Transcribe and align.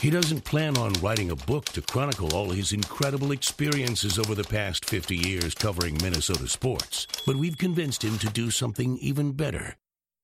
He 0.00 0.10
doesn't 0.10 0.44
plan 0.44 0.78
on 0.78 0.92
writing 0.94 1.32
a 1.32 1.36
book 1.36 1.64
to 1.66 1.82
chronicle 1.82 2.32
all 2.32 2.50
his 2.50 2.72
incredible 2.72 3.32
experiences 3.32 4.16
over 4.16 4.34
the 4.36 4.44
past 4.44 4.84
50 4.84 5.16
years 5.16 5.54
covering 5.54 5.98
Minnesota 6.00 6.46
sports, 6.46 7.08
but 7.26 7.34
we've 7.34 7.58
convinced 7.58 8.04
him 8.04 8.16
to 8.18 8.28
do 8.28 8.52
something 8.52 8.96
even 8.98 9.32
better 9.32 9.76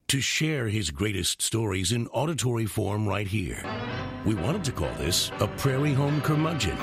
to 0.06 0.20
share 0.20 0.68
his 0.68 0.90
greatest 0.90 1.42
stories 1.42 1.90
in 1.90 2.06
auditory 2.08 2.66
form 2.66 3.08
right 3.08 3.26
here. 3.26 3.64
We 4.24 4.34
wanted 4.34 4.62
to 4.64 4.72
call 4.72 4.92
this 4.94 5.32
a 5.40 5.48
Prairie 5.48 5.94
Home 5.94 6.20
Curmudgeon, 6.20 6.78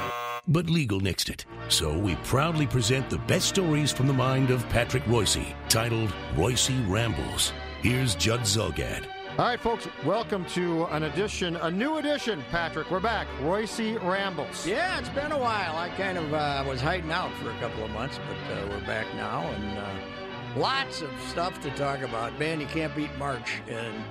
but 0.50 0.70
legal 0.70 1.00
nixed 1.00 1.30
it. 1.30 1.46
So 1.70 1.98
we 1.98 2.16
proudly 2.26 2.68
present 2.68 3.10
the 3.10 3.20
best 3.20 3.48
stories 3.48 3.94
from 3.94 4.08
the 4.08 4.14
mind 4.14 4.50
of 4.50 4.68
Patrick 4.68 5.04
Reusse, 5.04 5.54
titled 5.70 6.14
Reusse 6.36 6.90
Rambles. 6.90 7.54
Here's 7.82 8.16
Judd 8.16 8.42
Zulgad. 8.42 9.06
All 9.38 9.46
right, 9.48 9.60
folks, 9.60 9.88
welcome 10.06 10.44
to 10.48 10.84
an 10.88 11.04
edition, 11.04 11.56
a 11.56 11.72
new 11.72 11.98
edition, 11.98 12.44
Patrick. 12.52 12.92
We're 12.92 13.00
back. 13.00 13.28
Reusse 13.40 13.98
Rambles. 14.04 14.68
Yeah, 14.68 15.00
it's 15.00 15.08
been 15.08 15.32
a 15.32 15.38
while. 15.38 15.78
I 15.78 15.88
kind 15.92 16.18
of 16.18 16.34
uh, 16.34 16.66
was 16.68 16.82
hiding 16.82 17.14
out 17.14 17.34
for 17.36 17.50
a 17.50 17.58
couple 17.60 17.86
of 17.86 17.92
months, 17.92 18.20
but 18.28 18.54
uh, 18.54 18.68
we're 18.68 18.86
back 18.86 19.08
now, 19.16 19.50
and 19.52 19.78
uh, 19.78 20.60
lots 20.60 21.02
of 21.02 21.10
stuff 21.30 21.62
to 21.62 21.72
talk 21.72 22.02
about. 22.02 22.38
Man, 22.40 22.60
you 22.60 22.68
can't 22.68 22.94
beat 22.94 23.10
March, 23.18 23.62
and 23.70 24.04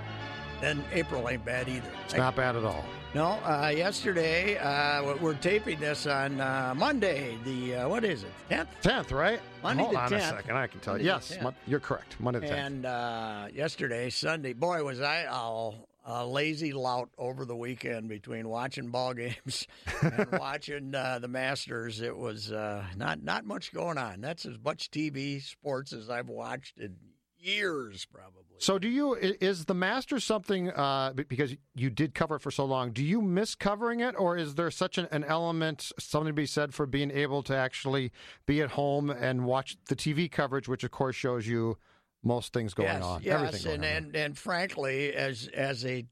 then 0.63 0.83
April 0.91 1.29
ain't 1.29 1.45
bad 1.45 1.69
either. 1.69 1.91
It's 2.07 2.15
not 2.15 2.35
bad 2.35 2.57
at 2.57 2.65
all. 2.65 2.87
No, 3.13 3.41
uh, 3.45 3.73
yesterday, 3.75 4.57
uh, 4.59 5.17
we're 5.21 5.35
taping 5.35 5.81
this 5.81 6.07
on 6.07 6.41
uh, 6.41 6.75
Monday, 6.77 7.37
the, 7.45 7.75
uh, 7.75 7.89
what 7.89 8.05
is 8.05 8.23
it, 8.23 8.31
10th? 8.49 8.69
10th, 8.85 9.11
right? 9.11 9.41
Monday 9.65 9.83
Hold 9.83 9.97
on 9.97 10.11
10th. 10.13 10.17
a 10.19 10.21
second. 10.21 10.57
I 10.57 10.67
can 10.69 10.79
tell 10.79 10.97
you. 10.97 11.05
Monday 11.09 11.27
the 11.27 11.29
Yes, 11.33 11.37
10th. 11.39 11.43
Mon- 11.43 11.55
you're 11.67 11.81
correct. 11.81 12.15
Monday 12.21 12.39
the 12.39 12.47
10th. 12.47 12.67
And 12.67 12.87
uh, 12.87 13.47
yesterday, 13.53 14.11
Sunday, 14.11 14.53
boy, 14.53 14.85
was 14.85 15.01
I 15.01 15.27
a, 15.29 15.71
a 16.05 16.25
lazy 16.25 16.73
lout 16.73 17.11
over 17.19 17.45
the 17.45 17.57
weekend 17.57 18.09
between 18.09 18.49
watching 18.49 18.91
ball 18.91 19.13
games 19.15 19.67
and 20.03 20.29
watching 20.31 20.95
uh, 20.95 21.19
the 21.19 21.27
Masters. 21.29 22.01
It 22.01 22.17
was 22.17 22.53
uh, 22.53 22.85
not 22.97 23.25
not 23.25 23.45
much 23.45 23.73
going 23.75 23.99
on. 23.99 24.21
That's 24.21 24.47
as 24.47 24.57
much 24.65 24.89
TV 24.93 25.43
sports 25.43 25.93
as 25.93 26.09
I've 26.11 26.29
watched 26.29 26.79
in 26.79 26.95
years, 27.41 28.05
probably. 28.05 28.40
So, 28.61 28.79
do 28.79 28.89
you 28.89 29.15
is 29.15 29.65
the 29.65 29.75
Masters 29.75 30.23
something 30.23 30.71
uh, 30.71 31.15
because 31.15 31.57
you 31.75 31.89
did 31.89 32.15
cover 32.15 32.37
it 32.37 32.43
for 32.43 32.51
so 32.51 32.67
long? 32.67 32.93
Do 32.93 33.03
you 33.03 33.23
miss 33.23 33.55
covering 33.55 34.01
it, 34.01 34.15
or 34.19 34.37
is 34.37 34.55
there 34.55 34.71
such 34.71 34.99
an, 34.99 35.09
an 35.11 35.25
element, 35.25 35.91
something 35.99 36.27
to 36.27 36.35
be 36.35 36.45
said 36.45 36.75
for 36.75 36.85
being 36.85 37.11
able 37.11 37.43
to 37.45 37.57
actually 37.57 38.13
be 38.45 38.61
at 38.61 38.73
home 38.73 39.09
and 39.09 39.47
watch 39.47 39.79
the 39.89 39.97
TV 39.97 40.31
coverage, 40.31 40.69
which 40.69 40.85
of 40.85 40.91
course 40.91 41.17
shows 41.17 41.47
you 41.47 41.79
most 42.23 42.53
things 42.53 42.75
going 42.75 42.91
yes, 42.91 43.03
on, 43.03 43.23
yes, 43.23 43.65
and, 43.65 43.83
on. 43.83 43.91
and 43.91 44.15
and 44.15 44.37
frankly, 44.37 45.15
as 45.15 45.49
as 45.55 45.87
a 45.87 46.05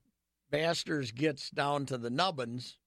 Masters 0.50 1.12
gets 1.12 1.50
down 1.50 1.84
to 1.84 1.98
the 1.98 2.08
nubbins, 2.08 2.78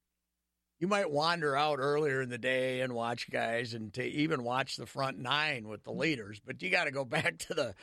you 0.80 0.88
might 0.88 1.12
wander 1.12 1.56
out 1.56 1.78
earlier 1.78 2.24
in 2.24 2.30
the 2.30 2.40
day 2.40 2.82
and 2.82 2.94
watch 2.94 3.30
guys, 3.30 3.76
and 3.76 3.94
to 3.94 4.04
even 4.04 4.44
watch 4.44 4.76
the 4.76 4.88
front 4.88 5.20
nine 5.20 5.68
with 5.68 5.84
the 5.84 5.92
leaders. 5.92 6.42
But 6.44 6.64
you 6.64 6.72
got 6.72 6.86
to 6.86 6.92
go 6.92 7.06
back 7.06 7.38
to 7.38 7.54
the 7.54 7.76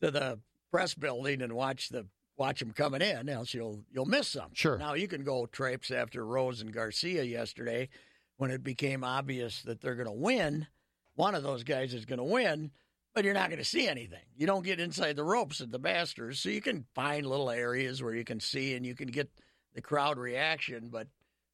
to 0.00 0.10
the 0.10 0.40
press 0.70 0.94
building 0.94 1.42
and 1.42 1.52
watch 1.52 1.88
the 1.88 2.06
watch 2.36 2.60
them 2.60 2.72
coming 2.72 3.02
in, 3.02 3.28
else 3.28 3.52
you'll 3.54 3.82
you'll 3.92 4.06
miss 4.06 4.28
some. 4.28 4.50
Sure. 4.54 4.78
Now 4.78 4.94
you 4.94 5.08
can 5.08 5.24
go 5.24 5.46
traipse 5.46 5.90
after 5.90 6.24
Rose 6.24 6.60
and 6.60 6.72
Garcia 6.72 7.22
yesterday 7.22 7.88
when 8.36 8.50
it 8.50 8.62
became 8.64 9.04
obvious 9.04 9.62
that 9.62 9.80
they're 9.80 9.94
going 9.96 10.06
to 10.06 10.12
win. 10.12 10.66
One 11.14 11.34
of 11.34 11.42
those 11.42 11.64
guys 11.64 11.92
is 11.92 12.06
going 12.06 12.18
to 12.18 12.24
win 12.24 12.70
but 13.14 13.24
you're 13.24 13.34
not 13.34 13.48
going 13.48 13.58
to 13.58 13.64
see 13.64 13.88
anything. 13.88 14.22
You 14.36 14.46
don't 14.46 14.64
get 14.64 14.80
inside 14.80 15.16
the 15.16 15.24
ropes 15.24 15.60
at 15.60 15.70
the 15.72 15.78
Masters, 15.78 16.38
so 16.40 16.48
you 16.48 16.60
can 16.60 16.86
find 16.94 17.26
little 17.26 17.50
areas 17.50 18.02
where 18.02 18.14
you 18.14 18.24
can 18.24 18.40
see 18.40 18.74
and 18.74 18.86
you 18.86 18.94
can 18.94 19.08
get 19.08 19.28
the 19.74 19.82
crowd 19.82 20.18
reaction. 20.18 20.90
But 20.92 21.08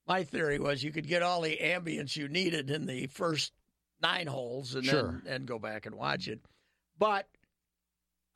my 0.06 0.25
theory 0.25 0.59
was 0.59 0.83
you 0.83 0.92
could 0.92 1.09
get 1.09 1.22
all 1.22 1.41
the 1.41 1.56
ambience 1.56 2.17
you 2.17 2.28
needed 2.28 2.70
in 2.70 2.87
the 2.87 3.06
first 3.06 3.53
nine 4.03 4.27
holes 4.27 4.75
and 4.75 4.84
Sure. 4.84 5.22
then 5.25 5.33
and 5.34 5.47
go 5.47 5.59
back 5.59 5.87
and 5.87 5.94
watch 5.94 6.28
it. 6.28 6.41
But 6.98 7.27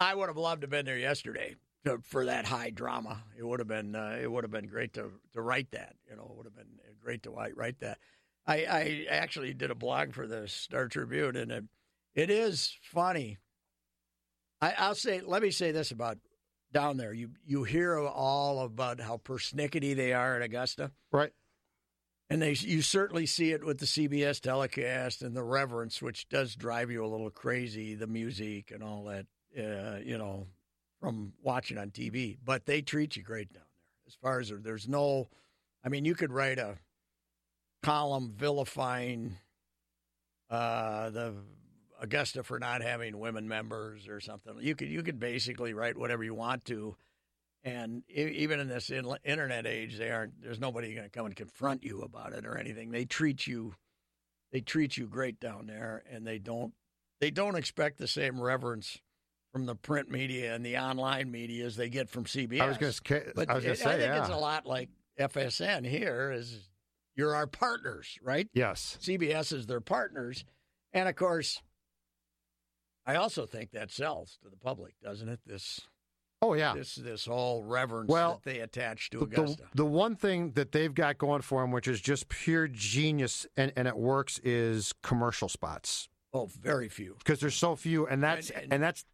I 0.01 0.15
would 0.15 0.29
have 0.29 0.37
loved 0.37 0.63
to 0.63 0.65
have 0.65 0.71
been 0.71 0.87
there 0.87 0.99
yesterday 0.99 1.57
to, 1.85 1.99
for 2.03 2.27
that 2.27 2.47
high 2.47 2.71
drama. 2.71 3.23
It 3.39 3.47
would 3.47 3.61
have 3.61 3.69
been 3.69 3.95
uh, 3.95 4.19
it 4.21 4.31
would 4.31 4.45
have 4.45 4.51
been 4.51 4.67
great 4.67 4.95
to 4.95 5.11
to 5.35 5.43
write 5.43 5.71
that. 5.73 5.95
You 6.09 6.17
know, 6.17 6.27
it 6.31 6.37
would 6.37 6.47
have 6.47 6.57
been 6.57 6.79
great 7.03 7.23
to 7.25 7.31
write, 7.31 7.57
write 7.57 7.81
that. 7.81 7.99
I, 8.47 8.65
I 8.65 9.07
actually 9.11 9.55
did 9.55 9.71
a 9.71 9.75
blog 9.75 10.15
for 10.15 10.27
the 10.27 10.49
Star 10.49 10.89
Tribune, 10.89 11.37
and 11.37 11.53
it, 11.53 11.65
it 12.15 12.31
is 12.31 12.77
funny. 12.83 13.39
I, 14.61 14.75
I'll 14.77 14.95
say, 14.95 15.21
let 15.21 15.43
me 15.43 15.51
say 15.51 15.73
this 15.73 15.91
about 15.91 16.19
down 16.73 16.97
there. 16.97 17.13
You 17.13 17.31
you 17.45 17.65
hear 17.65 17.99
all 17.99 18.61
about 18.65 19.01
how 19.01 19.19
persnickety 19.19 19.95
they 19.95 20.13
are 20.13 20.37
at 20.37 20.43
Augusta, 20.43 20.91
right? 21.13 21.33
and 22.31 22.41
they 22.41 22.53
you 22.53 22.81
certainly 22.81 23.27
see 23.27 23.51
it 23.51 23.65
with 23.65 23.79
the 23.79 23.87
CBS 23.87 24.41
telecast 24.41 25.23
and 25.23 25.37
the 25.37 25.43
reverence, 25.43 26.01
which 26.01 26.29
does 26.29 26.55
drive 26.55 26.91
you 26.91 27.05
a 27.05 27.09
little 27.09 27.31
crazy. 27.31 27.95
The 27.95 28.07
music 28.07 28.71
and 28.71 28.83
all 28.83 29.05
that, 29.05 29.27
uh, 29.59 29.99
you 30.05 30.19
know, 30.19 30.47
from 31.01 31.33
watching 31.43 31.79
on 31.79 31.91
TV. 31.91 32.37
But 32.45 32.67
they 32.67 32.83
treat 32.83 33.17
you 33.17 33.23
great 33.23 33.53
down 33.53 33.63
there. 33.63 34.07
As 34.07 34.15
far 34.15 34.41
as 34.41 34.53
there's 34.63 34.89
no, 34.89 35.29
I 35.85 35.89
mean, 35.89 36.05
you 36.05 36.15
could 36.15 36.33
write 36.33 36.59
a 36.59 36.79
column 37.83 38.33
vilifying 38.37 39.37
uh, 40.51 41.11
the 41.11 41.35
Augusta 42.01 42.43
for 42.43 42.59
not 42.59 42.83
having 42.83 43.19
women 43.19 43.47
members 43.47 44.09
or 44.09 44.21
something. 44.21 44.55
You 44.61 44.75
could 44.75 44.89
you 44.89 45.03
could 45.03 45.21
basically 45.21 45.75
write 45.75 45.97
whatever 45.97 46.25
you 46.25 46.35
want 46.35 46.65
to, 46.67 46.97
and 47.63 48.03
even 48.09 48.59
in 48.59 48.69
this 48.69 48.91
internet 48.91 49.67
age, 49.67 49.99
they 49.99 50.11
aren't. 50.11 50.43
There's 50.43 50.61
nobody 50.61 50.95
going 50.95 51.07
to 51.07 51.11
come 51.11 51.27
and 51.27 51.37
confront 51.37 51.85
you 51.85 52.01
about 52.01 52.33
it 52.33 52.47
or 52.47 52.57
anything. 52.57 52.91
They 52.91 53.05
treat 53.05 53.47
you, 53.47 53.75
they 54.51 54.61
treat 54.61 54.97
you 54.97 55.07
great 55.07 55.41
down 55.41 55.67
there, 55.67 56.03
and 56.11 56.27
they 56.27 56.39
don't 56.39 56.73
they 57.21 57.31
don't 57.31 57.57
expect 57.57 57.99
the 57.99 58.09
same 58.09 58.41
reverence 58.41 58.99
from 59.53 59.67
the 59.67 59.75
print 59.75 60.11
media 60.11 60.55
and 60.55 60.65
the 60.65 60.79
online 60.79 61.31
media 61.31 61.65
as 61.67 61.77
they 61.77 61.89
get 61.89 62.09
from 62.09 62.25
CBS. 62.25 62.61
I 62.61 62.67
was 62.69 62.79
going 62.79 62.93
to. 62.93 63.33
But 63.35 63.51
I 63.51 63.55
was 63.55 63.65
going 63.65 63.75
it- 63.75 63.77
to 63.79 63.83
say, 63.83 63.89
I 63.91 63.93
think 63.99 64.03
yeah. 64.15 64.21
it's 64.21 64.29
a 64.29 64.37
lot 64.37 64.67
like 64.67 64.89
FSN 65.19 65.87
here. 65.87 66.33
Is 66.33 66.69
you're 67.17 67.35
our 67.35 67.47
partners, 67.47 68.19
right? 68.23 68.49
Yes. 68.55 68.99
CBS 69.03 69.53
is 69.53 69.67
their 69.67 69.81
partners, 69.81 70.45
and 70.93 71.09
of 71.09 71.17
course, 71.17 71.63
I 73.07 73.17
also 73.17 73.47
think 73.47 73.73
that 73.73 73.91
sells 73.91 74.39
to 74.43 74.49
the 74.51 74.57
public, 74.57 74.95
doesn't 75.03 75.29
it? 75.29 75.41
This 75.45 75.81
Oh 76.43 76.55
yeah. 76.55 76.75
this 76.75 76.95
this 76.95 77.27
whole 77.27 77.65
reverence 77.65 78.09
Well, 78.09 78.41
that 78.45 78.51
they 78.51 78.61
attach 78.61 79.11
to 79.11 79.19
The- 79.21 79.27
the, 79.27 79.43
Augusta. 79.43 79.65
the 79.75 79.85
one 79.85 80.15
thing 80.17 80.53
that 80.53 80.73
they've 80.73 80.95
got 80.95 81.19
going 81.19 81.43
for 81.43 81.61
them, 81.63 81.73
which 81.73 81.89
is 81.89 82.01
just 82.01 82.29
pure 82.29 82.69
genius, 82.69 83.47
and, 83.57 83.73
and 83.77 83.87
it 83.89 83.97
works, 83.97 84.39
is 84.45 84.95
commercial 85.03 85.49
spots 85.49 86.09
oh, 86.33 86.47
very 86.47 86.89
few. 86.89 87.17
because 87.19 87.41
there's 87.41 87.57
so 87.57 87.75
few, 87.77 88.07
and 88.07 88.23
that's 88.23 88.49
And- 88.51 88.63
and, 88.65 88.73
and- 88.75 88.83
that's 88.83 89.05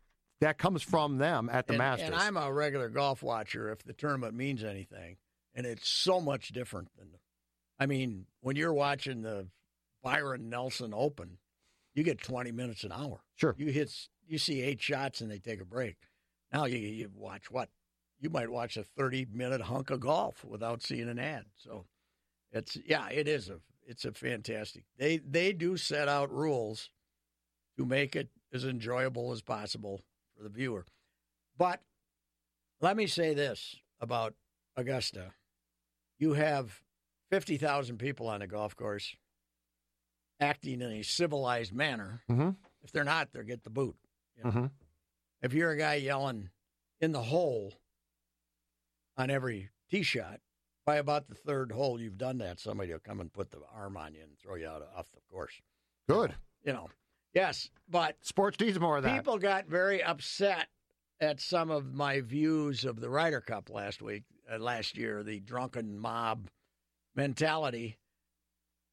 that 0.40 0.58
comes 0.58 0.82
from 0.82 1.18
them 1.18 1.48
at 1.50 1.66
the 1.66 1.74
and, 1.74 1.78
Masters. 1.78 2.08
and 2.08 2.14
I'm 2.14 2.36
a 2.36 2.52
regular 2.52 2.88
golf 2.88 3.22
watcher. 3.22 3.70
If 3.70 3.82
the 3.84 3.92
tournament 3.92 4.34
means 4.34 4.62
anything, 4.62 5.16
and 5.54 5.66
it's 5.66 5.88
so 5.88 6.20
much 6.20 6.48
different 6.48 6.88
than, 6.98 7.08
I 7.78 7.86
mean, 7.86 8.26
when 8.40 8.56
you're 8.56 8.74
watching 8.74 9.22
the 9.22 9.48
Byron 10.02 10.48
Nelson 10.50 10.92
Open, 10.94 11.38
you 11.94 12.02
get 12.02 12.20
20 12.20 12.52
minutes 12.52 12.84
an 12.84 12.92
hour. 12.92 13.20
Sure. 13.34 13.54
You 13.58 13.72
hit, 13.72 13.90
you 14.26 14.38
see 14.38 14.60
eight 14.60 14.82
shots 14.82 15.20
and 15.20 15.30
they 15.30 15.38
take 15.38 15.60
a 15.60 15.64
break. 15.64 15.96
Now 16.52 16.66
you 16.66 16.78
you 16.78 17.10
watch 17.14 17.50
what? 17.50 17.70
You 18.20 18.30
might 18.30 18.50
watch 18.50 18.76
a 18.76 18.84
30 18.84 19.26
minute 19.32 19.62
hunk 19.62 19.90
of 19.90 20.00
golf 20.00 20.44
without 20.44 20.82
seeing 20.82 21.08
an 21.08 21.18
ad. 21.18 21.46
So 21.56 21.86
it's 22.52 22.78
yeah, 22.86 23.08
it 23.08 23.26
is 23.28 23.48
a 23.48 23.58
it's 23.86 24.04
a 24.04 24.12
fantastic. 24.12 24.84
They 24.98 25.18
they 25.18 25.52
do 25.52 25.76
set 25.76 26.08
out 26.08 26.32
rules 26.32 26.90
to 27.78 27.84
make 27.84 28.14
it 28.14 28.28
as 28.52 28.64
enjoyable 28.64 29.32
as 29.32 29.42
possible 29.42 30.02
for 30.36 30.42
the 30.42 30.48
viewer. 30.48 30.84
But 31.58 31.80
let 32.80 32.96
me 32.96 33.06
say 33.06 33.34
this 33.34 33.76
about 34.00 34.34
Augusta. 34.76 35.32
You 36.18 36.34
have 36.34 36.82
50,000 37.30 37.98
people 37.98 38.28
on 38.28 38.42
a 38.42 38.46
golf 38.46 38.76
course 38.76 39.16
acting 40.40 40.80
in 40.82 40.92
a 40.92 41.02
civilized 41.02 41.72
manner. 41.72 42.22
hmm 42.28 42.50
If 42.82 42.92
they're 42.92 43.04
not, 43.04 43.32
they'll 43.32 43.42
get 43.42 43.64
the 43.64 43.70
boot. 43.70 43.96
you 44.36 44.44
know. 44.44 44.50
hmm 44.50 44.66
If 45.42 45.52
you're 45.54 45.70
a 45.70 45.78
guy 45.78 45.94
yelling 45.94 46.50
in 47.00 47.12
the 47.12 47.22
hole 47.22 47.74
on 49.16 49.30
every 49.30 49.70
tee 49.90 50.02
shot, 50.02 50.40
by 50.84 50.96
about 50.96 51.26
the 51.28 51.34
third 51.34 51.72
hole, 51.72 52.00
you've 52.00 52.16
done 52.18 52.38
that. 52.38 52.60
Somebody 52.60 52.92
will 52.92 53.00
come 53.00 53.18
and 53.20 53.32
put 53.32 53.50
the 53.50 53.58
arm 53.74 53.96
on 53.96 54.14
you 54.14 54.20
and 54.22 54.38
throw 54.38 54.54
you 54.54 54.68
out 54.68 54.82
of, 54.82 54.88
off 54.96 55.10
the 55.12 55.20
course. 55.32 55.60
Good. 56.08 56.32
You 56.62 56.72
know, 56.74 56.90
yes, 57.34 57.70
but 57.88 58.16
Sports 58.22 58.58
needs 58.60 58.78
more 58.78 58.98
of 58.98 59.02
that. 59.04 59.16
people 59.16 59.38
got 59.38 59.66
very 59.66 60.02
upset 60.02 60.68
at 61.20 61.40
some 61.40 61.70
of 61.70 61.94
my 61.94 62.20
views 62.20 62.84
of 62.84 63.00
the 63.00 63.08
Ryder 63.08 63.40
Cup 63.40 63.70
last 63.70 64.02
week, 64.02 64.24
uh, 64.52 64.58
last 64.58 64.96
year, 64.96 65.22
the 65.22 65.40
drunken 65.40 65.98
mob 65.98 66.48
mentality. 67.14 67.96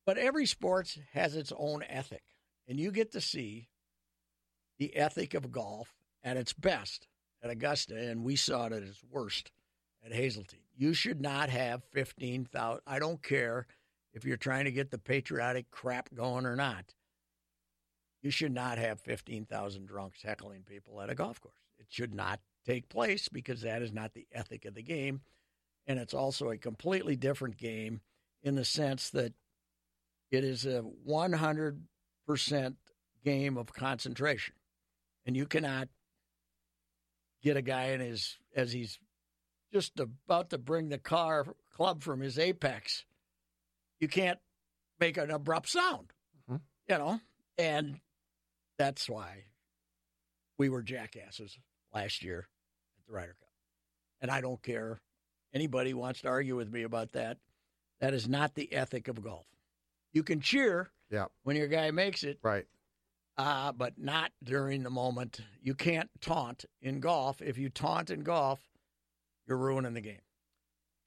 But 0.05 0.17
every 0.17 0.45
sports 0.45 0.99
has 1.13 1.35
its 1.35 1.53
own 1.57 1.83
ethic, 1.87 2.23
and 2.67 2.79
you 2.79 2.91
get 2.91 3.11
to 3.13 3.21
see 3.21 3.69
the 4.79 4.95
ethic 4.95 5.33
of 5.33 5.51
golf 5.51 5.93
at 6.23 6.37
its 6.37 6.53
best 6.53 7.07
at 7.41 7.49
Augusta, 7.49 7.95
and 7.95 8.23
we 8.23 8.35
saw 8.35 8.65
it 8.65 8.73
at 8.73 8.83
its 8.83 9.03
worst 9.09 9.51
at 10.05 10.13
Hazeltine. 10.13 10.59
You 10.75 10.93
should 10.93 11.21
not 11.21 11.49
have 11.49 11.83
15,000. 11.91 12.81
I 12.87 12.99
don't 12.99 13.21
care 13.21 13.67
if 14.13 14.25
you're 14.25 14.37
trying 14.37 14.65
to 14.65 14.71
get 14.71 14.91
the 14.91 14.97
patriotic 14.97 15.69
crap 15.71 16.13
going 16.13 16.45
or 16.45 16.55
not. 16.55 16.93
You 18.23 18.31
should 18.31 18.53
not 18.53 18.77
have 18.77 19.01
15,000 19.01 19.85
drunks 19.85 20.23
heckling 20.23 20.63
people 20.63 21.01
at 21.01 21.09
a 21.09 21.15
golf 21.15 21.41
course. 21.41 21.53
It 21.77 21.87
should 21.89 22.13
not 22.13 22.39
take 22.65 22.87
place 22.87 23.27
because 23.27 23.61
that 23.61 23.81
is 23.81 23.91
not 23.91 24.13
the 24.13 24.25
ethic 24.31 24.63
of 24.63 24.73
the 24.73 24.81
game. 24.81 25.21
And 25.85 25.99
it's 25.99 26.13
also 26.13 26.49
a 26.49 26.57
completely 26.57 27.17
different 27.17 27.57
game 27.57 27.99
in 28.41 28.55
the 28.55 28.63
sense 28.63 29.09
that 29.09 29.33
it 30.31 30.45
is 30.45 30.65
a 30.65 30.83
100% 31.07 32.75
game 33.25 33.57
of 33.57 33.73
concentration. 33.73 34.55
And 35.25 35.35
you 35.35 35.45
cannot 35.45 35.89
get 37.43 37.57
a 37.57 37.61
guy 37.61 37.87
in 37.87 37.99
his, 37.99 38.37
as 38.55 38.71
he's 38.71 38.99
just 39.73 39.99
about 39.99 40.51
to 40.51 40.57
bring 40.57 40.87
the 40.87 40.97
car 40.97 41.45
club 41.75 42.03
from 42.03 42.21
his 42.21 42.39
apex, 42.39 43.03
you 43.99 44.07
can't 44.07 44.39
make 44.99 45.17
an 45.17 45.29
abrupt 45.29 45.69
sound, 45.69 46.13
mm-hmm. 46.49 46.57
you 46.87 46.97
know? 46.97 47.19
And 47.57 47.99
that's 48.77 49.09
why 49.09 49.45
we 50.57 50.69
were 50.69 50.81
jackasses 50.81 51.57
last 51.93 52.23
year 52.23 52.47
at 52.97 53.05
the 53.07 53.13
Ryder 53.13 53.35
Cup. 53.39 53.49
And 54.21 54.31
I 54.31 54.41
don't 54.41 54.61
care. 54.61 55.01
Anybody 55.53 55.93
wants 55.93 56.21
to 56.21 56.29
argue 56.29 56.55
with 56.55 56.71
me 56.71 56.83
about 56.83 57.11
that. 57.13 57.37
That 57.99 58.13
is 58.13 58.27
not 58.27 58.55
the 58.55 58.71
ethic 58.73 59.07
of 59.07 59.23
golf. 59.23 59.45
You 60.11 60.23
can 60.23 60.41
cheer 60.41 60.91
yeah. 61.09 61.25
when 61.43 61.55
your 61.55 61.67
guy 61.67 61.91
makes 61.91 62.23
it. 62.23 62.39
Right. 62.41 62.65
Uh, 63.37 63.71
but 63.71 63.93
not 63.97 64.31
during 64.43 64.83
the 64.83 64.89
moment. 64.89 65.39
You 65.61 65.73
can't 65.73 66.09
taunt 66.21 66.65
in 66.81 66.99
golf. 66.99 67.41
If 67.41 67.57
you 67.57 67.69
taunt 67.69 68.09
in 68.09 68.21
golf, 68.21 68.59
you're 69.47 69.57
ruining 69.57 69.93
the 69.93 70.01
game. 70.01 70.21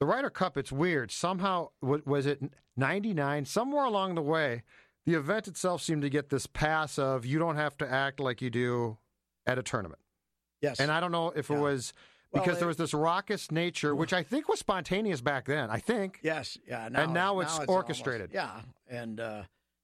The 0.00 0.06
Ryder 0.06 0.30
Cup, 0.30 0.58
it's 0.58 0.72
weird. 0.72 1.10
Somehow, 1.10 1.68
was 1.80 2.26
it 2.26 2.42
99? 2.76 3.44
Somewhere 3.46 3.84
along 3.84 4.14
the 4.14 4.22
way, 4.22 4.62
the 5.06 5.14
event 5.14 5.48
itself 5.48 5.80
seemed 5.80 6.02
to 6.02 6.10
get 6.10 6.28
this 6.28 6.46
pass 6.46 6.98
of 6.98 7.24
you 7.24 7.38
don't 7.38 7.56
have 7.56 7.78
to 7.78 7.90
act 7.90 8.20
like 8.20 8.42
you 8.42 8.50
do 8.50 8.98
at 9.46 9.58
a 9.58 9.62
tournament. 9.62 10.00
Yes. 10.60 10.80
And 10.80 10.90
I 10.90 11.00
don't 11.00 11.12
know 11.12 11.30
if 11.30 11.48
yeah. 11.48 11.56
it 11.56 11.60
was 11.60 11.92
because 12.32 12.46
well, 12.46 12.56
it, 12.56 12.58
there 12.58 12.68
was 12.68 12.76
this 12.76 12.92
raucous 12.92 13.52
nature, 13.52 13.94
which 13.94 14.12
I 14.12 14.22
think 14.22 14.48
was 14.48 14.58
spontaneous 14.58 15.20
back 15.20 15.46
then. 15.46 15.70
I 15.70 15.78
think. 15.78 16.18
Yes. 16.22 16.58
Yeah. 16.66 16.88
Now, 16.90 17.04
and 17.04 17.14
now 17.14 17.40
it's, 17.40 17.56
now 17.56 17.62
it's 17.62 17.70
orchestrated. 17.70 18.36
Almost, 18.36 18.66
yeah. 18.90 19.00
And, 19.00 19.20
uh, 19.20 19.42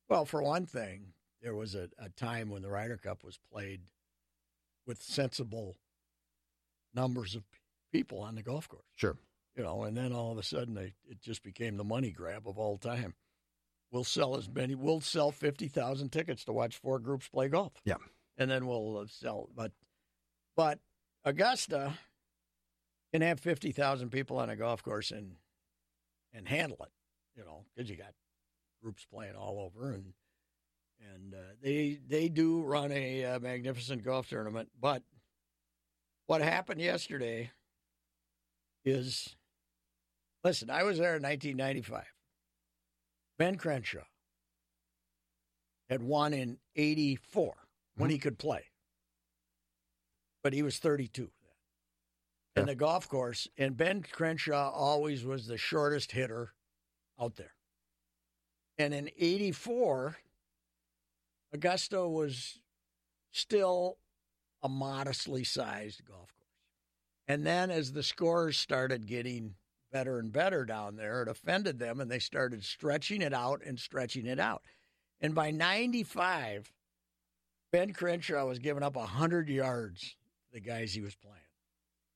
well, 0.08 0.24
for 0.24 0.42
one 0.42 0.66
thing, 0.66 1.12
there 1.40 1.54
was 1.54 1.74
a, 1.74 1.88
a 1.98 2.08
time 2.10 2.50
when 2.50 2.62
the 2.62 2.68
Ryder 2.68 2.96
Cup 2.96 3.22
was 3.24 3.38
played 3.52 3.82
with 4.86 5.00
sensible 5.00 5.76
numbers 6.94 7.36
of 7.36 7.44
people 7.92 8.20
on 8.20 8.34
the 8.34 8.42
golf 8.42 8.68
course. 8.68 8.82
Sure. 8.96 9.16
You 9.56 9.62
know, 9.62 9.84
and 9.84 9.96
then 9.96 10.12
all 10.12 10.32
of 10.32 10.38
a 10.38 10.42
sudden 10.42 10.74
they, 10.74 10.94
it 11.08 11.20
just 11.22 11.42
became 11.44 11.76
the 11.76 11.84
money 11.84 12.10
grab 12.10 12.48
of 12.48 12.58
all 12.58 12.76
time. 12.76 13.14
We'll 13.92 14.04
sell 14.04 14.36
as 14.36 14.48
many. 14.48 14.74
We'll 14.74 15.02
sell 15.02 15.30
fifty 15.30 15.68
thousand 15.68 16.10
tickets 16.10 16.44
to 16.46 16.52
watch 16.52 16.78
four 16.78 16.98
groups 16.98 17.28
play 17.28 17.48
golf. 17.48 17.74
Yeah, 17.84 17.96
and 18.38 18.50
then 18.50 18.66
we'll 18.66 18.96
uh, 18.96 19.06
sell. 19.06 19.50
But, 19.54 19.72
but 20.56 20.78
Augusta 21.24 21.92
can 23.12 23.20
have 23.20 23.38
fifty 23.38 23.70
thousand 23.70 24.10
people 24.10 24.38
on 24.38 24.48
a 24.48 24.56
golf 24.56 24.82
course 24.82 25.10
and 25.10 25.36
and 26.32 26.48
handle 26.48 26.78
it. 26.82 26.90
You 27.36 27.44
know, 27.44 27.66
because 27.76 27.90
you 27.90 27.96
got 27.96 28.14
groups 28.82 29.06
playing 29.12 29.36
all 29.36 29.58
over, 29.60 29.92
and 29.92 30.14
and 31.14 31.34
uh, 31.34 31.52
they 31.62 31.98
they 32.08 32.30
do 32.30 32.62
run 32.62 32.92
a 32.92 33.24
uh, 33.26 33.38
magnificent 33.40 34.02
golf 34.02 34.26
tournament. 34.26 34.70
But 34.80 35.02
what 36.26 36.40
happened 36.40 36.80
yesterday 36.80 37.50
is, 38.86 39.36
listen, 40.42 40.70
I 40.70 40.82
was 40.82 40.96
there 40.96 41.16
in 41.16 41.22
1995. 41.22 42.04
Ben 43.38 43.56
Crenshaw 43.56 44.04
had 45.88 46.02
won 46.02 46.32
in 46.32 46.58
84 46.76 47.48
mm-hmm. 47.48 48.00
when 48.00 48.10
he 48.10 48.18
could 48.18 48.38
play. 48.38 48.64
But 50.42 50.52
he 50.52 50.62
was 50.62 50.78
32 50.78 51.22
then. 51.22 51.30
Yeah. 52.54 52.60
And 52.60 52.68
the 52.68 52.74
golf 52.74 53.08
course, 53.08 53.48
and 53.56 53.76
Ben 53.76 54.02
Crenshaw 54.02 54.70
always 54.70 55.24
was 55.24 55.46
the 55.46 55.58
shortest 55.58 56.12
hitter 56.12 56.52
out 57.20 57.36
there. 57.36 57.54
And 58.78 58.92
in 58.92 59.10
84, 59.18 60.16
Augusta 61.52 62.08
was 62.08 62.58
still 63.30 63.98
a 64.62 64.68
modestly 64.68 65.44
sized 65.44 66.04
golf 66.04 66.32
course. 66.38 66.48
And 67.28 67.46
then 67.46 67.70
as 67.70 67.92
the 67.92 68.02
scores 68.02 68.56
started 68.58 69.06
getting 69.06 69.54
better 69.92 70.18
and 70.18 70.32
better 70.32 70.64
down 70.64 70.96
there. 70.96 71.22
It 71.22 71.28
offended 71.28 71.78
them, 71.78 72.00
and 72.00 72.10
they 72.10 72.18
started 72.18 72.64
stretching 72.64 73.22
it 73.22 73.32
out 73.32 73.62
and 73.64 73.78
stretching 73.78 74.26
it 74.26 74.40
out. 74.40 74.62
And 75.20 75.34
by 75.34 75.50
95, 75.52 76.72
Ben 77.70 77.92
Crenshaw 77.92 78.46
was 78.46 78.58
giving 78.58 78.82
up 78.82 78.96
100 78.96 79.48
yards 79.48 80.16
the 80.52 80.60
guys 80.60 80.92
he 80.92 81.00
was 81.00 81.14
playing. 81.14 81.36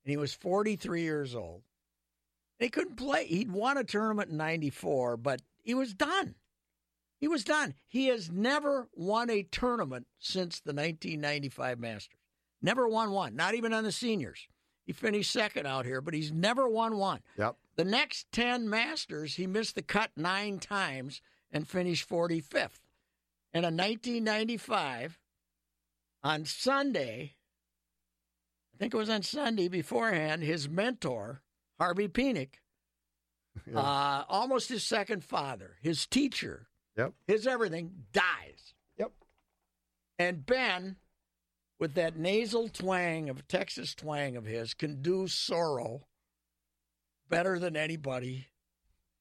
And 0.05 0.11
he 0.11 0.17
was 0.17 0.35
43 0.35 1.03
years 1.03 1.35
old. 1.35 1.63
He 2.59 2.69
couldn't 2.69 2.97
play. 2.97 3.27
He'd 3.27 3.53
won 3.53 3.77
a 3.77 3.85
tournament 3.85 4.31
in 4.31 4.37
94, 4.37 5.19
but 5.19 5.43
he 5.63 5.75
was 5.75 5.95
done. 5.95 6.35
He 7.19 7.29
was 7.29 7.45
done. 7.45 7.75
He 7.87 8.09
has 8.09 8.31
never 8.31 8.89
won 8.95 9.31
a 9.31 9.43
tournament 9.43 10.07
since 10.19 10.61
the 10.61 10.73
1995 10.73 11.79
Masters. 11.79 12.19
Never 12.63 12.89
won 12.89 13.11
one, 13.11 13.37
not 13.37 13.55
even 13.55 13.73
on 13.73 13.85
the 13.85 13.93
seniors. 13.93 14.49
He 14.87 14.93
finished 14.93 15.33
second 15.33 15.67
out 15.67 15.85
here, 15.85 16.01
but 16.01 16.15
he's 16.15 16.31
never 16.31 16.69
won 16.69 16.97
one. 16.97 17.21
Yep. 17.37 17.57
The 17.75 17.85
next 17.85 18.31
10 18.33 18.71
Masters, 18.71 19.35
he 19.35 19.47
missed 19.47 19.75
the 19.75 19.83
cut 19.83 20.13
nine 20.17 20.61
times 20.61 21.21
and 21.51 21.67
finished 21.69 22.09
45th. 22.09 22.81
And 23.53 23.67
in 23.67 23.77
1995, 23.77 25.19
on 26.23 26.45
Sunday, 26.45 27.35
I 28.75 28.79
think 28.79 28.95
it 28.95 28.97
was 28.97 29.11
on 29.11 29.23
Sunday 29.23 29.69
beforehand, 29.69 30.43
his 30.43 30.69
mentor, 30.69 31.43
Harvey 31.81 32.09
Penick, 32.09 32.61
yeah. 33.67 33.79
uh, 33.79 34.25
almost 34.29 34.69
his 34.69 34.85
second 34.85 35.25
father, 35.25 35.77
his 35.81 36.07
teacher, 36.07 36.69
yep. 36.97 37.13
his 37.27 37.47
everything, 37.47 37.91
dies. 38.13 38.75
Yep. 38.99 39.13
And 40.19 40.47
Ben, 40.47 40.97
with 41.79 41.95
that 41.95 42.17
nasal 42.17 42.69
twang 42.69 43.29
of 43.29 43.47
Texas 43.49 43.95
twang 43.95 44.37
of 44.37 44.47
his, 44.47 44.75
can 44.75 45.03
do 45.03 45.29
sorrow 45.29 46.07
better 47.29 47.59
than 47.59 47.77
anybody. 47.77 48.49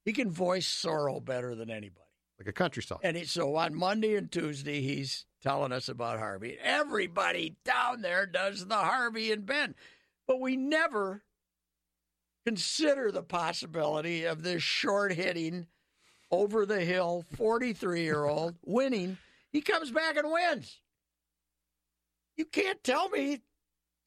He 0.03 0.13
can 0.13 0.29
voice 0.29 0.67
sorrow 0.67 1.19
better 1.19 1.55
than 1.55 1.69
anybody. 1.69 2.01
Like 2.39 2.47
a 2.47 2.53
country 2.53 2.83
song. 2.83 2.99
And 3.01 3.15
he, 3.17 3.25
so 3.25 3.55
on 3.55 3.73
Monday 3.75 4.15
and 4.15 4.31
Tuesday, 4.31 4.81
he's 4.81 5.25
telling 5.41 5.71
us 5.71 5.89
about 5.89 6.19
Harvey. 6.19 6.57
Everybody 6.61 7.55
down 7.63 8.01
there 8.01 8.25
does 8.25 8.65
the 8.65 8.75
Harvey 8.75 9.31
and 9.31 9.45
Ben. 9.45 9.75
But 10.27 10.41
we 10.41 10.57
never 10.57 11.23
consider 12.45 13.11
the 13.11 13.23
possibility 13.23 14.25
of 14.25 14.43
this 14.43 14.61
short 14.61 15.13
hitting, 15.13 15.67
over 16.31 16.65
the 16.65 16.81
hill, 16.81 17.23
43 17.35 18.01
year 18.01 18.25
old 18.25 18.55
winning. 18.65 19.17
He 19.51 19.61
comes 19.61 19.91
back 19.91 20.17
and 20.17 20.31
wins. 20.31 20.79
You 22.37 22.45
can't 22.45 22.83
tell 22.83 23.09
me 23.09 23.41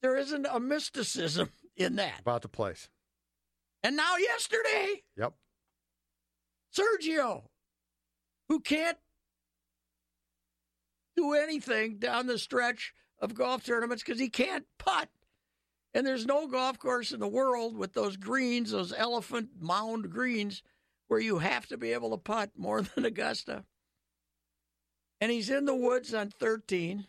there 0.01 0.15
isn't 0.15 0.45
a 0.49 0.59
mysticism 0.59 1.49
in 1.77 1.95
that. 1.97 2.21
About 2.21 2.41
the 2.41 2.47
place. 2.47 2.89
And 3.83 3.95
now 3.95 4.17
yesterday, 4.17 5.03
yep, 5.15 5.33
Sergio, 6.75 7.43
who 8.49 8.59
can't 8.59 8.97
do 11.15 11.33
anything 11.33 11.97
down 11.97 12.27
the 12.27 12.37
stretch 12.37 12.93
of 13.19 13.33
golf 13.33 13.65
tournaments 13.65 14.03
because 14.03 14.19
he 14.19 14.29
can't 14.29 14.65
putt. 14.77 15.09
And 15.93 16.05
there's 16.05 16.25
no 16.25 16.47
golf 16.47 16.77
course 16.77 17.11
in 17.11 17.19
the 17.19 17.27
world 17.27 17.75
with 17.75 17.93
those 17.93 18.15
greens, 18.15 18.71
those 18.71 18.93
elephant 18.93 19.49
mound 19.59 20.11
greens, 20.11 20.61
where 21.07 21.19
you 21.19 21.39
have 21.39 21.65
to 21.67 21.77
be 21.77 21.93
able 21.93 22.11
to 22.11 22.17
putt 22.17 22.51
more 22.57 22.81
than 22.95 23.05
Augusta. 23.05 23.65
And 25.21 25.31
he's 25.31 25.49
in 25.49 25.65
the 25.65 25.75
woods 25.75 26.13
on 26.13 26.29
13. 26.29 27.05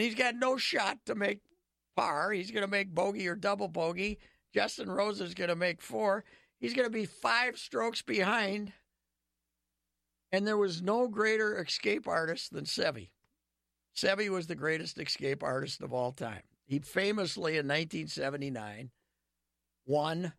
He's 0.00 0.14
got 0.14 0.34
no 0.34 0.56
shot 0.56 0.98
to 1.06 1.14
make 1.14 1.40
par. 1.96 2.32
He's 2.32 2.50
going 2.50 2.64
to 2.64 2.70
make 2.70 2.94
bogey 2.94 3.28
or 3.28 3.34
double 3.34 3.68
bogey. 3.68 4.18
Justin 4.54 4.90
Rose 4.90 5.20
is 5.20 5.34
going 5.34 5.50
to 5.50 5.56
make 5.56 5.82
four. 5.82 6.24
He's 6.58 6.74
going 6.74 6.86
to 6.86 6.92
be 6.92 7.06
five 7.06 7.58
strokes 7.58 8.02
behind. 8.02 8.72
And 10.32 10.46
there 10.46 10.56
was 10.56 10.82
no 10.82 11.08
greater 11.08 11.60
escape 11.60 12.06
artist 12.06 12.52
than 12.52 12.64
Seve. 12.64 13.10
Seve 13.96 14.28
was 14.30 14.46
the 14.46 14.54
greatest 14.54 14.98
escape 14.98 15.42
artist 15.42 15.82
of 15.82 15.92
all 15.92 16.12
time. 16.12 16.42
He 16.64 16.78
famously, 16.78 17.52
in 17.52 17.66
1979, 17.66 18.90
won 19.86 20.32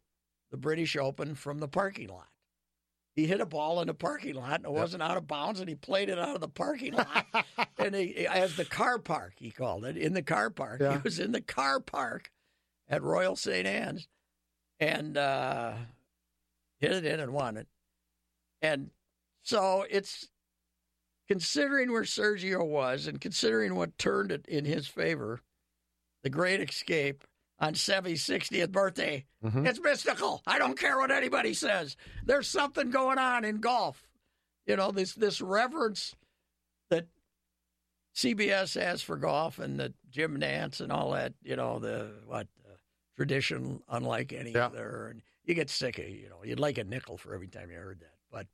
the 0.50 0.58
British 0.58 0.96
Open 0.96 1.36
from 1.36 1.60
the 1.60 1.68
parking 1.68 2.08
lot. 2.08 2.31
He 3.16 3.28
hit 3.28 3.42
a 3.42 3.46
ball 3.46 3.82
in 3.82 3.88
the 3.88 3.94
parking 3.94 4.36
lot 4.36 4.56
and 4.56 4.66
it 4.66 4.72
wasn't 4.72 5.04
out 5.04 5.18
of 5.18 5.28
bounds, 5.28 5.60
and 5.60 5.68
he 5.68 5.76
played 5.76 6.10
it 6.10 6.18
out 6.18 6.36
of 6.36 6.42
the 6.42 6.48
parking 6.48 6.94
lot. 6.94 7.26
and 7.78 7.94
he, 7.94 8.26
as 8.26 8.56
the 8.56 8.66
car 8.66 9.00
park, 9.00 9.34
he 9.38 9.52
called 9.52 9.84
it, 9.84 9.98
in 9.98 10.14
the 10.14 10.22
car 10.22 10.50
park. 10.50 10.80
Yeah. 10.80 10.94
He 10.94 11.00
was 11.04 11.20
in 11.20 11.34
the 11.34 11.42
car 11.42 11.80
park 11.82 12.32
at 12.88 13.04
Royal 13.04 13.36
St. 13.36 13.68
Anne's. 13.68 14.08
and 14.80 15.18
uh, 15.18 15.74
hit 16.80 16.92
it 16.92 17.06
in 17.06 17.20
and 17.20 17.34
won 17.34 17.58
it. 17.58 17.68
And 18.62 18.92
so 19.44 19.86
it's 19.90 20.30
considering 21.28 21.92
where 21.92 22.04
Sergio 22.04 22.66
was 22.66 23.08
and 23.08 23.20
considering 23.20 23.76
what 23.76 23.98
turned 23.98 24.32
it 24.32 24.46
in 24.48 24.66
his 24.66 24.88
favor, 24.88 25.42
the 26.24 26.30
great 26.30 26.62
escape 26.62 27.24
on 27.62 27.76
Seve's 27.76 28.22
60th 28.26 28.72
birthday. 28.72 29.26
Mhm. 29.44 29.66
It's 29.68 29.80
mystical. 29.80 30.42
I 30.46 30.60
don't 30.60 30.78
care 30.78 30.98
what 30.98 31.12
anybody 31.12 31.54
says. 31.54 31.96
There's 32.26 32.48
something 32.50 32.90
going 32.90 33.18
on 33.20 33.46
in 33.46 33.62
golf. 33.62 34.10
You 34.66 34.76
know, 34.76 34.92
this 34.92 35.14
this 35.14 35.40
reverence 35.42 36.16
that 36.90 37.08
CBS 38.16 38.74
has 38.82 39.02
for 39.02 39.16
golf 39.16 39.60
and 39.60 39.80
the 39.80 39.94
Jim 40.10 40.40
Nantz 40.40 40.82
and 40.82 40.92
all 40.92 41.12
that, 41.12 41.34
you 41.44 41.56
know, 41.56 41.80
the 41.80 42.12
what 42.26 42.48
uh, 42.66 42.76
tradition 43.16 43.82
unlike 43.90 44.34
any 44.34 44.52
Yeah. 44.52 44.66
other 44.66 45.08
and 45.08 45.22
you 45.44 45.54
get 45.56 45.70
sick 45.70 45.98
of, 45.98 46.08
you 46.10 46.30
know, 46.30 46.44
you'd 46.44 46.60
like 46.60 46.78
a 46.78 46.84
nickel 46.84 47.18
for 47.18 47.34
every 47.34 47.48
time 47.48 47.72
you 47.72 47.78
heard 47.78 48.00
that. 48.02 48.16
But 48.32 48.48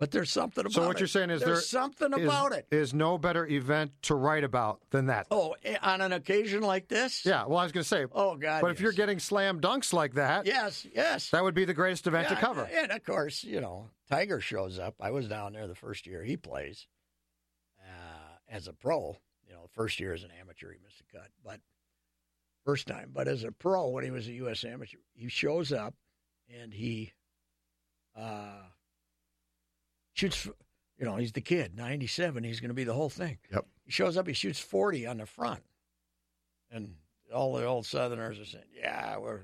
but 0.00 0.10
there's 0.10 0.30
something 0.32 0.62
about 0.62 0.70
it. 0.72 0.74
So 0.74 0.86
what 0.86 0.96
it. 0.96 1.00
you're 1.00 1.06
saying 1.06 1.30
is 1.30 1.40
there's 1.40 1.50
there 1.58 1.60
something 1.60 2.12
is- 2.14 2.24
about 2.24 2.52
it. 2.52 2.66
is 2.72 2.92
no 2.92 3.18
better 3.18 3.46
event 3.46 3.92
to 4.02 4.14
write 4.16 4.42
about 4.42 4.80
than 4.90 5.06
that. 5.06 5.28
Oh, 5.30 5.54
eh, 5.62 5.76
on 5.82 6.00
an 6.00 6.12
occasion 6.12 6.62
like 6.62 6.88
this? 6.88 7.24
Yeah, 7.24 7.44
well, 7.46 7.58
I 7.58 7.62
was 7.62 7.70
going 7.70 7.82
to 7.84 7.88
say, 7.88 8.06
Oh 8.10 8.34
God. 8.34 8.62
but 8.62 8.72
if 8.72 8.80
you're 8.80 8.90
getting 8.92 9.20
slam 9.20 9.60
dunks 9.60 9.92
like 9.92 10.14
that, 10.14 10.46
Yes, 10.46 10.86
yes. 10.92 11.30
that 11.30 11.44
would 11.44 11.54
be 11.54 11.64
the 11.66 11.74
greatest 11.74 12.06
event 12.08 12.28
to 12.30 12.34
cover. 12.36 12.68
And 12.72 12.90
of 12.90 13.04
course, 13.04 13.44
you 13.44 13.60
know, 13.60 13.90
Tiger 14.10 14.40
shows 14.40 14.78
up. 14.78 14.94
I 14.98 15.10
was 15.12 15.28
down 15.28 15.52
there 15.52 15.68
the 15.68 15.74
first 15.76 16.06
year 16.06 16.24
he 16.24 16.36
plays 16.36 16.88
uh, 17.80 18.38
as 18.48 18.66
a 18.66 18.72
pro. 18.72 19.16
You 19.46 19.52
know, 19.52 19.66
first 19.74 20.00
year 20.00 20.12
as 20.14 20.24
an 20.24 20.30
amateur, 20.40 20.72
he 20.72 20.78
missed 20.82 21.00
a 21.00 21.16
cut, 21.16 21.28
but 21.44 21.60
first 22.64 22.86
time. 22.86 23.10
But 23.12 23.28
as 23.28 23.44
a 23.44 23.52
pro, 23.52 23.88
when 23.88 24.04
he 24.04 24.10
was 24.10 24.26
a 24.28 24.32
U.S. 24.32 24.64
amateur, 24.64 24.98
he 25.12 25.28
shows 25.28 25.72
up 25.72 25.94
and 26.48 26.72
he 26.72 27.12
uh, 28.16 28.62
shoots. 30.20 30.48
You 30.98 31.06
know, 31.06 31.16
he's 31.16 31.32
the 31.32 31.40
kid, 31.40 31.76
ninety-seven. 31.76 32.44
He's 32.44 32.60
going 32.60 32.68
to 32.68 32.74
be 32.74 32.84
the 32.84 32.94
whole 32.94 33.08
thing. 33.08 33.38
Yep. 33.52 33.66
He 33.84 33.92
shows 33.92 34.16
up. 34.16 34.26
He 34.26 34.34
shoots 34.34 34.60
forty 34.60 35.06
on 35.06 35.16
the 35.16 35.26
front, 35.26 35.62
and 36.70 36.94
all 37.34 37.54
the 37.54 37.64
old 37.64 37.86
Southerners 37.86 38.38
are 38.38 38.44
saying, 38.44 38.64
"Yeah, 38.76 39.16
we're 39.18 39.40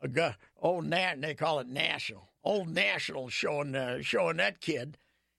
a 0.00 0.08
guy, 0.08 0.36
old 0.60 0.86
Nat, 0.86 1.14
and 1.14 1.24
they 1.24 1.34
call 1.34 1.58
it 1.58 1.66
national. 1.66 2.30
Old 2.44 2.68
national 2.68 3.28
showing 3.28 3.74
uh, 3.74 4.02
showing 4.02 4.36
that 4.36 4.60
kid. 4.60 4.96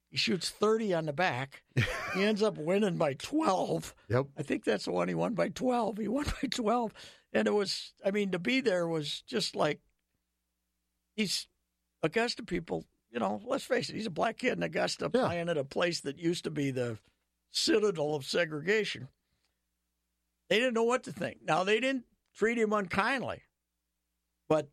He 0.09 0.17
shoots 0.17 0.49
thirty 0.49 0.93
on 0.93 1.05
the 1.05 1.13
back. 1.13 1.63
he 2.13 2.23
ends 2.23 2.43
up 2.43 2.57
winning 2.57 2.97
by 2.97 3.13
twelve. 3.13 3.95
Yep. 4.09 4.27
I 4.37 4.43
think 4.43 4.65
that's 4.65 4.85
the 4.85 4.91
one 4.91 5.07
he 5.07 5.15
won 5.15 5.33
by 5.33 5.49
twelve. 5.49 5.97
He 5.97 6.07
won 6.09 6.25
by 6.25 6.47
twelve, 6.49 6.93
and 7.31 7.47
it 7.47 7.53
was. 7.53 7.93
I 8.05 8.11
mean, 8.11 8.31
to 8.31 8.39
be 8.39 8.59
there 8.59 8.87
was 8.87 9.21
just 9.21 9.55
like 9.55 9.79
these 11.15 11.47
Augusta 12.01 12.43
people. 12.43 12.85
You 13.13 13.19
know, 13.19 13.39
let's 13.45 13.63
face 13.63 13.89
it. 13.89 13.95
He's 13.95 14.07
a 14.07 14.11
black 14.11 14.37
kid 14.39 14.57
in 14.57 14.63
Augusta 14.63 15.09
Yeah. 15.13 15.27
playing 15.27 15.47
at 15.47 15.57
a 15.57 15.63
place 15.63 16.01
that 16.01 16.17
used 16.17 16.45
to 16.45 16.49
be 16.51 16.71
the 16.71 16.97
citadel 17.51 18.15
of 18.15 18.25
segregation. 18.25 19.07
They 20.49 20.57
didn't 20.57 20.73
know 20.73 20.83
what 20.83 21.03
to 21.03 21.11
think. 21.13 21.43
Now 21.43 21.63
they 21.63 21.79
didn't 21.79 22.05
treat 22.35 22.57
him 22.57 22.73
unkindly, 22.73 23.43
but 24.49 24.67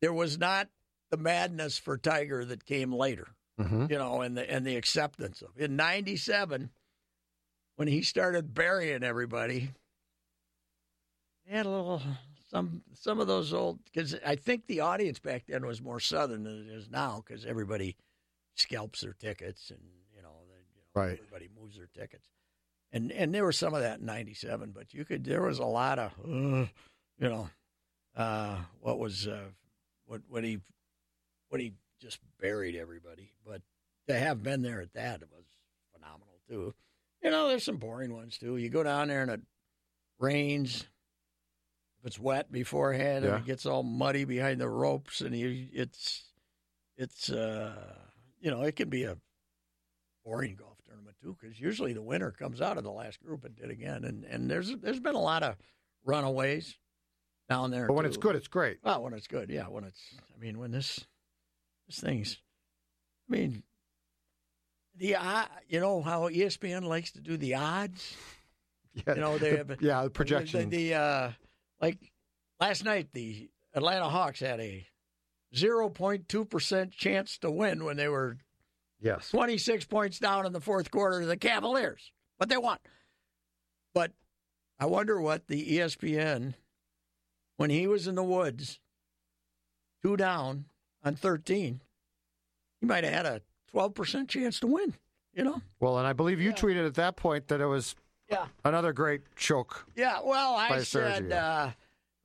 there 0.00 0.12
was 0.12 0.38
not 0.38 0.70
the 1.10 1.18
madness 1.18 1.76
for 1.78 1.98
Tiger 1.98 2.44
that 2.46 2.64
came 2.64 2.92
later 2.92 3.28
hmm 3.58 3.86
you 3.90 3.98
know, 3.98 4.20
and 4.22 4.36
the 4.36 4.50
and 4.50 4.64
the 4.64 4.76
acceptance 4.76 5.42
of 5.42 5.50
in 5.56 5.76
'97 5.76 6.70
when 7.76 7.88
he 7.88 8.02
started 8.02 8.54
burying 8.54 9.02
everybody. 9.02 9.70
He 11.44 11.54
had 11.54 11.66
a 11.66 11.70
little 11.70 12.02
some 12.50 12.82
some 12.94 13.20
of 13.20 13.26
those 13.26 13.52
old 13.52 13.78
because 13.84 14.14
I 14.26 14.36
think 14.36 14.66
the 14.66 14.80
audience 14.80 15.18
back 15.18 15.44
then 15.46 15.64
was 15.66 15.80
more 15.82 16.00
southern 16.00 16.44
than 16.44 16.66
it 16.68 16.72
is 16.72 16.88
now 16.90 17.22
because 17.24 17.44
everybody 17.44 17.96
scalps 18.54 19.02
their 19.02 19.12
tickets 19.12 19.70
and 19.70 19.80
you 20.14 20.22
know, 20.22 20.30
they, 20.48 20.54
you 20.74 20.80
know 20.80 21.02
Right. 21.02 21.12
everybody 21.18 21.48
moves 21.60 21.76
their 21.76 21.88
tickets, 21.94 22.28
and 22.92 23.12
and 23.12 23.34
there 23.34 23.44
was 23.44 23.56
some 23.58 23.74
of 23.74 23.82
that 23.82 24.00
in 24.00 24.06
'97, 24.06 24.72
but 24.72 24.92
you 24.94 25.04
could 25.04 25.24
there 25.24 25.42
was 25.42 25.58
a 25.58 25.64
lot 25.64 25.98
of 25.98 26.12
uh, 26.24 26.66
you 27.18 27.28
know 27.28 27.50
uh, 28.16 28.56
what 28.80 28.98
was 28.98 29.26
uh, 29.28 29.48
what 30.06 30.22
what 30.28 30.42
he 30.44 30.58
what 31.50 31.60
he 31.60 31.74
just 32.00 32.18
buried 32.40 32.74
everybody. 32.76 33.32
But 33.46 33.60
to 34.08 34.18
have 34.18 34.42
been 34.42 34.62
there 34.62 34.80
at 34.80 34.94
that 34.94 35.20
it 35.22 35.28
was 35.30 35.44
phenomenal 35.92 36.40
too. 36.48 36.74
You 37.22 37.30
know, 37.30 37.48
there's 37.48 37.64
some 37.64 37.76
boring 37.76 38.14
ones 38.14 38.38
too. 38.38 38.56
You 38.56 38.70
go 38.70 38.82
down 38.82 39.08
there 39.08 39.22
and 39.22 39.30
it 39.30 39.40
rains. 40.18 40.86
If 42.00 42.06
it's 42.06 42.18
wet 42.18 42.50
beforehand 42.52 43.24
Yeah. 43.24 43.34
and 43.36 43.44
it 43.44 43.46
gets 43.46 43.66
all 43.66 43.82
muddy 43.82 44.24
behind 44.24 44.60
the 44.60 44.68
ropes, 44.68 45.20
and 45.20 45.34
you, 45.36 45.66
it's 45.72 46.24
it's 46.96 47.30
uh, 47.30 47.74
you 48.40 48.50
know 48.50 48.62
it 48.62 48.76
can 48.76 48.88
be 48.88 49.04
a 49.04 49.16
boring 50.24 50.54
golf 50.56 50.78
tournament 50.86 51.16
too 51.20 51.36
because 51.40 51.58
usually 51.60 51.92
the 51.92 52.02
winner 52.02 52.30
comes 52.30 52.60
out 52.60 52.78
of 52.78 52.84
the 52.84 52.90
last 52.90 53.20
group 53.20 53.44
and 53.44 53.56
did 53.56 53.70
again, 53.70 54.04
and 54.04 54.24
and 54.24 54.50
there's 54.50 54.74
there's 54.76 55.00
been 55.00 55.14
a 55.16 55.20
lot 55.20 55.42
of 55.42 55.56
runaways 56.04 56.76
down 57.48 57.70
there. 57.70 57.86
But 57.86 57.94
when 57.94 58.06
it's 58.06 58.16
good, 58.16 58.36
it's 58.36 58.48
great. 58.48 58.78
Well, 58.82 59.02
when 59.02 59.12
it's 59.14 59.26
good, 59.26 59.48
yeah. 59.50 59.64
When 59.68 59.84
it's, 59.84 60.00
I 60.36 60.38
mean, 60.38 60.58
when 60.58 60.70
this, 60.70 61.04
this 61.88 61.98
thing's, 61.98 62.40
I 63.28 63.32
mean, 63.32 63.62
the 64.96 65.16
odd, 65.16 65.48
you 65.68 65.80
know 65.80 66.02
how 66.02 66.28
ESPN 66.28 66.84
likes 66.84 67.12
to 67.12 67.20
do 67.20 67.36
the 67.36 67.54
odds. 67.54 68.16
Yeah, 69.06 69.14
You 69.14 69.20
know 69.20 69.38
they 69.38 69.50
the- 69.50 69.56
have 69.58 69.68
yeah, 69.80 69.98
the 69.98 70.04
The, 70.04 70.10
projection. 70.10 70.70
the 70.70 70.94
uh, 70.94 71.30
like 71.80 72.12
last 72.60 72.84
night, 72.84 73.08
the 73.12 73.50
Atlanta 73.74 74.08
Hawks 74.08 74.40
had 74.40 74.60
a 74.60 74.86
zero 75.54 75.88
point 75.88 76.28
two 76.28 76.44
percent 76.44 76.92
chance 76.92 77.38
to 77.38 77.50
win 77.50 77.84
when 77.84 77.96
they 77.96 78.08
were 78.08 78.38
yes. 79.00 79.30
26 79.30 79.84
points 79.86 80.18
down 80.18 80.46
in 80.46 80.52
the 80.52 80.60
fourth 80.60 80.90
quarter 80.90 81.20
to 81.20 81.26
the 81.26 81.36
Cavaliers, 81.36 82.12
but 82.38 82.48
they 82.48 82.56
won. 82.56 82.78
But 83.94 84.12
I 84.78 84.86
wonder 84.86 85.20
what 85.20 85.46
the 85.46 85.78
ESPN, 85.78 86.54
when 87.56 87.70
he 87.70 87.86
was 87.86 88.06
in 88.06 88.14
the 88.14 88.22
woods, 88.24 88.78
two 90.02 90.16
down 90.16 90.66
on 91.02 91.14
13, 91.16 91.80
he 92.80 92.86
might 92.86 93.04
have 93.04 93.12
had 93.12 93.26
a 93.26 93.42
12% 93.74 94.28
chance 94.28 94.60
to 94.60 94.66
win, 94.66 94.94
you 95.32 95.42
know? 95.44 95.60
Well, 95.80 95.98
and 95.98 96.06
I 96.06 96.12
believe 96.12 96.40
you 96.40 96.50
Yeah. 96.50 96.56
tweeted 96.56 96.86
at 96.86 96.94
that 96.94 97.16
point 97.16 97.48
that 97.48 97.60
it 97.60 97.66
was 97.66 97.94
Yeah. 98.30 98.46
another 98.64 98.92
great 98.92 99.22
choke. 99.36 99.86
Yeah, 99.96 100.18
well, 100.24 100.54
I 100.54 100.82
said, 100.82 101.32
uh, 101.32 101.70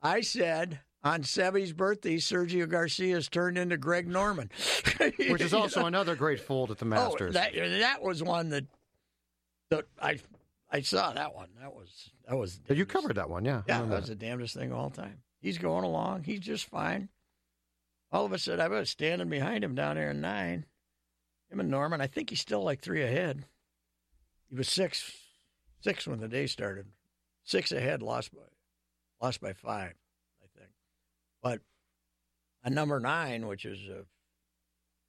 I 0.01 0.21
said 0.21 0.79
on 1.03 1.23
Seve's 1.23 1.73
birthday, 1.73 2.17
Sergio 2.17 2.67
Garcia's 2.67 3.29
turned 3.29 3.57
into 3.57 3.77
Greg 3.77 4.07
Norman. 4.07 4.49
Which 5.17 5.41
is 5.41 5.53
also 5.53 5.85
another 5.85 6.15
great 6.15 6.39
fold 6.39 6.71
at 6.71 6.77
the 6.77 6.85
Masters. 6.85 7.35
Oh, 7.35 7.39
that 7.39 7.53
that 7.53 8.01
was 8.01 8.21
one 8.23 8.49
that 8.49 8.65
that 9.69 9.85
I 10.01 10.19
I 10.71 10.81
saw 10.81 11.13
that 11.13 11.35
one. 11.35 11.49
That 11.59 11.73
was 11.73 12.09
that 12.27 12.35
was. 12.35 12.59
You 12.69 12.85
covered 12.85 13.15
that 13.15 13.29
one, 13.29 13.45
yeah. 13.45 13.61
Yeah, 13.67 13.75
that 13.77 13.83
remember 13.83 13.95
was 13.97 14.09
the 14.09 14.15
damnedest 14.15 14.55
thing 14.55 14.71
of 14.71 14.77
all 14.77 14.89
time. 14.89 15.19
He's 15.41 15.57
going 15.57 15.83
along. 15.83 16.23
He's 16.23 16.39
just 16.39 16.65
fine. 16.65 17.09
All 18.11 18.25
of 18.25 18.31
a 18.31 18.39
sudden, 18.39 18.61
I 18.61 18.67
was 18.67 18.89
standing 18.89 19.29
behind 19.29 19.63
him 19.63 19.75
down 19.75 19.95
there 19.95 20.11
in 20.11 20.21
nine. 20.21 20.65
Him 21.49 21.59
and 21.59 21.69
Norman. 21.69 21.99
I 22.01 22.07
think 22.07 22.29
he's 22.29 22.39
still 22.39 22.63
like 22.63 22.81
three 22.81 23.03
ahead. 23.03 23.45
He 24.49 24.55
was 24.55 24.69
six, 24.69 25.11
six 25.83 26.07
when 26.07 26.19
the 26.19 26.27
day 26.27 26.47
started. 26.47 26.87
Six 27.43 27.71
ahead, 27.73 28.01
lost 28.01 28.33
by, 28.33 28.41
lost 29.21 29.41
by 29.41 29.51
five, 29.51 29.93
I 30.41 30.57
think. 30.57 30.71
But 31.41 31.59
on 32.63 32.73
number 32.73 32.99
nine, 33.01 33.47
which 33.47 33.65
is 33.65 33.89
a 33.89 34.05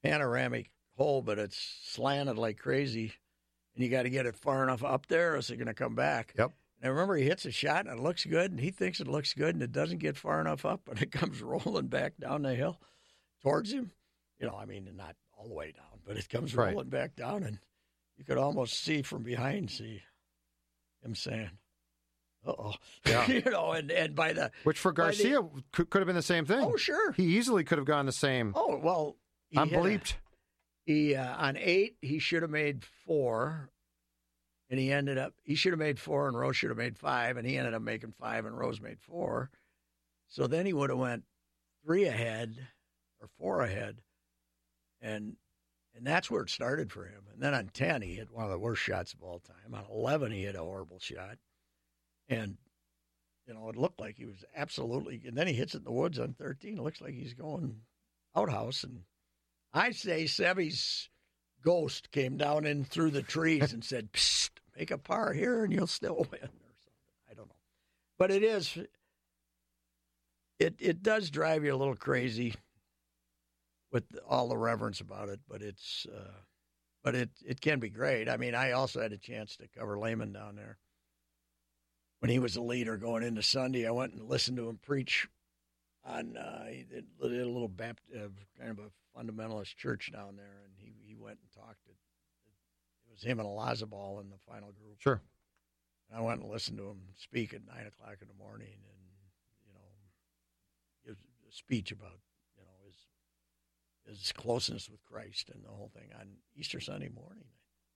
panoramic 0.02 0.70
hole, 0.96 1.22
but 1.22 1.38
it's 1.38 1.78
slanted 1.84 2.36
like 2.36 2.58
crazy, 2.58 3.12
and 3.74 3.84
you 3.84 3.90
got 3.90 4.02
to 4.02 4.10
get 4.10 4.26
it 4.26 4.34
far 4.34 4.64
enough 4.64 4.82
up 4.82 5.06
there, 5.06 5.32
or 5.32 5.36
else 5.36 5.48
it's 5.50 5.56
going 5.58 5.68
to 5.68 5.74
come 5.74 5.94
back. 5.94 6.34
Yep. 6.36 6.52
And 6.80 6.86
I 6.88 6.90
remember 6.90 7.14
he 7.14 7.24
hits 7.24 7.46
a 7.46 7.52
shot 7.52 7.86
and 7.86 7.98
it 7.98 8.02
looks 8.02 8.24
good, 8.26 8.50
and 8.50 8.58
he 8.58 8.70
thinks 8.72 8.98
it 8.98 9.06
looks 9.06 9.32
good, 9.32 9.54
and 9.54 9.62
it 9.62 9.72
doesn't 9.72 9.98
get 9.98 10.16
far 10.16 10.40
enough 10.40 10.64
up, 10.64 10.88
and 10.88 11.00
it 11.00 11.12
comes 11.12 11.40
rolling 11.40 11.86
back 11.86 12.14
down 12.18 12.42
the 12.42 12.54
hill 12.56 12.80
towards 13.42 13.72
him. 13.72 13.92
You 14.40 14.48
know, 14.48 14.56
I 14.56 14.64
mean, 14.64 14.90
not 14.96 15.14
all 15.38 15.46
the 15.46 15.54
way 15.54 15.70
down, 15.70 16.00
but 16.04 16.16
it 16.16 16.28
comes 16.28 16.54
Right. 16.54 16.72
rolling 16.72 16.88
back 16.88 17.14
down, 17.14 17.44
and 17.44 17.60
you 18.16 18.24
could 18.24 18.38
almost 18.38 18.82
see 18.82 19.02
from 19.02 19.22
behind, 19.22 19.70
see 19.70 20.02
him 21.04 21.14
saying, 21.14 21.50
"Uh 22.46 22.52
oh," 22.58 22.74
Yeah. 23.06 23.26
you 23.30 23.42
know, 23.50 23.72
and 23.72 23.90
and 23.90 24.14
by 24.14 24.32
the 24.32 24.50
Which 24.64 24.78
for 24.78 24.92
by 24.92 25.10
the- 25.10 25.22
Garcia 25.24 25.42
could, 25.72 25.90
could 25.90 26.00
have 26.00 26.06
been 26.06 26.16
the 26.16 26.22
same 26.22 26.44
thing. 26.46 26.60
oh 26.60 26.76
sure, 26.76 27.12
He 27.12 27.24
easily 27.36 27.64
could 27.64 27.78
have 27.78 27.86
gone 27.86 28.06
the 28.06 28.12
same. 28.12 28.52
oh 28.56 28.76
well, 28.82 29.16
I'm 29.56 29.68
hit 29.68 29.78
a- 29.78 29.82
bleeped. 29.82 30.14
He 30.86 31.14
uh, 31.14 31.36
on 31.36 31.56
eight, 31.56 31.96
he 32.02 32.18
should 32.18 32.42
have 32.42 32.50
made 32.50 32.84
four, 33.06 33.70
and 34.68 34.78
he 34.78 34.92
ended 34.92 35.16
up 35.18 35.32
he 35.42 35.54
should 35.54 35.72
have 35.72 35.78
made 35.78 35.98
four, 35.98 36.28
and 36.28 36.36
Rose 36.38 36.56
should 36.56 36.68
have 36.70 36.76
made 36.78 36.98
five, 36.98 37.36
and 37.36 37.46
he 37.46 37.56
ended 37.56 37.72
up 37.74 37.82
making 37.82 38.12
five, 38.12 38.44
and 38.44 38.56
Rose 38.58 38.80
made 38.80 39.00
four. 39.00 39.50
So 40.28 40.46
then 40.46 40.66
he 40.66 40.72
would 40.72 40.90
have 40.90 40.98
went 40.98 41.24
three 41.84 42.04
ahead 42.04 42.56
or 43.20 43.28
four 43.38 43.62
ahead, 43.62 43.98
and 45.00 45.36
and 45.96 46.06
that's 46.06 46.30
where 46.30 46.42
it 46.42 46.50
started 46.50 46.92
for 46.92 47.04
him. 47.04 47.22
And 47.32 47.42
then 47.42 47.54
on 47.54 47.70
ten, 47.72 48.02
he 48.02 48.14
hit 48.14 48.30
one 48.30 48.44
of 48.44 48.50
the 48.50 48.58
worst 48.58 48.82
shots 48.82 49.12
of 49.12 49.22
all 49.22 49.40
time. 49.40 49.74
On 49.74 49.84
eleven, 49.90 50.32
he 50.32 50.42
hit 50.42 50.56
a 50.56 50.60
horrible 50.60 50.98
shot, 50.98 51.38
and 52.28 52.56
you 53.46 53.54
know, 53.54 53.68
it 53.68 53.76
looked 53.76 54.00
like 54.00 54.16
he 54.16 54.24
was 54.24 54.44
absolutely. 54.56 55.22
And 55.26 55.36
then 55.36 55.46
he 55.46 55.52
hits 55.52 55.74
it 55.74 55.78
in 55.78 55.84
the 55.84 55.92
woods 55.92 56.18
on 56.18 56.34
13. 56.34 56.78
It 56.78 56.82
looks 56.82 57.00
like 57.00 57.14
he's 57.14 57.34
going 57.34 57.80
outhouse. 58.34 58.84
And 58.84 59.02
I 59.72 59.90
say 59.90 60.26
Seve's 60.26 61.08
ghost 61.62 62.10
came 62.10 62.36
down 62.36 62.64
in 62.66 62.84
through 62.84 63.10
the 63.10 63.22
trees 63.22 63.72
and 63.72 63.84
said, 63.84 64.12
Psst, 64.12 64.50
make 64.76 64.90
a 64.90 64.98
par 64.98 65.32
here 65.32 65.64
and 65.64 65.72
you'll 65.72 65.86
still 65.86 66.16
win 66.30 66.40
or 66.42 66.74
something. 66.80 67.30
I 67.30 67.34
don't 67.34 67.48
know. 67.48 67.54
But 68.18 68.30
it 68.30 68.42
is, 68.42 68.78
it, 70.58 70.76
it 70.78 71.02
does 71.02 71.30
drive 71.30 71.64
you 71.64 71.74
a 71.74 71.76
little 71.76 71.96
crazy 71.96 72.54
with 73.94 74.04
all 74.28 74.48
the 74.48 74.58
reverence 74.58 75.00
about 75.00 75.28
it, 75.28 75.38
but 75.48 75.62
it's, 75.62 76.04
uh, 76.12 76.32
but 77.04 77.14
it, 77.14 77.30
it 77.46 77.60
can 77.60 77.78
be 77.78 77.88
great. 77.88 78.28
I 78.28 78.36
mean, 78.36 78.52
I 78.52 78.72
also 78.72 79.00
had 79.00 79.12
a 79.12 79.16
chance 79.16 79.56
to 79.56 79.68
cover 79.78 79.96
Lehman 79.96 80.32
down 80.32 80.56
there 80.56 80.78
when 82.18 82.28
he 82.28 82.40
was 82.40 82.56
a 82.56 82.60
leader 82.60 82.96
going 82.96 83.22
into 83.22 83.40
Sunday. 83.40 83.86
I 83.86 83.92
went 83.92 84.12
and 84.12 84.28
listened 84.28 84.56
to 84.56 84.68
him 84.68 84.80
preach 84.82 85.28
on 86.04 86.36
uh, 86.36 86.66
he 86.66 86.82
did, 86.82 87.04
a 87.22 87.26
little 87.26 87.68
Baptist, 87.68 88.10
uh, 88.16 88.28
kind 88.58 88.72
of 88.72 88.80
a 88.80 89.16
fundamentalist 89.16 89.76
church 89.76 90.10
down 90.12 90.34
there, 90.34 90.64
and 90.64 90.74
he, 90.76 90.92
he 91.06 91.14
went 91.14 91.38
and 91.40 91.62
talked. 91.64 91.86
It, 91.86 91.94
it 93.06 93.12
was 93.12 93.22
him 93.22 93.38
and 93.38 93.48
Olazabal 93.48 94.20
in 94.20 94.28
the 94.28 94.38
final 94.50 94.72
group. 94.72 94.96
Sure. 94.98 95.22
And 96.10 96.18
I 96.18 96.20
went 96.20 96.40
and 96.40 96.50
listened 96.50 96.78
to 96.78 96.88
him 96.88 96.98
speak 97.16 97.54
at 97.54 97.60
nine 97.64 97.86
o'clock 97.86 98.16
in 98.20 98.26
the 98.26 98.42
morning, 98.42 98.66
and 98.66 99.02
you 99.68 99.72
know, 99.72 99.86
give 101.06 101.16
a 101.48 101.54
speech 101.54 101.92
about 101.92 102.18
his 104.06 104.32
closeness 104.32 104.88
with 104.90 105.02
Christ 105.04 105.50
and 105.52 105.64
the 105.64 105.70
whole 105.70 105.90
thing 105.94 106.10
on 106.18 106.28
Easter 106.56 106.80
Sunday 106.80 107.08
morning. 107.08 107.44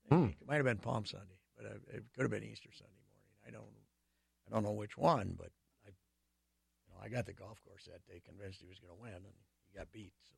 Hmm. 0.09 0.33
It 0.41 0.47
might 0.47 0.57
have 0.57 0.65
been 0.65 0.79
Palm 0.79 1.05
Sunday, 1.05 1.39
but 1.57 1.67
it 1.67 2.05
could 2.15 2.23
have 2.23 2.31
been 2.31 2.45
Easter 2.45 2.71
Sunday 2.73 2.93
morning. 3.11 3.29
I 3.47 3.51
don't 3.51 3.75
I 4.49 4.55
don't 4.55 4.65
know 4.65 4.73
which 4.73 4.97
one, 4.97 5.35
but 5.37 5.51
I, 5.87 5.91
you 5.91 6.95
know, 6.95 7.01
I 7.03 7.09
got 7.09 7.27
the 7.27 7.35
golf 7.35 7.61
course 7.67 7.85
that 7.85 8.07
day, 8.11 8.21
convinced 8.25 8.61
he 8.61 8.69
was 8.69 8.79
going 8.79 8.95
to 8.95 9.01
win, 9.01 9.15
and 9.15 9.35
he 9.71 9.79
got 9.79 9.93
beat. 9.93 10.13
So, 10.29 10.35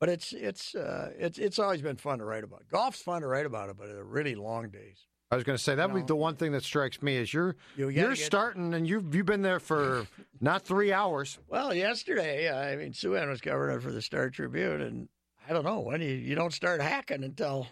but 0.00 0.08
it's 0.08 0.32
it's 0.32 0.74
uh, 0.74 1.10
it's 1.18 1.38
it's 1.38 1.58
always 1.58 1.82
been 1.82 1.96
fun 1.96 2.18
to 2.18 2.24
write 2.24 2.44
about. 2.44 2.64
Golf's 2.70 3.02
fun 3.02 3.22
to 3.22 3.28
write 3.28 3.46
about 3.46 3.70
it, 3.70 3.76
but 3.78 3.86
they're 3.86 4.04
really 4.04 4.34
long 4.34 4.70
days. 4.70 5.06
I 5.32 5.36
was 5.36 5.44
going 5.44 5.56
to 5.56 5.62
say 5.62 5.76
that 5.76 5.92
would 5.92 6.00
be 6.00 6.06
the 6.06 6.16
one 6.16 6.34
thing 6.34 6.50
that 6.52 6.64
strikes 6.64 7.00
me 7.02 7.16
is 7.16 7.32
you're 7.32 7.54
you 7.76 7.88
you're 7.88 8.16
starting 8.16 8.74
and 8.74 8.88
you've 8.88 9.14
you've 9.14 9.26
been 9.26 9.42
there 9.42 9.60
for 9.60 10.08
not 10.40 10.62
three 10.62 10.92
hours. 10.92 11.38
Well, 11.48 11.74
yesterday, 11.74 12.50
I 12.50 12.76
mean, 12.76 12.92
Sue 12.92 13.16
Ann 13.16 13.28
was 13.28 13.40
covering 13.40 13.76
it 13.76 13.82
for 13.82 13.92
the 13.92 14.02
Star 14.02 14.30
Tribune, 14.30 14.80
and 14.80 15.08
I 15.48 15.52
don't 15.52 15.64
know 15.64 15.80
when 15.80 16.00
you 16.00 16.08
you 16.08 16.34
don't 16.34 16.52
start 16.52 16.80
hacking 16.80 17.24
until 17.24 17.66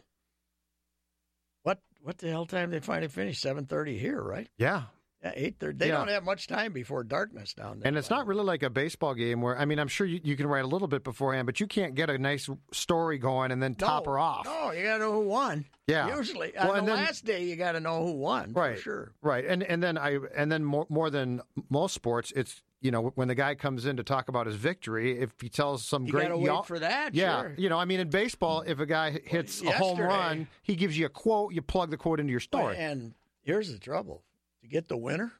what 1.63 1.81
what 2.03 2.19
the 2.19 2.29
hell 2.29 2.47
time 2.47 2.71
they 2.71 2.81
finally 2.81 3.09
finish? 3.09 3.41
Seven 3.41 3.67
thirty 3.67 3.99
here, 3.99 4.21
right? 4.23 4.49
Yeah, 4.59 4.85
Yeah, 5.23 5.33
eight 5.35 5.57
thirty. 5.59 5.77
They 5.79 5.89
Yeah. 5.89 5.97
don't 5.99 6.09
have 6.09 6.25
much 6.25 6.47
time 6.47 6.73
before 6.73 7.03
darkness 7.03 7.53
down 7.53 7.81
there. 7.81 7.89
and 7.89 7.97
it's 7.97 8.09
not 8.09 8.27
really 8.29 8.45
like 8.45 8.63
a 8.63 8.71
baseball 8.71 9.15
game 9.15 9.41
where 9.43 9.59
I 9.59 9.65
mean 9.65 9.81
I'm 9.81 9.89
sure 9.89 10.07
you, 10.07 10.21
you 10.23 10.37
can 10.37 10.47
write 10.47 10.65
a 10.65 10.69
little 10.69 10.87
bit 10.87 11.03
beforehand, 11.03 11.47
but 11.47 11.59
you 11.59 11.67
can't 11.67 11.97
get 11.97 12.09
a 12.09 12.19
nice 12.19 12.49
story 12.73 13.19
going 13.19 13.51
and 13.51 13.61
then 13.61 13.75
top 13.75 14.07
her 14.07 14.17
off. 14.19 14.45
No, 14.45 14.71
you 14.71 14.85
got 14.85 14.99
to 14.99 15.05
know 15.05 15.13
who 15.13 15.27
won. 15.29 15.65
Yeah. 15.89 16.17
Usually, 16.17 16.53
Well, 16.55 16.71
on 16.71 16.79
and 16.79 16.87
the 16.89 16.93
then- 16.95 17.05
last 17.05 17.25
day, 17.25 17.43
you 17.45 17.57
got 17.57 17.73
to 17.73 17.81
know 17.81 18.05
who 18.05 18.13
won. 18.13 18.53
Right. 18.53 18.77
For 18.77 18.83
sure. 18.83 19.13
Right, 19.21 19.45
and 19.45 19.65
and 19.65 19.83
then 19.83 19.99
I 19.99 20.19
and 20.37 20.53
then 20.53 20.65
more 20.65 20.87
more 20.89 21.11
than 21.11 21.41
most 21.69 21.95
sports, 21.95 22.33
it's 22.37 22.63
you 22.81 22.93
know 22.93 23.11
when 23.17 23.27
the 23.27 23.35
guy 23.35 23.57
comes 23.57 23.87
in 23.87 23.97
to 23.97 24.05
talk 24.05 24.29
about 24.29 24.47
his 24.47 24.55
victory, 24.55 25.19
if 25.19 25.33
he 25.41 25.49
tells 25.49 25.85
some 25.85 26.07
You 26.07 26.13
great 26.13 26.29
got 26.29 26.37
to 26.37 26.41
yaw- 26.45 26.57
wait 26.61 26.67
for 26.67 26.79
that. 26.79 27.13
yeah, 27.13 27.41
sure. 27.41 27.55
you 27.59 27.69
know, 27.69 27.77
I 27.79 27.87
mean, 27.87 27.99
in 27.99 28.09
baseball, 28.09 28.63
if 28.65 28.79
a 28.79 28.87
guy 28.87 29.11
hits 29.25 29.63
a 29.63 29.73
home 29.73 29.99
run, 29.99 30.47
he 30.63 30.77
gives 30.77 30.97
you 30.97 31.07
a 31.07 31.09
quote. 31.09 31.53
You 31.55 31.61
plug 31.61 31.91
the 31.91 31.97
quote 31.97 32.21
into 32.21 32.31
your 32.31 32.39
story. 32.39 32.77
And 32.77 33.15
here's 33.43 33.73
the 33.73 33.81
trouble: 33.81 34.23
to 34.62 34.69
get 34.69 34.88
the 34.88 34.97
winner 34.97 35.33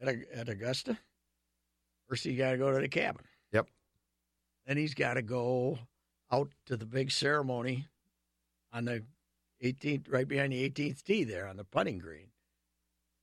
at 0.00 0.08
at 0.34 0.48
Augusta, 0.48 0.98
first 2.08 2.24
you 2.24 2.36
got 2.36 2.52
to 2.52 2.58
go 2.58 2.72
to 2.72 2.80
the 2.80 2.88
cabin. 2.88 3.24
Yep. 3.52 3.68
Then 4.66 4.76
he's 4.76 4.94
got 4.94 5.14
to 5.14 5.22
go 5.22 5.78
out 6.30 6.48
to 6.66 6.76
the 6.76 6.86
big 6.86 7.10
ceremony 7.10 7.86
on 8.72 8.84
the 8.86 9.02
18th, 9.62 10.10
right 10.10 10.26
behind 10.26 10.52
the 10.52 10.68
18th 10.68 11.02
tee 11.02 11.24
there 11.24 11.46
on 11.46 11.56
the 11.56 11.64
putting 11.64 11.98
green. 11.98 12.28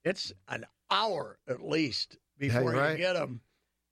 It's 0.05 0.31
an 0.47 0.65
hour 0.89 1.37
at 1.47 1.61
least 1.61 2.17
before 2.37 2.73
you're 2.73 2.91
you 2.91 2.97
get 2.97 3.15
him. 3.15 3.41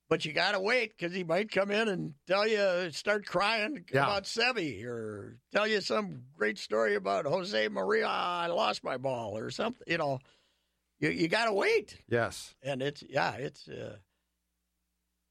But 0.10 0.23
you 0.23 0.32
got 0.32 0.54
to 0.54 0.60
wait 0.62 0.93
because 0.97 1.13
he 1.13 1.26
might 1.26 1.52
come 1.52 1.69
in 1.69 1.89
and 1.89 2.13
tell 2.28 2.47
you, 2.47 2.89
start 2.91 3.26
crying 3.26 3.84
Yeah. 3.91 4.04
about 4.06 4.23
Seve 4.23 4.86
or 4.86 5.38
tell 5.52 5.67
you 5.67 5.82
some 5.82 6.21
great 6.38 6.58
story 6.58 6.95
about 6.95 7.26
Jose 7.26 7.67
Maria. 7.67 8.08
I 8.08 8.47
lost 8.47 8.86
my 8.86 8.95
ball 8.95 9.38
or 9.38 9.50
something. 9.52 9.84
You 9.86 9.97
know, 9.97 10.19
you, 10.99 11.10
you 11.10 11.27
got 11.27 11.45
to 11.45 11.53
wait. 11.53 11.97
yes, 12.07 12.55
And 12.63 12.81
it's, 12.81 13.03
yeah, 13.07 13.33
it's, 13.33 13.67
uh, 13.67 13.97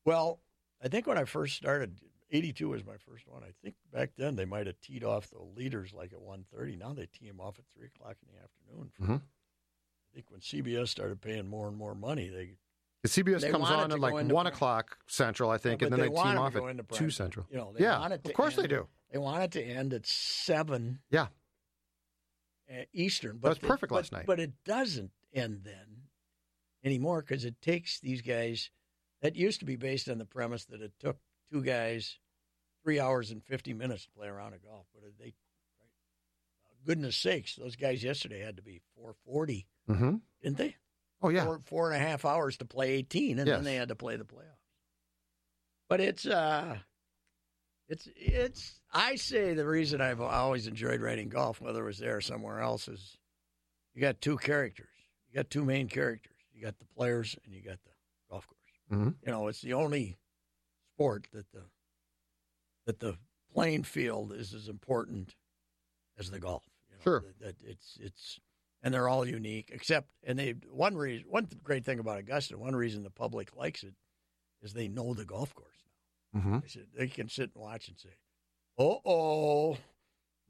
well, 0.04 0.40
I 0.82 0.88
think 0.88 1.06
when 1.06 1.18
I 1.18 1.24
first 1.24 1.56
started, 1.56 1.98
82 2.30 2.68
was 2.68 2.84
my 2.84 2.96
first 2.98 3.26
one. 3.28 3.42
I 3.42 3.50
think 3.62 3.74
back 3.92 4.10
then 4.16 4.36
they 4.36 4.44
might 4.44 4.66
have 4.66 4.80
teed 4.80 5.04
off 5.04 5.30
the 5.30 5.42
leaders 5.42 5.92
like 5.92 6.12
at 6.12 6.18
1.30. 6.18 6.78
Now 6.78 6.92
they 6.92 7.06
tee 7.06 7.26
them 7.28 7.40
off 7.40 7.58
at 7.58 7.64
3 7.76 7.86
o'clock 7.86 8.16
in 8.22 8.34
the 8.34 8.42
afternoon. 8.42 8.92
Mhm. 9.00 9.22
I 9.22 10.14
think 10.14 10.30
when 10.30 10.40
CBS 10.40 10.88
started 10.88 11.20
paying 11.20 11.46
more 11.46 11.68
and 11.68 11.76
more 11.76 11.94
money, 11.94 12.28
they 12.28 12.56
the 13.02 13.08
CBS 13.10 13.42
They 13.42 13.50
comes 13.50 13.68
on 13.70 13.92
at 13.92 14.00
like 14.00 14.14
one 14.14 14.28
prime. 14.28 14.46
o'clock 14.46 14.98
central, 15.06 15.50
I 15.50 15.58
think, 15.58 15.78
but 15.80 15.86
and 15.86 15.92
then 15.92 16.00
they 16.00 16.08
they, 16.08 16.14
team 16.22 16.38
off 16.38 16.54
to 16.54 16.60
go 16.60 16.66
into 16.68 16.82
at 16.82 16.90
two 16.90 17.10
central. 17.10 17.46
You 17.50 17.58
know, 17.58 17.74
Yeah, 17.78 18.04
of 18.04 18.32
course 18.32 18.56
they 18.56 18.66
do. 18.66 18.88
They 19.12 19.18
want 19.18 19.42
it 19.44 19.52
to 19.52 19.62
end 19.62 19.92
at 19.92 20.06
seven 20.06 21.00
Yeah, 21.10 21.28
uh, 22.68 22.82
Eastern. 22.92 23.38
That 23.40 23.48
was 23.50 23.58
the- 23.58 23.66
perfect 23.66 23.90
but- 23.90 23.96
last 23.96 24.12
night. 24.12 24.26
But 24.26 24.40
it 24.40 24.52
doesn't 24.64 25.12
end 25.36 25.60
then 25.64 26.02
anymore 26.84 27.20
because 27.20 27.44
it 27.44 27.60
takes 27.60 28.00
these 28.00 28.22
guys. 28.22 28.70
That 29.22 29.34
used 29.36 29.60
to 29.60 29.66
be 29.66 29.76
based 29.76 30.08
on 30.08 30.18
the 30.18 30.24
premise 30.26 30.64
that 30.66 30.82
it 30.82 30.92
took 31.00 31.18
two 31.50 31.62
guys 31.62 32.18
three 32.84 33.00
hours 33.00 33.30
and 33.30 33.42
fifty 33.42 33.72
minutes 33.72 34.04
to 34.04 34.10
play 34.10 34.28
around 34.28 34.52
a 34.54 34.58
golf. 34.58 34.86
But 34.94 35.02
they, 35.18 35.34
goodness 36.86 37.16
sakes, 37.16 37.56
those 37.56 37.76
guys 37.76 38.02
yesterday 38.04 38.40
had 38.40 38.56
to 38.56 38.62
be 38.62 38.80
four 38.94 39.14
forty, 39.24 39.66
hmm 39.88 40.16
didn't 40.42 40.58
they? 40.58 40.76
Oh 41.22 41.30
yeah, 41.30 41.44
four, 41.44 41.60
four 41.64 41.90
and 41.92 42.02
a 42.02 42.06
half 42.06 42.24
hours 42.24 42.58
to 42.58 42.64
play 42.66 42.92
18, 42.92 43.38
and 43.38 43.48
Yes. 43.48 43.56
then 43.56 43.64
they 43.64 43.74
had 43.74 43.88
to 43.88 43.96
play 43.96 44.16
the 44.16 44.24
playoffs. 44.24 44.60
But 45.88 46.00
it's, 46.00 46.26
uh, 46.26 46.76
it's, 47.88 48.06
it's, 48.16 48.80
I 48.92 49.14
say 49.14 49.54
the 49.54 49.66
reason 49.66 50.00
I've 50.00 50.20
always 50.20 50.66
enjoyed 50.66 51.00
writing 51.00 51.28
golf, 51.30 51.60
whether 51.60 51.82
it 51.82 51.86
was 51.86 51.98
there 51.98 52.16
or 52.16 52.20
somewhere 52.20 52.60
else, 52.60 52.86
is 52.86 53.16
you 53.94 54.02
got 54.02 54.20
two 54.20 54.36
characters. 54.36 54.88
You 55.36 55.42
got 55.42 55.50
two 55.50 55.66
main 55.66 55.86
characters. 55.86 56.32
You 56.54 56.62
got 56.62 56.78
the 56.78 56.86
players 56.86 57.36
and 57.44 57.52
you 57.52 57.60
got 57.62 57.78
the 57.84 57.90
golf 58.30 58.46
course. 58.46 58.58
hmm 59.02 59.10
You 59.22 59.32
know, 59.32 59.48
it's 59.48 59.60
the 59.60 59.74
only 59.74 60.16
sport 60.94 61.28
that 61.34 61.52
the, 61.52 61.64
that 62.86 63.00
the 63.00 63.18
playing 63.52 63.82
field 63.82 64.32
is 64.32 64.54
as 64.54 64.66
important 64.68 65.34
as 66.18 66.30
the 66.30 66.38
golf. 66.38 66.62
You 66.88 66.96
know, 66.96 67.02
Sure. 67.02 67.20
That, 67.20 67.38
that 67.40 67.56
it's, 67.68 67.98
it's, 68.00 68.40
and 68.82 68.94
they're 68.94 69.08
all 69.10 69.26
unique 69.26 69.68
except 69.74 70.08
and 70.24 70.38
they 70.38 70.52
one 70.70 70.96
reason 70.96 71.26
one 71.28 71.48
great 71.62 71.84
thing 71.84 71.98
about 71.98 72.18
augusta 72.18 72.56
one 72.56 72.74
reason 72.76 73.02
the 73.02 73.10
public 73.10 73.54
likes 73.56 73.82
it 73.82 73.94
is 74.62 74.72
they 74.74 74.86
know 74.86 75.12
the 75.12 75.24
golf 75.24 75.54
course 75.54 75.82
now 76.34 76.40
they, 76.60 76.68
said, 76.68 76.86
they 76.96 77.08
can 77.08 77.28
sit 77.28 77.50
and 77.54 77.62
watch 77.64 77.88
and 77.88 77.98
say 77.98 78.10
"Oh 78.78 79.00
oh 79.04 79.78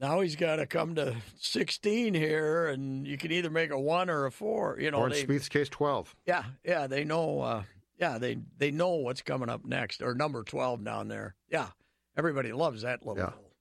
now 0.00 0.20
he's 0.20 0.36
got 0.36 0.56
to 0.56 0.66
come 0.66 0.94
to 0.96 1.16
16 1.38 2.14
here 2.14 2.66
and 2.66 3.06
you 3.06 3.16
can 3.16 3.32
either 3.32 3.50
make 3.50 3.70
a 3.70 3.78
one 3.80 4.10
or 4.10 4.26
a 4.26 4.32
four 4.32 4.78
you 4.80 4.90
know 4.90 4.98
or 4.98 5.06
in 5.06 5.12
they, 5.12 5.24
Spieth's 5.24 5.48
case, 5.48 5.68
twelve. 5.68 6.14
yeah 6.26 6.44
yeah 6.64 6.86
they 6.86 7.04
know 7.04 7.40
uh, 7.40 7.62
yeah 7.98 8.18
they 8.18 8.38
they 8.58 8.70
know 8.70 8.90
what's 8.96 9.22
coming 9.22 9.48
up 9.48 9.64
next 9.64 10.02
or 10.02 10.14
number 10.14 10.42
12 10.42 10.84
down 10.84 11.08
there 11.08 11.34
yeah 11.50 11.68
everybody 12.16 12.52
loves 12.52 12.82
that 12.82 13.04
little 13.06 13.22
Yeah. 13.22 13.30
hole 13.30 13.52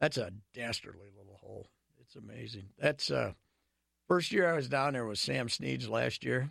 that's 0.00 0.16
a 0.16 0.30
dastardly 0.54 1.08
little 1.16 1.38
hole 1.40 1.66
it's 2.00 2.16
amazing 2.16 2.66
that's 2.78 3.10
uh 3.10 3.32
First 4.06 4.32
year 4.32 4.46
I 4.52 4.54
was 4.54 4.68
down 4.68 4.92
there 4.92 5.06
was 5.06 5.18
Sam 5.18 5.48
Snead's 5.48 5.88
last 5.88 6.24
year. 6.24 6.50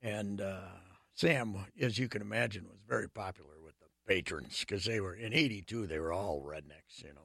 And 0.00 0.40
uh, 0.40 0.60
Sam, 1.14 1.56
as 1.80 1.98
you 1.98 2.08
can 2.08 2.22
imagine, 2.22 2.66
was 2.68 2.78
very 2.88 3.08
popular 3.08 3.54
with 3.64 3.74
the 3.80 3.86
patrons 4.06 4.60
because 4.60 4.84
they 4.84 5.00
were 5.00 5.14
in 5.14 5.32
82, 5.32 5.88
they 5.88 5.98
were 5.98 6.12
all 6.12 6.40
rednecks, 6.40 7.02
you 7.02 7.12
know. 7.14 7.20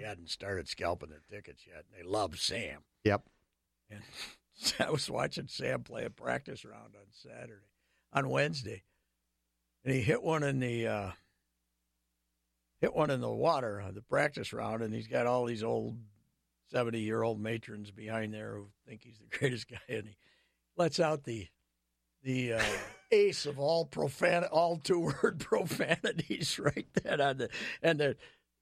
They 0.00 0.06
hadn't 0.06 0.30
started 0.30 0.68
scalping 0.68 1.10
their 1.10 1.22
tickets 1.30 1.64
yet. 1.66 1.84
They 1.96 2.02
loved 2.02 2.38
Sam. 2.38 2.80
Yep. 3.04 3.22
And 3.90 4.02
I 4.80 4.90
was 4.90 5.10
watching 5.10 5.46
Sam 5.48 5.82
play 5.82 6.04
a 6.04 6.10
practice 6.10 6.64
round 6.64 6.94
on 6.94 7.06
Saturday, 7.10 7.66
on 8.12 8.28
Wednesday. 8.28 8.84
And 9.84 9.94
he 9.94 10.00
hit 10.00 10.22
one 10.22 10.42
in 10.42 10.60
the. 10.60 10.86
Uh, 10.86 11.10
hit 12.80 12.94
one 12.94 13.10
in 13.10 13.20
the 13.20 13.30
water 13.30 13.80
on 13.80 13.94
the 13.94 14.02
practice 14.02 14.52
round, 14.52 14.82
and 14.82 14.94
he's 14.94 15.08
got 15.08 15.26
all 15.26 15.44
these 15.44 15.64
old 15.64 15.96
70 16.70 17.00
year 17.00 17.22
old 17.22 17.40
matrons 17.40 17.90
behind 17.90 18.32
there 18.32 18.56
who 18.56 18.68
think 18.86 19.02
he's 19.02 19.18
the 19.18 19.36
greatest 19.38 19.68
guy, 19.68 19.78
and 19.88 20.06
he 20.06 20.16
lets 20.76 21.00
out 21.00 21.24
the 21.24 21.46
the 22.22 22.54
uh, 22.54 22.62
ace 23.12 23.46
of 23.46 23.58
all 23.58 23.86
profan 23.86 24.46
all 24.50 24.76
two 24.76 25.00
word 25.00 25.38
profanities 25.38 26.58
right 26.58 26.86
then 27.02 27.20
on 27.20 27.38
the 27.38 27.48
and 27.80 28.00
the 28.00 28.16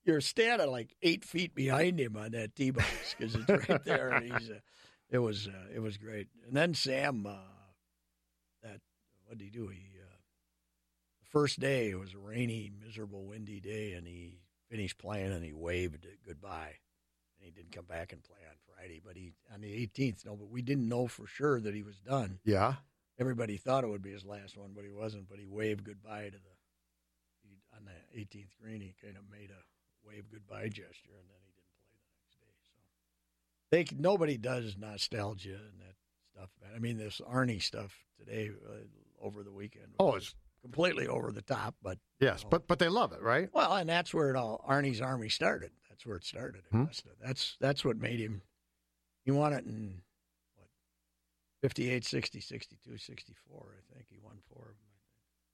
you're 0.06 0.20
standing 0.20 0.70
like 0.70 0.94
eight 1.02 1.24
feet 1.24 1.54
behind 1.54 2.00
him 2.00 2.16
on 2.16 2.30
that 2.32 2.54
tee 2.54 2.70
box 2.70 3.14
because 3.18 3.34
it's 3.34 3.68
right 3.68 3.84
there, 3.84 4.10
and 4.10 4.32
he's 4.32 4.50
uh, 4.50 4.60
it 5.10 5.18
was 5.18 5.48
uh, 5.48 5.74
it 5.74 5.80
was 5.80 5.96
great. 5.96 6.28
And 6.46 6.56
then 6.56 6.74
Sam 6.74 7.26
uh, 7.26 7.34
what 9.26 9.38
did 9.38 9.44
he 9.44 9.50
do? 9.50 9.68
He 9.68 9.82
uh, 10.00 10.16
the 11.20 11.26
first 11.26 11.60
day 11.60 11.90
it 11.90 11.98
was 11.98 12.14
a 12.14 12.18
rainy, 12.18 12.70
miserable, 12.84 13.24
windy 13.24 13.60
day, 13.60 13.92
and 13.92 14.06
he 14.06 14.40
finished 14.70 14.98
playing 14.98 15.32
and 15.32 15.44
he 15.44 15.52
waved 15.52 16.06
goodbye, 16.26 16.74
and 17.38 17.44
he 17.44 17.50
didn't 17.50 17.72
come 17.72 17.84
back 17.84 18.12
and 18.12 18.22
play 18.22 18.38
on 18.48 18.56
Friday. 18.74 19.00
But 19.04 19.16
he 19.16 19.32
on 19.52 19.60
the 19.60 19.86
18th, 19.86 20.24
no, 20.24 20.36
but 20.36 20.48
we 20.48 20.62
didn't 20.62 20.88
know 20.88 21.06
for 21.06 21.26
sure 21.26 21.60
that 21.60 21.74
he 21.74 21.82
was 21.82 21.98
done. 21.98 22.38
Yeah. 22.44 22.74
Everybody 23.18 23.56
thought 23.56 23.84
it 23.84 23.88
would 23.88 24.02
be 24.02 24.12
his 24.12 24.26
last 24.26 24.58
one, 24.58 24.72
but 24.74 24.84
he 24.84 24.90
wasn't. 24.90 25.28
But 25.28 25.38
he 25.38 25.46
waved 25.46 25.84
goodbye 25.84 26.26
to 26.26 26.32
the 26.32 26.54
he, 27.42 27.56
on 27.76 27.84
the 27.84 28.20
18th 28.20 28.56
green. 28.60 28.80
He 28.80 28.94
kind 29.02 29.16
of 29.16 29.22
made 29.30 29.50
a 29.50 29.62
wave 30.06 30.24
goodbye 30.30 30.68
gesture, 30.68 31.16
and 31.18 31.28
then 31.28 31.40
he 31.44 31.52
didn't 31.52 31.76
play 31.84 31.98
the 31.98 32.10
next 32.14 32.36
day. 32.36 32.52
So 32.64 32.76
they 33.70 34.02
nobody 34.02 34.36
does 34.36 34.76
nostalgia 34.78 35.56
and 35.56 35.80
that 35.80 35.94
stuff. 36.32 36.50
man. 36.62 36.70
I 36.74 36.78
mean, 36.78 36.98
this 36.98 37.20
Arnie 37.20 37.62
stuff 37.62 37.94
today 38.18 38.50
uh, 38.50 39.24
over 39.24 39.42
the 39.42 39.52
weekend. 39.52 39.94
Oh, 39.98 40.14
it's 40.14 40.34
completely 40.62 41.06
over 41.06 41.32
the 41.32 41.42
top, 41.42 41.74
but 41.82 41.98
yes, 42.20 42.44
but 42.48 42.66
but 42.66 42.78
they 42.78 42.88
love 42.88 43.12
it, 43.12 43.22
right? 43.22 43.48
well, 43.52 43.74
and 43.74 43.88
that's 43.88 44.12
where 44.12 44.30
it 44.30 44.36
all 44.36 44.64
Arnie's 44.68 45.00
army 45.00 45.28
started. 45.28 45.70
That's 45.88 46.04
where 46.04 46.16
it 46.16 46.24
started. 46.24 46.62
Hmm. 46.70 46.84
That's 47.24 47.56
that's 47.60 47.84
what 47.84 47.96
made 47.96 48.20
him. 48.20 48.42
He 49.24 49.30
won 49.30 49.52
it 49.52 49.64
in 49.64 50.02
what 50.54 50.68
58, 51.62 52.04
60, 52.04 52.40
62, 52.40 52.98
64. 52.98 53.66
I 53.66 53.94
think 53.94 54.06
he 54.10 54.18
won 54.22 54.36
four 54.52 54.62
of 54.62 54.68
them. 54.68 54.76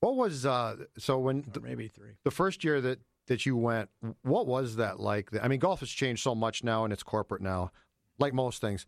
What 0.01 0.17
was 0.17 0.45
uh? 0.45 0.77
So 0.99 1.19
when 1.19 1.45
the, 1.53 1.61
maybe 1.61 1.89
three. 1.89 2.17
the 2.25 2.31
first 2.31 2.65
year 2.65 2.81
that 2.81 2.99
that 3.27 3.47
you 3.47 3.57
went, 3.57 3.89
what 4.23 4.47
was 4.47 4.77
that 4.77 5.01
like? 5.01 5.31
I 5.41 5.49
mean, 5.49 5.61
golf 5.61 5.81
has 5.81 5.91
changed 5.91 6.23
so 6.23 6.35
much 6.35 6.65
now, 6.65 6.85
and 6.85 6.93
it's 6.93 7.03
corporate 7.03 7.43
now, 7.43 7.71
like 8.19 8.35
most 8.35 8.61
things. 8.61 8.87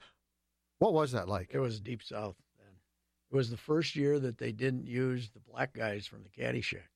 What 0.79 0.93
was 0.93 1.13
that 1.13 1.29
like? 1.29 1.51
It 1.53 1.61
was 1.61 1.81
deep 1.81 2.03
south 2.03 2.37
then. 2.59 2.75
It 3.31 3.37
was 3.37 3.51
the 3.51 3.57
first 3.57 3.97
year 3.97 4.19
that 4.19 4.39
they 4.39 4.53
didn't 4.53 4.87
use 4.87 5.31
the 5.31 5.41
black 5.41 5.73
guys 5.73 6.07
from 6.07 6.23
the 6.23 6.29
caddy 6.29 6.61
shack. 6.61 6.91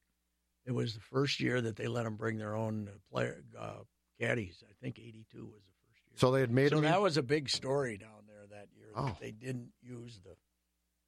It 0.66 0.72
was 0.72 0.94
the 0.94 1.00
first 1.00 1.40
year 1.40 1.60
that 1.62 1.76
they 1.76 1.86
let 1.86 2.04
them 2.04 2.16
bring 2.16 2.36
their 2.36 2.54
own 2.54 2.88
uh, 2.88 2.98
player 3.10 3.42
uh, 3.58 3.84
caddies. 4.20 4.62
I 4.68 4.72
think 4.82 4.98
'82 4.98 5.38
was 5.38 5.62
the 5.62 5.72
first 5.88 6.06
year. 6.06 6.16
So 6.16 6.30
they 6.30 6.40
had 6.40 6.50
made 6.50 6.70
so 6.70 6.76
them. 6.76 6.84
that 6.84 7.00
was 7.00 7.16
a 7.16 7.22
big 7.22 7.48
story 7.48 7.96
down 7.96 8.26
there 8.26 8.44
that 8.50 8.68
year. 8.76 8.88
Oh. 8.94 9.06
That 9.06 9.20
they 9.20 9.30
didn't 9.30 9.70
use 9.80 10.20
the 10.22 10.36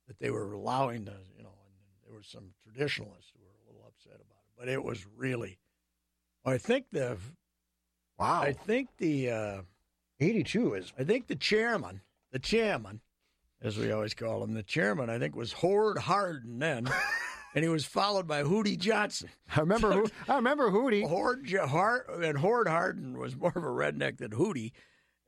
that 0.09 0.19
they 0.19 0.31
were 0.31 0.53
allowing 0.53 1.05
the 1.05 1.16
you 1.37 1.43
know, 1.43 1.53
and 1.66 1.75
there 2.05 2.14
were 2.14 2.23
some 2.23 2.55
traditionalists 2.62 3.33
who 3.35 3.40
were 3.45 3.53
a 3.53 3.73
little 3.73 3.87
upset 3.87 4.14
about 4.14 4.40
it. 4.45 4.59
But 4.59 4.69
it 4.69 4.83
was 4.83 5.07
really, 5.16 5.59
I 6.44 6.59
think 6.59 6.87
the 6.92 7.16
wow, 8.18 8.40
I 8.42 8.53
think 8.53 8.88
the 8.98 9.31
uh, 9.31 9.61
eighty-two 10.20 10.74
is 10.74 10.92
I 10.98 11.05
think 11.05 11.26
the 11.26 11.37
chairman, 11.37 12.00
the 12.33 12.38
chairman, 12.38 13.00
as 13.62 13.76
we 13.76 13.90
always 13.92 14.14
call 14.14 14.42
him, 14.42 14.55
the 14.55 14.62
chairman, 14.62 15.11
I 15.11 15.18
think 15.18 15.37
was 15.37 15.53
Hord 15.53 15.98
Hardin 15.98 16.59
then, 16.59 16.88
and 17.55 17.62
he 17.64 17.68
was 17.68 17.85
followed 17.85 18.26
by 18.26 18.42
Hootie 18.42 18.79
Johnson. 18.79 19.29
I 19.55 19.61
remember 19.61 19.92
who 19.92 20.07
I 20.29 20.37
remember 20.37 20.70
Hootie. 20.70 21.07
Horde 21.07 21.48
Ja- 21.48 21.98
and 22.22 22.38
Hord 22.38 22.68
Hardin 22.68 23.18
was 23.18 23.37
more 23.37 23.53
of 23.55 23.62
a 23.62 23.66
redneck 23.66 24.18
than 24.18 24.31
Hootie, 24.31 24.72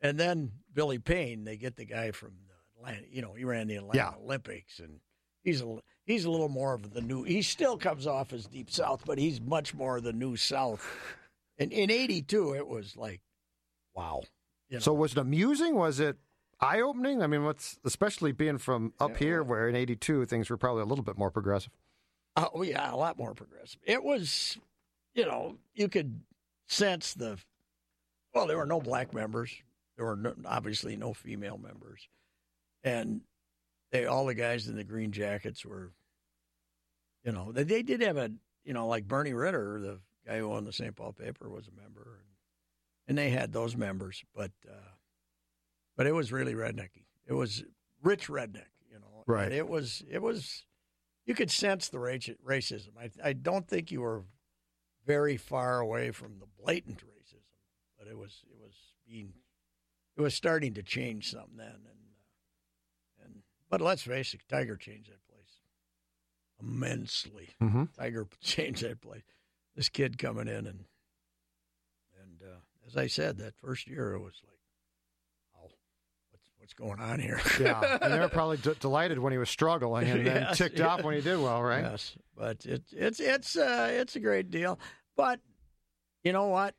and 0.01 0.18
then 0.18 0.53
Billy 0.72 0.98
Payne. 0.98 1.44
They 1.44 1.57
get 1.57 1.77
the 1.77 1.85
guy 1.85 2.11
from 2.12 2.33
the 2.48 2.81
Atlanta. 2.88 3.07
You 3.11 3.20
know, 3.22 3.35
he 3.35 3.44
ran 3.44 3.66
the 3.68 3.77
Atlanta 3.77 3.96
Yeah. 3.98 4.12
Olympics, 4.25 4.79
and 4.79 5.01
he's 5.42 5.61
a 5.61 5.79
he's 6.12 6.25
a 6.25 6.31
little 6.31 6.48
more 6.48 6.75
of 6.75 6.92
the 6.92 7.01
new. 7.01 7.22
He 7.22 7.42
still 7.42 7.77
comes 7.77 8.07
off 8.07 8.33
as 8.33 8.46
Deep 8.46 8.70
South, 8.70 9.03
but 9.05 9.18
he's 9.18 9.40
much 9.40 9.75
more 9.75 10.01
the 10.01 10.12
New 10.12 10.37
South. 10.37 10.87
And 11.59 11.72
in 11.72 11.90
'82, 11.90 12.55
it 12.55 12.66
was 12.66 12.96
like, 12.96 13.20
wow. 13.94 14.22
You 14.68 14.77
know? 14.77 14.81
So 14.81 14.92
was 14.92 15.12
it 15.12 15.18
amusing? 15.18 15.75
Was 15.75 16.01
it 16.01 16.16
eye 16.61 16.81
opening? 16.81 17.22
I 17.22 17.27
mean, 17.27 17.44
what's 17.44 17.79
especially 17.85 18.33
being 18.33 18.59
from 18.59 18.92
up 19.01 19.12
Yeah, 19.12 19.18
here, 19.18 19.42
where 19.42 19.68
in 19.68 19.77
'82 19.77 20.27
things 20.27 20.51
were 20.51 20.57
probably 20.57 20.83
a 20.83 20.87
little 20.87 21.05
bit 21.05 21.18
more 21.18 21.31
progressive. 21.31 21.72
Oh 22.37 22.62
yeah, 22.62 22.92
a 22.92 22.96
lot 22.96 23.18
more 23.18 23.35
progressive. 23.35 23.81
It 23.85 24.03
was, 24.03 24.59
you 25.14 25.27
know, 25.27 25.57
you 25.75 25.88
could 25.88 26.20
sense 26.68 27.14
the. 27.14 27.38
Well, 28.35 28.46
there 28.46 28.57
were 28.57 28.66
no 28.66 28.81
black 28.81 29.12
members. 29.12 29.55
There 29.96 30.07
were 30.07 30.16
no, 30.16 30.35
obviously 30.46 30.96
no 30.96 31.12
female 31.12 31.59
members, 31.59 32.09
and 32.83 33.20
they 33.90 34.07
all 34.07 34.25
the 34.25 34.35
guys 34.35 34.68
in 34.68 34.77
the 34.77 34.85
green 34.85 35.12
jackets 35.12 35.64
were. 35.64 35.92
You 37.24 37.32
know, 37.32 37.52
they, 37.52 37.64
they 37.64 37.82
did 37.82 38.00
have 38.00 38.16
a 38.16 38.30
you 38.64 38.72
know 38.72 38.87
like 38.87 39.06
Bernie 39.06 39.32
Ridder, 39.32 39.78
the 39.80 40.00
guy 40.26 40.38
who 40.38 40.52
owned 40.52 40.66
the 40.66 40.72
St. 40.72 40.94
Paul 40.94 41.12
paper, 41.12 41.48
was 41.48 41.68
a 41.68 41.80
member, 41.80 42.20
and, 42.20 42.28
and 43.08 43.18
they 43.18 43.30
had 43.30 43.52
those 43.52 43.76
members, 43.76 44.24
but 44.35 44.50
uh, 44.68 44.92
but 45.96 46.06
it 46.06 46.12
was 46.12 46.32
really 46.32 46.54
rednecky. 46.54 47.06
It 47.26 47.35
was 47.35 47.64
rich 48.02 48.28
redneck, 48.28 48.70
you 48.90 48.98
know. 48.98 49.24
Right. 49.26 49.46
And 49.46 49.54
it 49.54 49.68
was 49.68 50.02
it 50.11 50.20
was 50.20 50.64
you 51.26 51.35
could 51.35 51.50
sense 51.50 51.88
the 51.88 51.98
raci- 51.98 52.37
racism. 52.44 52.90
I 52.98 53.11
I 53.22 53.32
don't 53.32 53.68
think 53.68 53.90
you 53.90 54.00
were 54.00 54.24
very 55.06 55.37
far 55.37 55.80
away 55.80 56.11
from 56.11 56.38
the 56.38 56.46
blatant 56.62 56.98
racism, 56.98 57.58
but 57.98 58.08
it 58.08 58.16
was 58.16 58.42
it 58.50 58.58
was 58.61 58.74
being 59.06 59.32
it 60.16 60.22
was 60.22 60.35
starting 60.35 60.74
to 60.74 60.82
change 60.82 61.30
something 61.30 61.56
then, 61.56 61.68
and 61.68 61.87
uh, 61.87 63.24
and 63.24 63.35
but 63.70 63.80
let's 63.80 64.02
face 64.02 64.35
it, 64.35 64.40
Tiger 64.48 64.76
changed 64.76 65.11
that 65.11 65.24
place 65.26 65.32
immensely. 66.62 67.48
Mm-hmm. 67.62 67.85
Tiger 67.98 68.27
changed 68.40 68.83
that 68.83 69.01
place. 69.01 69.22
This 69.77 69.88
kid 69.88 70.18
coming 70.18 70.48
in 70.48 70.66
and 70.66 70.85
and 72.20 72.42
uh, 72.42 72.57
as 72.87 72.96
I 72.96 73.07
said, 73.07 73.38
that 73.38 73.57
first 73.57 73.87
year 73.87 74.12
it 74.12 74.20
was 74.20 74.40
like, 74.46 74.59
oh, 75.57 75.70
what's 76.31 76.44
what's 76.59 76.75
going 76.75 77.01
on 77.01 77.20
here? 77.20 77.40
Yeah, 77.61 77.98
and 78.01 78.12
they 78.12 78.18
were 78.18 78.29
probably 78.29 78.59
d- 78.59 78.75
delighted 78.81 79.18
when 79.18 79.33
he 79.33 79.38
was 79.38 79.51
struggling, 79.51 80.09
and 80.09 80.27
then 80.27 80.42
Yes, 80.48 80.59
ticked 80.59 80.79
yeah. 80.79 80.88
off 80.88 81.03
when 81.03 81.14
he 81.14 81.20
did 81.20 81.38
well, 81.40 81.62
right? 81.62 81.85
Yes, 81.85 82.16
but 82.37 82.64
it, 82.66 82.83
it's 82.92 83.18
it's 83.20 83.57
uh, 83.57 83.88
it's 83.92 84.14
a 84.16 84.20
great 84.20 84.51
deal. 84.51 84.79
But 85.16 85.40
you 86.22 86.33
know 86.33 86.46
what? 86.46 86.75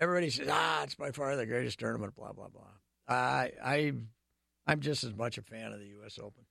Everybody 0.00 0.30
says, 0.30 0.48
ah, 0.50 0.84
it's 0.84 0.94
by 0.94 1.10
far 1.10 1.34
the 1.36 1.46
greatest 1.46 1.78
tournament. 1.78 2.14
Blah 2.14 2.32
blah 2.32 2.48
blah. 2.48 2.62
I 3.08 3.52
I 3.62 3.92
I'm 4.66 4.80
just 4.80 5.04
as 5.04 5.14
much 5.14 5.38
a 5.38 5.42
fan 5.42 5.72
of 5.72 5.80
the 5.80 5.86
U.S. 5.88 6.18
Open. 6.18 6.44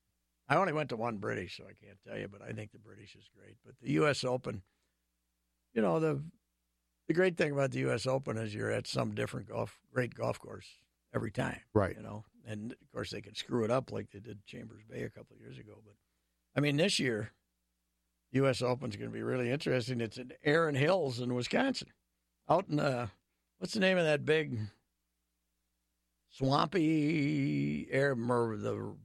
I 0.49 0.55
only 0.55 0.73
went 0.73 0.89
to 0.89 0.95
one 0.95 1.17
British, 1.17 1.57
so 1.57 1.63
I 1.65 1.73
can't 1.86 1.97
tell 2.07 2.17
you, 2.17 2.27
but 2.27 2.41
I 2.41 2.53
think 2.53 2.71
the 2.71 2.79
British 2.79 3.15
is 3.15 3.29
great. 3.38 3.57
But 3.65 3.75
the 3.81 3.91
U.S. 3.93 4.23
Open, 4.23 4.62
you 5.73 5.81
know 5.81 5.99
the 5.99 6.23
the 7.07 7.13
great 7.13 7.38
thing 7.38 7.51
about 7.51 7.71
the 7.71 7.79
U.S. 7.79 8.05
Open 8.05 8.38
is 8.38 8.53
you're 8.53 8.71
at 8.71 8.88
some 8.88 9.13
different 9.15 9.47
golf, 9.49 9.77
great 9.93 10.13
golf 10.15 10.39
course 10.39 10.67
every 11.13 11.31
time 11.31 11.62
Right. 11.73 11.95
you 11.95 12.03
know. 12.03 12.25
And 12.45 12.71
of 12.73 12.91
course, 12.93 13.12
they 13.12 13.21
can 13.21 13.36
screw 13.36 13.63
it 13.63 13.71
up 13.71 13.91
like 13.91 14.12
they 14.12 14.19
did 14.19 14.45
Chambers 14.45 14.83
Bay 14.89 15.03
a 15.03 15.10
couple 15.10 15.36
of 15.36 15.41
years 15.41 15.57
ago. 15.57 15.81
But 15.86 15.95
I 16.55 16.60
mean, 16.62 16.77
this 16.77 16.99
year, 16.99 17.31
U.S. 18.31 18.62
Open's 18.62 18.95
going 18.95 19.10
to 19.10 19.13
be 19.13 19.23
really 19.23 19.51
interesting. 19.51 19.99
It's 20.01 20.17
in 20.17 20.31
Erin 20.43 20.75
Hills 20.75 21.19
in 21.19 21.33
Wisconsin, 21.33 21.89
out 22.49 22.67
in 22.69 22.79
uh, 22.79 23.07
what's 23.57 23.73
the 23.73 23.79
name 23.79 23.97
of 23.97 24.05
that 24.05 24.25
big 24.25 24.57
swampy 26.29 27.88
air, 27.91 28.15
the 28.15 28.95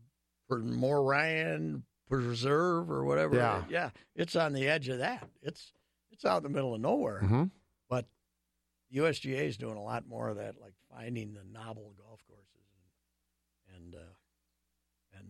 Moran 0.58 1.84
Preserve 2.08 2.90
or 2.90 3.04
whatever. 3.04 3.36
Yeah. 3.36 3.62
yeah, 3.70 3.90
it's 4.14 4.36
on 4.36 4.52
the 4.52 4.68
edge 4.68 4.88
of 4.88 4.98
that. 4.98 5.26
It's 5.42 5.72
it's 6.10 6.26
out 6.26 6.38
in 6.38 6.42
the 6.42 6.50
middle 6.50 6.74
of 6.74 6.80
nowhere. 6.80 7.20
Mm-hmm. 7.24 7.44
But 7.88 8.04
USGA 8.94 9.48
is 9.48 9.56
doing 9.56 9.76
a 9.76 9.82
lot 9.82 10.06
more 10.06 10.28
of 10.28 10.36
that, 10.36 10.60
like 10.60 10.74
finding 10.94 11.32
the 11.32 11.44
novel 11.50 11.94
golf 11.96 12.20
courses, 12.28 12.68
and 13.70 13.94
and 13.94 13.94
uh, 13.94 15.18
and 15.18 15.26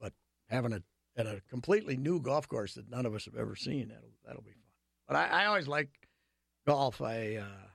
but 0.00 0.12
having 0.48 0.72
it 0.72 0.84
at 1.16 1.26
a 1.26 1.42
completely 1.50 1.96
new 1.96 2.20
golf 2.20 2.48
course 2.48 2.74
that 2.74 2.88
none 2.88 3.06
of 3.06 3.14
us 3.14 3.24
have 3.24 3.36
ever 3.36 3.56
seen. 3.56 3.88
That'll 3.88 4.12
that'll 4.24 4.42
be 4.42 4.52
fun. 4.52 4.62
But 5.08 5.16
I, 5.16 5.42
I 5.42 5.46
always 5.46 5.66
like 5.66 5.88
golf. 6.64 7.02
I 7.02 7.36
uh, 7.36 7.66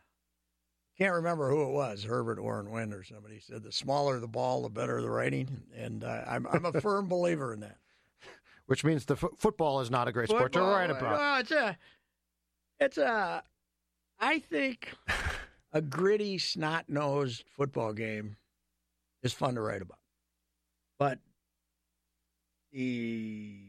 can't 0.98 1.14
remember 1.16 1.50
who 1.50 1.64
it 1.64 1.72
was, 1.72 2.04
Herbert 2.04 2.42
Warren 2.42 2.72
Wind 2.72 2.94
or 2.94 3.04
somebody 3.04 3.40
said 3.40 3.64
the 3.64 3.72
smaller 3.72 4.20
the 4.20 4.28
ball, 4.28 4.64
the 4.64 4.70
better 4.70 5.02
the 5.02 5.10
writing, 5.10 5.64
and 5.76 6.04
uh, 6.04 6.24
I'm 6.28 6.48
I'm 6.48 6.66
a 6.66 6.72
firm 6.82 7.08
believer 7.08 7.54
in 7.54 7.60
that. 7.62 7.78
Which 8.68 8.84
means 8.84 9.06
the 9.06 9.14
f- 9.14 9.38
football 9.38 9.82
is 9.82 9.92
not 9.92 10.08
a 10.08 10.12
great 10.12 10.30
sport 10.30 10.54
to 10.54 10.62
write 10.62 10.90
about. 10.90 11.20
Well, 11.20 11.40
it's 11.40 11.52
a, 11.52 11.78
it's 12.80 12.98
a, 12.98 13.44
I 14.20 14.40
think 14.40 14.90
a 15.74 15.82
gritty, 15.82 16.40
snot 16.40 16.86
nosed 16.88 17.44
football 17.56 17.94
game 17.94 18.38
is 19.22 19.34
fun 19.34 19.56
to 19.56 19.62
write 19.62 19.84
about. 19.84 20.00
But 20.98 21.20
the 22.72 23.60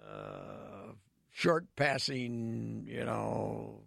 uh, 0.00 0.92
short 1.30 1.66
passing, 1.74 2.86
you 2.86 3.04
know, 3.04 3.82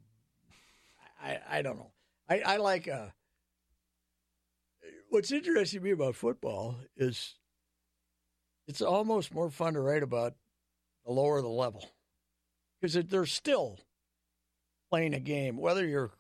I, 1.24 1.40
I 1.50 1.62
don't 1.62 1.78
know. 1.78 1.92
I, 2.30 2.42
I 2.46 2.58
like 2.58 2.88
uh 2.88 3.08
what's 5.10 5.32
interesting 5.32 5.80
to 5.80 5.84
me 5.84 5.92
about 5.92 6.16
football 6.16 6.76
is 6.98 7.36
it's 8.68 8.82
almost 8.82 9.34
more 9.34 9.50
fun 9.50 9.74
to 9.74 9.82
write 9.82 10.04
about 10.04 10.34
the 11.06 11.12
lower 11.12 11.42
the 11.42 11.48
level 11.48 11.90
because 12.82 12.94
they're 13.10 13.26
still 13.26 13.80
playing 14.90 15.14
a 15.14 15.20
game, 15.20 15.58
whether 15.58 15.86
you're 15.86 16.12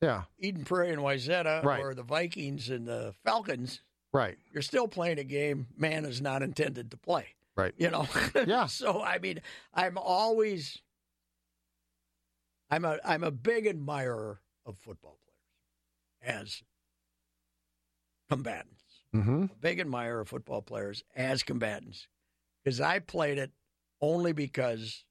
Yeah, 0.00 0.22
Eden 0.38 0.64
Prairie 0.64 0.90
and 0.90 1.02
Wayzata 1.02 1.62
Right. 1.64 1.80
or 1.82 1.94
the 1.94 2.02
Vikings 2.02 2.70
and 2.70 2.86
the 2.86 3.14
Falcons. 3.24 3.80
right. 4.12 4.36
You're 4.52 4.62
still 4.62 4.88
playing 4.88 5.18
a 5.18 5.24
game 5.24 5.66
man 5.76 6.04
is 6.04 6.20
not 6.20 6.42
intended 6.42 6.90
to 6.92 6.96
play. 6.96 7.26
Right. 7.56 7.74
You 7.76 7.90
know. 7.90 8.06
Yeah. 8.46 8.66
so 8.66 9.02
I 9.02 9.18
mean, 9.18 9.40
I'm 9.74 9.98
always 9.98 10.78
I'm 12.70 12.84
a 12.84 12.98
I'm 13.04 13.24
a 13.24 13.30
big 13.30 13.66
admirer 13.66 14.40
of 14.64 14.78
football 14.78 15.18
players 15.24 16.36
as 16.38 16.62
combatants. 18.28 18.84
Mm-hmm. 19.14 19.44
A 19.44 19.56
big 19.60 19.80
admirer 19.80 20.20
of 20.20 20.28
football 20.28 20.62
players 20.62 21.02
as 21.16 21.42
combatants 21.42 22.06
because 22.62 22.80
I 22.80 23.00
played 23.00 23.38
it 23.38 23.50
only 24.00 24.32
because 24.32 25.04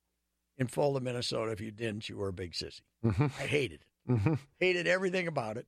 in 0.58 0.67
Fulda, 0.67 1.00
Minnesota, 1.00 1.52
if 1.52 1.62
you 1.62 1.72
didn't, 1.72 2.10
you 2.10 2.17
were 2.17 2.30
a 2.30 2.34
big 2.34 2.54
sissy. 2.54 2.82
Mm-hmm. 3.04 3.26
I 3.26 3.45
hated 3.45 3.82
it. 3.82 4.12
Mm-hmm. 4.12 4.34
Hated 4.60 4.88
everything 4.88 5.28
about 5.28 5.58
it, 5.58 5.67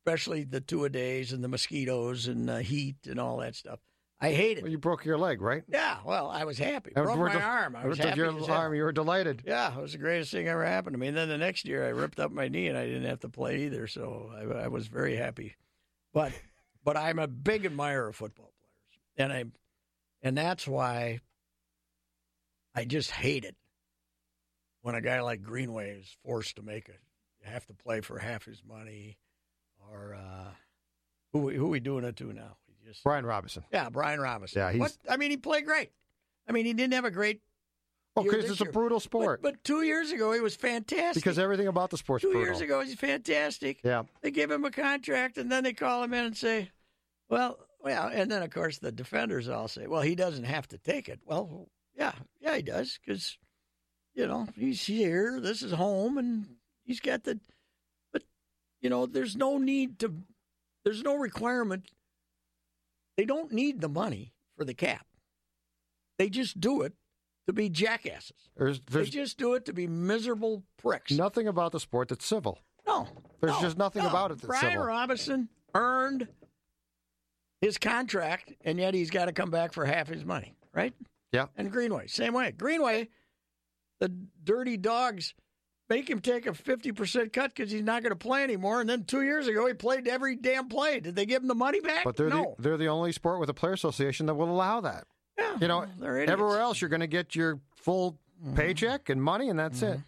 especially 0.00 0.44
the 0.44 0.60
two 0.60 0.84
a 0.84 0.88
days 0.88 1.32
and 1.32 1.42
the 1.42 1.48
mosquitoes 1.48 2.26
and 2.26 2.48
the 2.48 2.62
heat 2.62 2.96
and 3.06 3.18
all 3.18 3.38
that 3.38 3.54
stuff. 3.54 3.80
I 4.22 4.28
Well, 4.28 4.66
it. 4.66 4.70
you 4.70 4.78
broke 4.78 5.04
your 5.06 5.16
leg, 5.16 5.40
right? 5.40 5.62
Yeah, 5.66 5.96
well, 6.04 6.28
I 6.28 6.44
was 6.44 6.58
happy. 6.58 6.92
Uh, 6.94 7.04
Broke 7.04 7.18
my 7.18 7.40
arm. 7.40 7.74
I 7.74 7.86
was 7.86 7.96
happy. 7.98 8.18
your 8.18 8.30
hell. 8.30 8.50
arm. 8.50 8.74
You 8.74 8.82
were 8.82 8.92
delighted. 8.92 9.44
Yeah, 9.46 9.74
it 9.74 9.80
was 9.80 9.92
the 9.92 9.98
greatest 9.98 10.30
thing 10.30 10.46
ever 10.46 10.64
happened 10.64 10.92
to 10.94 10.98
me. 10.98 11.08
And 11.08 11.16
then 11.16 11.28
the 11.30 11.38
next 11.38 11.64
year, 11.64 11.86
I 11.86 11.88
ripped 11.88 12.20
up 12.20 12.30
my 12.30 12.48
knee, 12.48 12.68
and 12.68 12.76
I 12.76 12.84
didn't 12.86 13.04
have 13.06 13.20
to 13.20 13.30
play 13.30 13.64
either. 13.64 13.86
So 13.86 14.30
I, 14.36 14.64
I 14.64 14.68
was 14.68 14.88
very 14.88 15.16
happy. 15.16 15.56
But 16.12 16.32
but 16.84 16.98
I'm 16.98 17.18
a 17.18 17.26
big 17.28 17.64
admirer 17.64 18.08
of 18.08 18.16
football 18.16 18.52
players, 18.60 19.00
and 19.16 19.32
I 19.32 19.44
and 20.22 20.36
that's 20.36 20.68
why 20.68 21.20
I 22.74 22.84
just 22.84 23.10
hate 23.10 23.44
it 23.46 23.56
when 24.82 24.94
a 24.94 25.00
guy 25.00 25.22
like 25.22 25.42
Greenway 25.42 25.92
is 25.98 26.16
forced 26.24 26.56
to 26.56 26.62
make 26.62 26.88
it. 26.90 27.00
You 27.42 27.50
have 27.50 27.64
to 27.66 27.74
play 27.74 28.02
for 28.02 28.18
half 28.18 28.44
his 28.44 28.62
money, 28.68 29.16
or 29.90 30.14
uh, 30.14 30.50
who 31.32 31.48
who 31.48 31.68
we 31.68 31.80
doing 31.80 32.04
it 32.04 32.16
to 32.16 32.34
now? 32.34 32.58
Just 32.90 33.04
Brian 33.04 33.24
Robison. 33.24 33.64
yeah, 33.72 33.88
Brian 33.88 34.20
Robison. 34.20 34.60
Yeah, 34.60 34.70
he's- 34.72 34.80
What? 34.80 34.96
I 35.12 35.16
mean, 35.16 35.30
he 35.30 35.36
played 35.36 35.64
great. 35.64 35.90
I 36.48 36.52
mean, 36.52 36.66
he 36.66 36.72
didn't 36.74 36.94
have 36.94 37.04
a 37.04 37.10
great 37.10 37.40
Oh, 38.16 38.24
because 38.24 38.50
it's 38.50 38.60
a 38.60 38.64
year. 38.64 38.72
brutal 38.72 38.96
but, 38.98 39.02
sport. 39.04 39.42
but 39.42 39.62
two 39.62 39.82
years 39.82 40.10
ago, 40.10 40.32
he 40.32 40.40
was 40.40 40.56
fantastic. 40.56 41.22
because 41.22 41.38
everything 41.38 41.68
about 41.68 41.90
the 41.90 41.96
sport's 41.96 42.22
two 42.22 42.32
brutal. 42.32 42.46
years 42.46 42.60
ago, 42.60 42.80
he's 42.80 42.94
fantastic. 42.96 43.80
Yeah. 43.84 44.02
They 44.22 44.32
give 44.32 44.50
him 44.50 44.64
a 44.64 44.70
contract, 44.72 45.38
and 45.38 45.50
then 45.50 45.62
they 45.62 45.72
call 45.72 46.02
him 46.02 46.12
in 46.12 46.24
and 46.24 46.36
say, 46.36 46.72
"Well, 47.28 47.58
well," 47.78 48.08
and 48.12 48.28
then 48.30 48.42
of 48.42 48.50
course 48.50 48.78
the 48.78 48.90
defenders 48.90 49.48
all 49.48 49.68
say, 49.68 49.86
"Well, 49.86 50.02
he 50.02 50.16
doesn't 50.16 50.42
have 50.44 50.66
to 50.68 50.78
take 50.78 51.08
it." 51.08 51.20
Well, 51.24 51.68
yeah, 51.94 52.14
yeah, 52.40 52.56
he 52.56 52.62
does 52.62 52.98
because 53.04 53.38
you 54.14 54.26
know 54.26 54.48
he's 54.56 54.84
here. 54.84 55.38
This 55.40 55.62
is 55.62 55.70
home, 55.72 56.18
and 56.18 56.56
he's 56.82 56.98
got 57.00 57.22
the. 57.22 57.38
But 58.12 58.24
you 58.80 58.90
know, 58.90 59.06
there's 59.06 59.36
no 59.36 59.56
need 59.58 60.00
to. 60.00 60.12
There's 60.84 61.04
no 61.04 61.14
requirement. 61.14 61.88
They 63.20 63.26
don't 63.26 63.52
need 63.52 63.82
the 63.82 63.88
money 63.90 64.32
for 64.56 64.64
the 64.64 64.72
cap. 64.72 65.04
They 66.16 66.30
just 66.30 66.58
do 66.58 66.80
it 66.80 66.94
to 67.46 67.52
be 67.52 67.68
jackasses. 67.68 68.48
There's 68.56 68.80
They 68.80 69.04
just 69.04 69.36
do 69.36 69.52
it 69.52 69.66
to 69.66 69.74
be 69.74 69.86
miserable 69.86 70.62
pricks. 70.78 71.12
nothing 71.12 71.46
about 71.46 71.72
the 71.72 71.80
sport 71.80 72.08
that's 72.08 72.24
civil. 72.24 72.60
No, 72.86 73.06
There's 73.42 73.52
no, 73.52 73.60
just 73.60 73.76
nothing 73.76 74.04
no. 74.04 74.08
about 74.08 74.30
it 74.30 74.38
that's 74.38 74.46
Brian 74.46 74.72
civil. 74.72 74.86
Robison 74.86 75.50
earned 75.74 76.28
his 77.60 77.76
contract, 77.76 78.54
and 78.62 78.78
yet 78.78 78.94
he's 78.94 79.10
got 79.10 79.26
to 79.26 79.32
come 79.32 79.50
back 79.50 79.74
for 79.74 79.84
half 79.84 80.08
his 80.08 80.24
money, 80.24 80.54
right? 80.72 80.94
Yeah. 81.30 81.48
And 81.58 81.70
Greenway, 81.70 82.06
same 82.06 82.32
way. 82.32 82.52
Greenway, 82.52 83.10
the 84.00 84.08
dirty 84.44 84.78
dogs 84.78 85.34
make 85.90 86.08
him 86.08 86.20
take 86.20 86.46
a 86.46 86.54
fifty 86.54 86.92
percent 86.92 87.32
cut 87.34 87.54
because 87.54 87.70
he's 87.70 87.82
not 87.82 88.02
going 88.02 88.10
to 88.12 88.16
play 88.16 88.42
anymore. 88.42 88.80
And 88.80 88.88
then 88.88 89.04
two 89.04 89.22
years 89.22 89.46
ago, 89.48 89.66
he 89.66 89.74
played 89.74 90.08
every 90.08 90.36
damn 90.36 90.68
play. 90.68 91.00
Did 91.00 91.16
they 91.16 91.26
give 91.26 91.42
him 91.42 91.48
the 91.48 91.54
money 91.54 91.80
back? 91.80 92.04
But 92.04 92.16
they're 92.16 92.28
no. 92.30 92.54
the 92.56 92.62
they're 92.62 92.76
the 92.78 92.88
only 92.88 93.12
sport 93.12 93.40
with 93.40 93.50
a 93.50 93.54
player 93.54 93.72
association 93.74 94.24
that 94.26 94.34
will 94.36 94.50
allow 94.50 94.80
that. 94.80 95.04
yeah, 95.38 95.56
You 95.60 95.68
know, 95.68 95.84
everywhere 96.02 96.60
else 96.60 96.80
you're 96.80 96.88
going 96.90 97.00
to 97.00 97.06
get 97.06 97.34
your 97.34 97.60
full 97.74 98.18
Mm-hmm. 98.42 98.54
paycheck 98.54 99.10
and 99.10 99.22
money, 99.22 99.50
and 99.50 99.58
that's 99.58 99.82
it. 99.82 100.00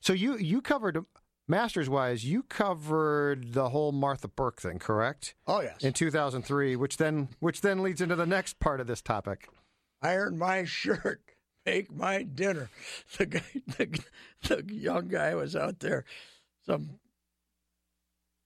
So 0.00 0.12
you 0.12 0.36
you 0.36 0.60
covered 0.60 1.02
Masters 1.48 1.88
wise, 1.88 2.22
you 2.22 2.42
covered 2.42 3.54
the 3.54 3.70
whole 3.70 3.92
Martha 3.92 4.28
Burk 4.28 4.60
thing, 4.60 4.78
correct? 4.78 5.34
Oh 5.46 5.62
yes. 5.62 5.82
In 5.82 5.94
2003, 5.94 6.76
which 6.76 6.98
then 6.98 7.28
which 7.40 7.62
then 7.62 7.82
leads 7.82 8.02
into 8.02 8.14
the 8.14 8.26
next 8.26 8.60
part 8.60 8.80
of 8.80 8.86
this 8.86 9.00
topic. 9.00 9.48
iron 10.02 10.36
my 10.36 10.64
shirt, 10.66 11.22
make 11.64 11.94
my 11.94 12.22
dinner. 12.22 12.70
The 13.16 13.26
guy, 13.26 13.42
the, 13.76 14.04
the 14.42 14.64
young 14.74 15.08
guy 15.08 15.34
was 15.34 15.56
out 15.56 15.80
there, 15.80 16.04
some 16.64 16.98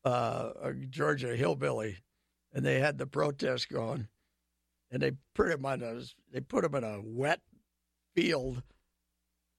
uh, 0.04 0.50
a 0.62 0.72
Georgia 0.72 1.36
hillbilly, 1.36 1.98
and 2.52 2.64
they 2.64 2.80
had 2.80 2.98
the 2.98 3.06
protest 3.06 3.68
going, 3.68 4.08
and 4.90 5.02
they 5.02 5.12
put 5.34 5.50
him 5.50 5.66
on 5.66 5.82
a 5.82 6.02
they 6.32 6.40
put 6.40 6.64
him 6.64 6.74
in 6.74 6.84
a 6.84 7.00
wet 7.02 7.40
field 8.14 8.62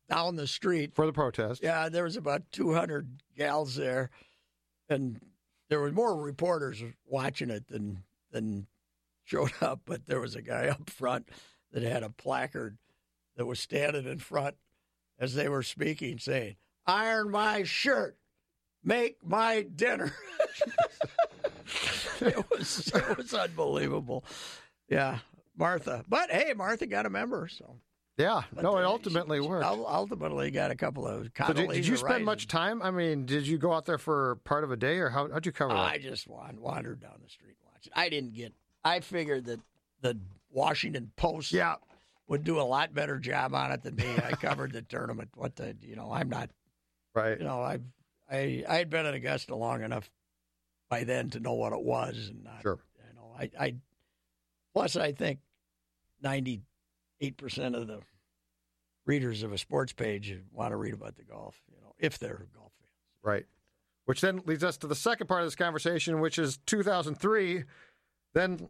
down 0.09 0.35
the 0.35 0.47
street. 0.47 0.95
For 0.95 1.05
the 1.05 1.13
protest. 1.13 1.61
Yeah, 1.63 1.89
there 1.89 2.03
was 2.03 2.17
about 2.17 2.43
two 2.51 2.73
hundred 2.73 3.21
gals 3.37 3.75
there, 3.75 4.09
and 4.89 5.19
there 5.69 5.79
were 5.79 5.91
more 5.91 6.15
reporters 6.15 6.83
watching 7.05 7.49
it 7.49 7.67
than 7.67 8.03
than 8.31 8.67
showed 9.23 9.51
up. 9.61 9.81
But 9.85 10.05
there 10.07 10.19
was 10.19 10.35
a 10.35 10.41
guy 10.41 10.67
up 10.67 10.89
front 10.89 11.29
that 11.71 11.83
had 11.83 12.03
a 12.03 12.09
placard 12.09 12.77
that 13.35 13.45
was 13.45 13.59
standing 13.59 14.05
in 14.05 14.19
front 14.19 14.55
as 15.19 15.35
they 15.35 15.49
were 15.49 15.63
speaking, 15.63 16.17
saying, 16.19 16.55
"Iron 16.85 17.31
my 17.31 17.63
shirt, 17.63 18.17
make 18.83 19.17
my 19.25 19.65
dinner." 19.75 20.13
it 22.21 22.49
was 22.51 22.91
it 22.93 23.17
was 23.17 23.33
unbelievable. 23.33 24.23
Yeah, 24.89 25.19
Martha. 25.57 26.03
But 26.07 26.31
hey, 26.31 26.53
Martha 26.55 26.85
got 26.85 27.05
a 27.05 27.09
member, 27.09 27.47
so. 27.47 27.77
Yeah. 28.17 28.43
But 28.53 28.63
no, 28.63 28.77
it 28.77 28.83
ultimately 28.83 29.39
she- 29.41 29.47
worked. 29.47 29.65
Ultimately, 29.65 30.51
got 30.51 30.69
a 30.71 30.75
couple 30.75 31.07
of. 31.07 31.31
So 31.47 31.53
did, 31.53 31.69
did 31.71 31.87
you 31.87 31.97
spend 31.97 32.23
much 32.25 32.47
time? 32.47 32.81
I 32.81 32.91
mean, 32.91 33.25
did 33.25 33.47
you 33.47 33.57
go 33.57 33.73
out 33.73 33.85
there 33.85 33.97
for 33.97 34.35
part 34.43 34.63
of 34.63 34.71
a 34.71 34.77
day, 34.77 34.97
or 34.99 35.09
how, 35.09 35.31
how'd 35.31 35.45
you 35.45 35.51
cover 35.51 35.73
I 35.73 35.97
just 35.97 36.27
wandered 36.27 37.01
down 37.01 37.19
the 37.23 37.29
street 37.29 37.55
watching. 37.65 37.91
I 37.95 38.09
didn't 38.09 38.33
get. 38.33 38.53
I 38.83 38.99
figured 38.99 39.45
that 39.45 39.59
the 40.01 40.19
Washington 40.51 41.11
Post 41.15 41.51
Yeah. 41.51 41.75
Would 42.27 42.43
do 42.43 42.59
a 42.59 42.63
lot 42.63 42.93
better 42.93 43.19
job 43.19 43.53
on 43.53 43.71
it 43.71 43.83
than 43.83 43.95
me. 43.95 44.15
I 44.23 44.31
covered 44.31 44.71
the 44.71 44.81
tournament. 44.81 45.29
What 45.35 45.55
the 45.55 45.75
you 45.81 45.95
know? 45.95 46.11
I'm 46.11 46.29
not. 46.29 46.49
Right. 47.13 47.37
You 47.37 47.45
know, 47.45 47.61
I've 47.61 47.83
I 48.29 48.63
I 48.67 48.77
had 48.77 48.89
been 48.89 49.05
at 49.05 49.13
Augusta 49.13 49.55
long 49.55 49.83
enough 49.83 50.09
by 50.89 51.03
then 51.03 51.29
to 51.31 51.39
know 51.39 51.53
what 51.53 51.73
it 51.73 51.81
was, 51.81 52.29
and 52.29 52.43
not, 52.43 52.61
Sure. 52.61 52.79
You 53.07 53.15
know, 53.15 53.35
I 53.37 53.49
I 53.59 53.75
plus 54.73 54.95
I 54.95 55.11
think 55.11 55.39
ninety 56.21 56.61
eight 57.21 57.37
percent 57.37 57.75
of 57.75 57.87
the 57.87 57.99
readers 59.05 59.43
of 59.43 59.51
a 59.51 59.57
sports 59.57 59.93
page 59.93 60.35
want 60.51 60.71
to 60.71 60.77
read 60.77 60.93
about 60.93 61.15
the 61.15 61.23
golf. 61.23 61.61
You 61.69 61.81
know, 61.81 61.93
if 61.99 62.19
they're 62.19 62.47
golf 62.55 62.71
fans. 62.79 62.91
Right. 63.21 63.45
Which 64.05 64.21
then 64.21 64.41
leads 64.45 64.63
us 64.63 64.77
to 64.77 64.87
the 64.87 64.95
second 64.95 65.27
part 65.27 65.41
of 65.41 65.47
this 65.47 65.55
conversation, 65.55 66.19
which 66.19 66.37
is 66.37 66.57
2003, 66.65 67.63
then 68.33 68.69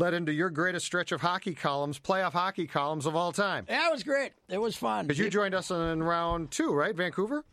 led 0.00 0.14
into 0.14 0.32
your 0.32 0.50
greatest 0.50 0.86
stretch 0.86 1.12
of 1.12 1.20
hockey 1.20 1.54
columns, 1.54 1.98
playoff 2.00 2.32
hockey 2.32 2.66
columns 2.66 3.06
of 3.06 3.14
all 3.14 3.30
time. 3.32 3.66
Yeah, 3.68 3.88
it 3.88 3.92
was 3.92 4.02
great. 4.02 4.32
It 4.48 4.58
was 4.58 4.74
fun. 4.76 5.06
Because 5.06 5.18
you 5.18 5.30
joined 5.30 5.54
us 5.54 5.70
in 5.70 6.02
round 6.02 6.50
two, 6.50 6.72
right? 6.72 6.94
Vancouver? 6.96 7.44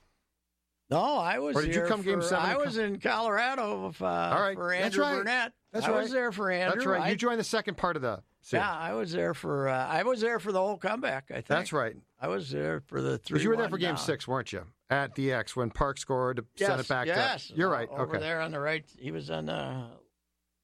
No, 0.90 1.18
I 1.18 1.40
was. 1.40 1.56
Or 1.56 1.62
did 1.64 1.76
you 1.76 1.82
come 1.82 2.02
game 2.02 2.22
for- 2.22 2.28
seven 2.28 2.46
I 2.50 2.56
was 2.58 2.78
in 2.78 3.00
Colorado 3.00 3.94
uh, 4.00 4.06
All 4.06 4.40
right, 4.42 4.56
for 4.56 4.72
that's 4.74 4.96
right. 4.98 5.16
Brunette. 5.16 5.52
That's 5.74 5.86
I 5.86 5.92
right. 5.92 6.02
was 6.04 6.12
there 6.12 6.32
for 6.32 6.50
Andrew. 6.50 6.76
That's 6.76 6.86
right. 6.86 7.02
I- 7.02 7.10
You 7.10 7.16
joined 7.18 7.40
the 7.42 7.44
second 7.44 7.76
part 7.76 7.98
of 7.98 8.02
the 8.02 8.24
series. 8.42 8.64
yeah, 8.64 8.74
I 8.74 8.94
was 8.94 9.12
there 9.12 9.34
for. 9.34 9.68
Uh, 9.68 9.86
I 9.86 10.04
was 10.04 10.22
there 10.22 10.40
for 10.40 10.54
the 10.54 10.60
whole 10.60 10.78
comeback. 10.78 11.26
I 11.30 11.34
think 11.36 11.48
That's 11.48 11.74
right. 11.74 11.98
I 12.22 12.30
was 12.30 12.50
there 12.52 12.82
for 12.88 13.02
the 13.02 13.18
three. 13.18 13.42
You 13.42 13.50
were 13.50 13.58
there 13.58 13.68
for 13.68 13.78
game 13.78 13.90
down. 13.96 13.98
six, 13.98 14.28
weren't 14.30 14.54
you? 14.54 14.64
At 14.90 15.14
the 15.16 15.34
X 15.34 15.58
when 15.58 15.70
Park 15.72 15.98
scored 15.98 16.38
to 16.38 16.46
Yes, 16.56 16.70
send 16.70 16.80
it 16.80 16.88
back 16.88 17.02
up. 17.02 17.08
yes. 17.18 17.52
up. 17.52 17.58
You're 17.58 17.70
right. 17.70 17.90
Over 17.90 18.04
okay. 18.16 18.20
there 18.20 18.40
on 18.40 18.52
the 18.52 18.60
right, 18.62 18.86
he 18.98 19.12
was 19.12 19.30
on 19.30 19.48
the 19.48 19.88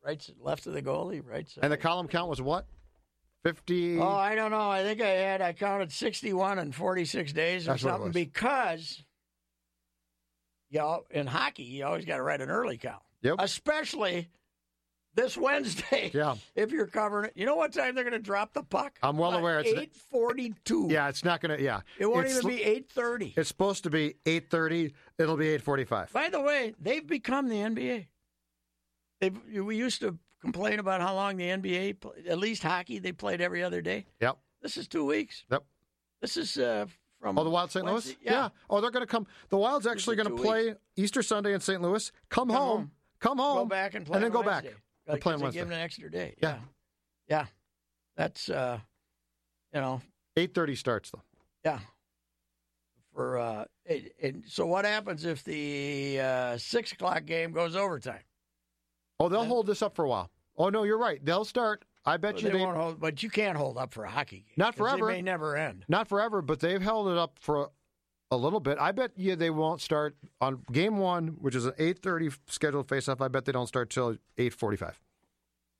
right, 0.05 0.29
left 0.39 0.67
of 0.67 0.73
the 0.73 0.81
goalie, 0.81 1.21
right 1.25 1.47
side. 1.49 1.63
And 1.63 1.71
the 1.73 1.77
column 1.77 2.07
count 2.07 2.29
was 2.29 2.41
what? 2.41 2.65
50. 3.43 3.99
Oh, 3.99 4.07
I 4.07 4.35
don't 4.35 4.51
know. 4.51 4.69
I 4.69 4.83
think 4.83 5.01
I 5.01 5.07
had 5.09 5.41
I 5.41 5.51
counted 5.53 5.91
sixty-one 5.91 6.59
in 6.59 6.71
forty-six 6.71 7.33
days 7.33 7.67
or 7.67 7.71
That's 7.71 7.83
something 7.83 8.11
because, 8.11 9.03
you 10.69 10.79
know, 10.79 11.03
in 11.11 11.27
hockey 11.27 11.63
you 11.63 11.85
always 11.85 12.05
got 12.05 12.17
to 12.17 12.23
write 12.23 12.39
an 12.41 12.49
early 12.49 12.77
count, 12.77 13.01
Yep. 13.21 13.35
especially 13.39 14.29
this 15.15 15.37
Wednesday. 15.37 16.09
Yeah. 16.13 16.35
If 16.55 16.71
you're 16.71 16.87
covering 16.87 17.25
it, 17.25 17.33
you 17.35 17.45
know 17.45 17.55
what 17.57 17.73
time 17.73 17.95
they're 17.95 18.05
going 18.05 18.13
to 18.13 18.19
drop 18.19 18.53
the 18.53 18.63
puck? 18.63 18.97
I'm 19.03 19.17
well 19.17 19.33
uh, 19.33 19.39
aware 19.39 19.59
it's- 19.59 19.75
eight 19.77 19.93
forty-two. 19.93 20.87
Yeah, 20.89 21.09
it's 21.09 21.25
not 21.25 21.41
going 21.41 21.57
to. 21.57 21.61
Yeah. 21.61 21.81
it 21.99 22.05
won't 22.05 22.25
It's- 22.27 22.37
even 22.37 22.49
be 22.49 22.63
eight 22.63 22.89
thirty. 22.89 23.33
It's 23.35 23.49
supposed 23.49 23.83
to 23.83 23.89
be 23.89 24.15
8:30. 24.25 24.93
It'll 25.19 25.35
be 25.37 25.47
8:45. 25.57 26.13
By 26.13 26.29
the 26.29 26.39
way, 26.39 26.73
they've 26.79 27.05
become 27.05 27.49
the 27.49 27.57
NBA. 27.57 28.07
They've, 29.23 29.63
we 29.65 29.77
used 29.77 30.01
to 30.01 30.17
complain 30.41 30.79
about 30.79 30.99
how 30.99 31.15
long 31.15 31.37
the 31.37 31.45
NBA, 31.45 32.27
at 32.27 32.37
least 32.37 32.61
hockey, 32.63 32.99
they 32.99 33.13
played 33.13 33.39
every 33.39 33.63
other 33.63 33.81
day. 33.81 34.05
Yep. 34.19 34.37
This 34.61 34.75
is 34.75 34.87
two 34.87 35.05
weeks. 35.05 35.45
Yep. 35.49 35.63
This 36.21 36.35
is 36.35 36.57
uh, 36.57 36.87
from 37.21 37.37
Oh, 37.37 37.43
the 37.45 37.49
Wild 37.49 37.71
St. 37.71 37.85
Louis? 37.85 37.93
Wednesday- 38.05 38.17
Yeah. 38.21 38.49
Oh, 38.69 38.81
they're 38.81 38.91
going 38.91 39.05
to 39.05 39.07
come. 39.11 39.25
The 39.49 39.57
Wild's 39.57 39.87
actually 39.87 40.17
going 40.17 40.27
to 40.29 40.35
play 40.43 40.75
Easter 40.97 41.23
Sunday 41.23 41.53
in 41.53 41.61
St. 41.61 41.81
Louis. 41.81 42.11
Come, 42.29 42.49
Come 42.49 42.57
home. 42.57 42.67
home. 42.79 42.91
Come 43.21 43.37
home. 43.37 43.57
Go 43.59 43.65
back 43.65 43.93
and 43.95 44.05
play 44.05 44.15
And 44.15 44.23
then 44.25 44.31
go 44.31 44.43
back. 44.43 44.63
Wednesday. 44.63 44.79
And 45.07 45.21
play 45.21 45.33
on 45.33 45.39
they 45.39 45.43
Wednesday. 45.43 45.59
Give 45.61 45.69
them 45.69 45.77
an 45.77 45.83
extra 45.83 46.11
day. 46.11 46.35
Yeah. 46.41 46.57
Yeah. 47.29 47.45
That's 48.17 48.49
uh, 48.49 48.79
You 49.73 49.79
know, 49.81 50.01
Eight 50.35 50.53
thirty 50.53 50.75
starts 50.75 51.11
though. 51.11 51.21
yeah. 51.63 51.79
For 53.13 53.37
uh, 53.37 53.65
it, 53.85 54.13
it, 54.19 54.35
so 54.47 54.65
what 54.65 54.85
happens 54.85 55.23
if 55.25 55.43
the 55.43 56.19
uh, 56.19 56.57
six 56.57 56.91
o'clock 56.91 57.25
game 57.25 57.51
goes 57.51 57.75
overtime? 57.75 58.19
Oh, 59.19 59.29
they'll 59.29 59.45
hold 59.45 59.67
this 59.67 59.81
up 59.81 59.95
for 59.95 60.05
a 60.05 60.09
while. 60.09 60.29
Oh 60.57 60.69
no, 60.69 60.83
you're 60.83 60.97
right. 60.97 61.23
They'll 61.23 61.45
start. 61.45 61.85
I 62.05 62.17
bet 62.17 62.41
you 62.41 62.49
they 62.49 62.57
they 62.57 62.63
won't 62.65 62.77
hold, 62.77 62.99
but 62.99 63.23
you 63.23 63.29
can't 63.29 63.57
hold 63.57 63.77
up 63.77 63.93
for 63.93 64.03
a 64.03 64.09
hockey 64.09 64.37
game. 64.39 64.45
Not 64.57 64.75
forever. 64.75 65.07
They 65.07 65.13
may 65.13 65.21
never 65.21 65.55
end. 65.55 65.85
not 65.87 66.07
forever, 66.09 66.41
but 66.41 66.59
they've 66.59 66.81
held 66.81 67.07
it 67.07 67.17
up 67.17 67.37
for 67.39 67.69
a, 68.29 68.35
little 68.35 68.59
bit. 68.59 68.77
I 68.79 68.91
bet 68.91 69.11
you 69.15 69.35
they 69.35 69.49
won't 69.51 69.79
start 69.79 70.15
on 70.41 70.63
game 70.71 70.97
one, 70.97 71.27
which 71.39 71.55
is 71.55 71.65
an 71.65 71.73
eight 71.77 71.99
thirty 71.99 72.29
scheduled 72.47 72.87
faceoff. 72.87 73.21
I 73.21 73.27
bet 73.29 73.45
they 73.45 73.51
don't 73.51 73.67
start 73.67 73.89
till 73.89 74.17
eight 74.37 74.53
forty 74.53 74.75
five. 74.75 74.99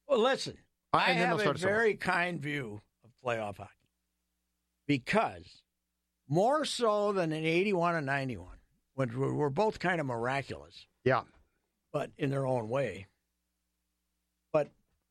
Well, 0.07 0.19
listen, 0.19 0.57
Uh, 0.93 0.97
I 0.97 1.07
then 1.13 1.27
have 1.27 1.37
a 1.37 1.39
start 1.41 1.55
at 1.57 1.61
seven. 1.61 1.75
very 1.75 1.95
kind 1.95 2.39
view 2.39 2.81
of 3.03 3.09
playoff 3.25 3.57
hockey 3.57 3.69
because 4.87 5.63
more 6.29 6.65
so 6.65 7.11
than 7.11 7.31
in 7.31 7.45
81 7.45 7.95
and 7.95 8.05
91, 8.05 8.47
when 8.95 9.09
we 9.19 9.31
were 9.31 9.49
both 9.49 9.79
kind 9.79 9.99
of 9.99 10.05
miraculous, 10.07 10.87
Yeah, 11.03 11.21
but 11.91 12.11
in 12.17 12.29
their 12.29 12.45
own 12.45 12.69
way. 12.69 13.07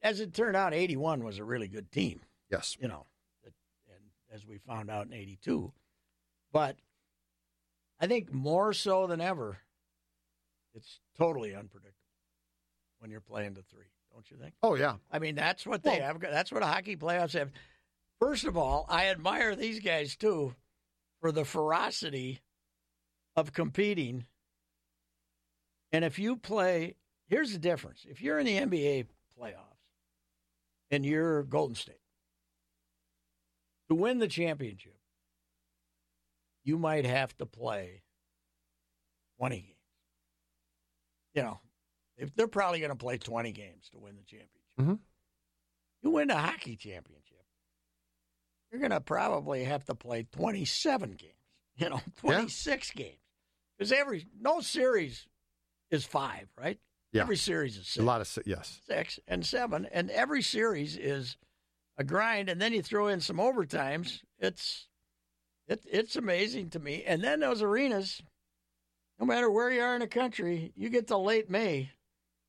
As 0.02 0.20
it 0.20 0.34
turned 0.34 0.56
out, 0.56 0.74
81 0.74 1.22
was 1.22 1.38
a 1.38 1.44
really 1.44 1.68
good 1.68 1.92
team, 1.92 2.20
yes. 2.50 2.76
you 2.80 2.88
know, 2.88 3.06
and 3.44 4.02
as 4.32 4.46
we 4.46 4.58
found 4.58 4.90
out 4.90 5.06
in 5.06 5.12
82. 5.12 5.72
But 6.52 6.76
I 8.00 8.06
think 8.08 8.32
more 8.32 8.72
so 8.72 9.06
than 9.06 9.20
ever, 9.20 9.58
it's 10.74 10.98
totally 11.16 11.54
unpredictable 11.54 11.96
when 12.98 13.10
you're 13.10 13.20
playing 13.20 13.54
to 13.54 13.62
three, 13.62 13.86
don't 14.12 14.28
you 14.30 14.36
think? 14.36 14.54
Oh 14.62 14.74
yeah. 14.74 14.96
I 15.10 15.18
mean, 15.20 15.34
that's 15.36 15.66
what 15.66 15.82
they 15.82 15.98
Well- 16.00 16.08
have. 16.08 16.20
That's 16.20 16.50
what 16.50 16.62
hockey 16.62 16.96
playoffs 16.96 17.34
have. 17.34 17.52
First 18.18 18.44
of 18.44 18.56
all, 18.56 18.86
I 18.88 19.06
admire 19.08 19.54
these 19.54 19.80
guys 19.80 20.16
too 20.16 20.54
for 21.20 21.30
the 21.32 21.44
ferocity 21.44 22.40
of 23.36 23.52
competing. 23.52 24.26
And 25.92 26.04
if 26.04 26.18
you 26.18 26.36
play, 26.36 26.96
here's 27.26 27.52
the 27.52 27.58
difference: 27.58 28.04
if 28.08 28.20
you're 28.20 28.38
in 28.38 28.46
the 28.46 28.58
NBA 28.58 29.06
playoffs 29.38 29.71
and 30.92 31.05
you're 31.07 31.42
Golden 31.42 31.74
State 31.74 31.96
to 33.88 33.94
win 33.96 34.18
the 34.18 34.28
championship, 34.28 34.96
you 36.62 36.78
might 36.78 37.05
have 37.07 37.37
to 37.38 37.46
play 37.46 38.02
20 39.38 39.57
games. 39.57 39.68
You 41.35 41.42
know, 41.42 41.61
if 42.16 42.35
they're 42.37 42.46
probably 42.46 42.78
going 42.81 42.90
to 42.90 42.96
play 42.96 43.18
20 43.18 43.50
games 43.52 43.88
to 43.90 43.98
win 43.98 44.16
the 44.16 44.22
championship. 44.22 44.50
Mhm. 44.78 44.98
You 46.02 46.11
win 46.11 46.28
the 46.28 46.37
hockey 46.37 46.76
championship, 46.76 47.44
you're 48.70 48.81
going 48.81 48.90
to 48.90 49.00
probably 49.00 49.64
have 49.64 49.85
to 49.87 49.94
play 49.94 50.24
27 50.24 51.12
games, 51.12 51.33
you 51.76 51.88
know, 51.88 52.00
26 52.18 52.90
games. 52.92 53.16
Because 53.78 53.92
every, 53.92 54.26
no 54.38 54.61
series 54.61 55.26
is 55.90 56.05
five, 56.05 56.48
right? 56.59 56.78
Yeah. 57.12 57.22
Every 57.22 57.37
series 57.37 57.77
is 57.77 57.87
six 57.87 58.03
A 58.03 58.07
lot 58.07 58.22
of 58.22 58.38
yes. 58.46 58.81
six 58.87 59.20
and 59.29 59.44
seven, 59.44 59.87
and 59.92 60.11
every 60.11 60.42
series 60.42 60.96
is 60.96 61.37
a 61.98 62.05
grind, 62.05 62.48
and 62.48 62.61
then 62.61 62.72
you 62.72 62.83
throw 62.83 63.09
in 63.09 63.20
some 63.20 63.37
overtimes. 63.37 64.20
It's 64.38 64.88
it, 65.68 65.85
it's 65.90 66.16
amazing 66.16 66.70
to 66.70 66.79
me. 66.79 67.05
And 67.07 67.22
then 67.22 67.40
those 67.40 67.62
arenas, 67.62 68.22
no 69.20 69.27
matter 69.27 69.51
where 69.51 69.70
you 69.70 69.83
are 69.83 69.94
in 69.94 70.01
the 70.01 70.07
country, 70.07 70.72
you 70.75 70.88
get 70.88 71.09
to 71.09 71.18
late 71.18 71.51
May, 71.51 71.90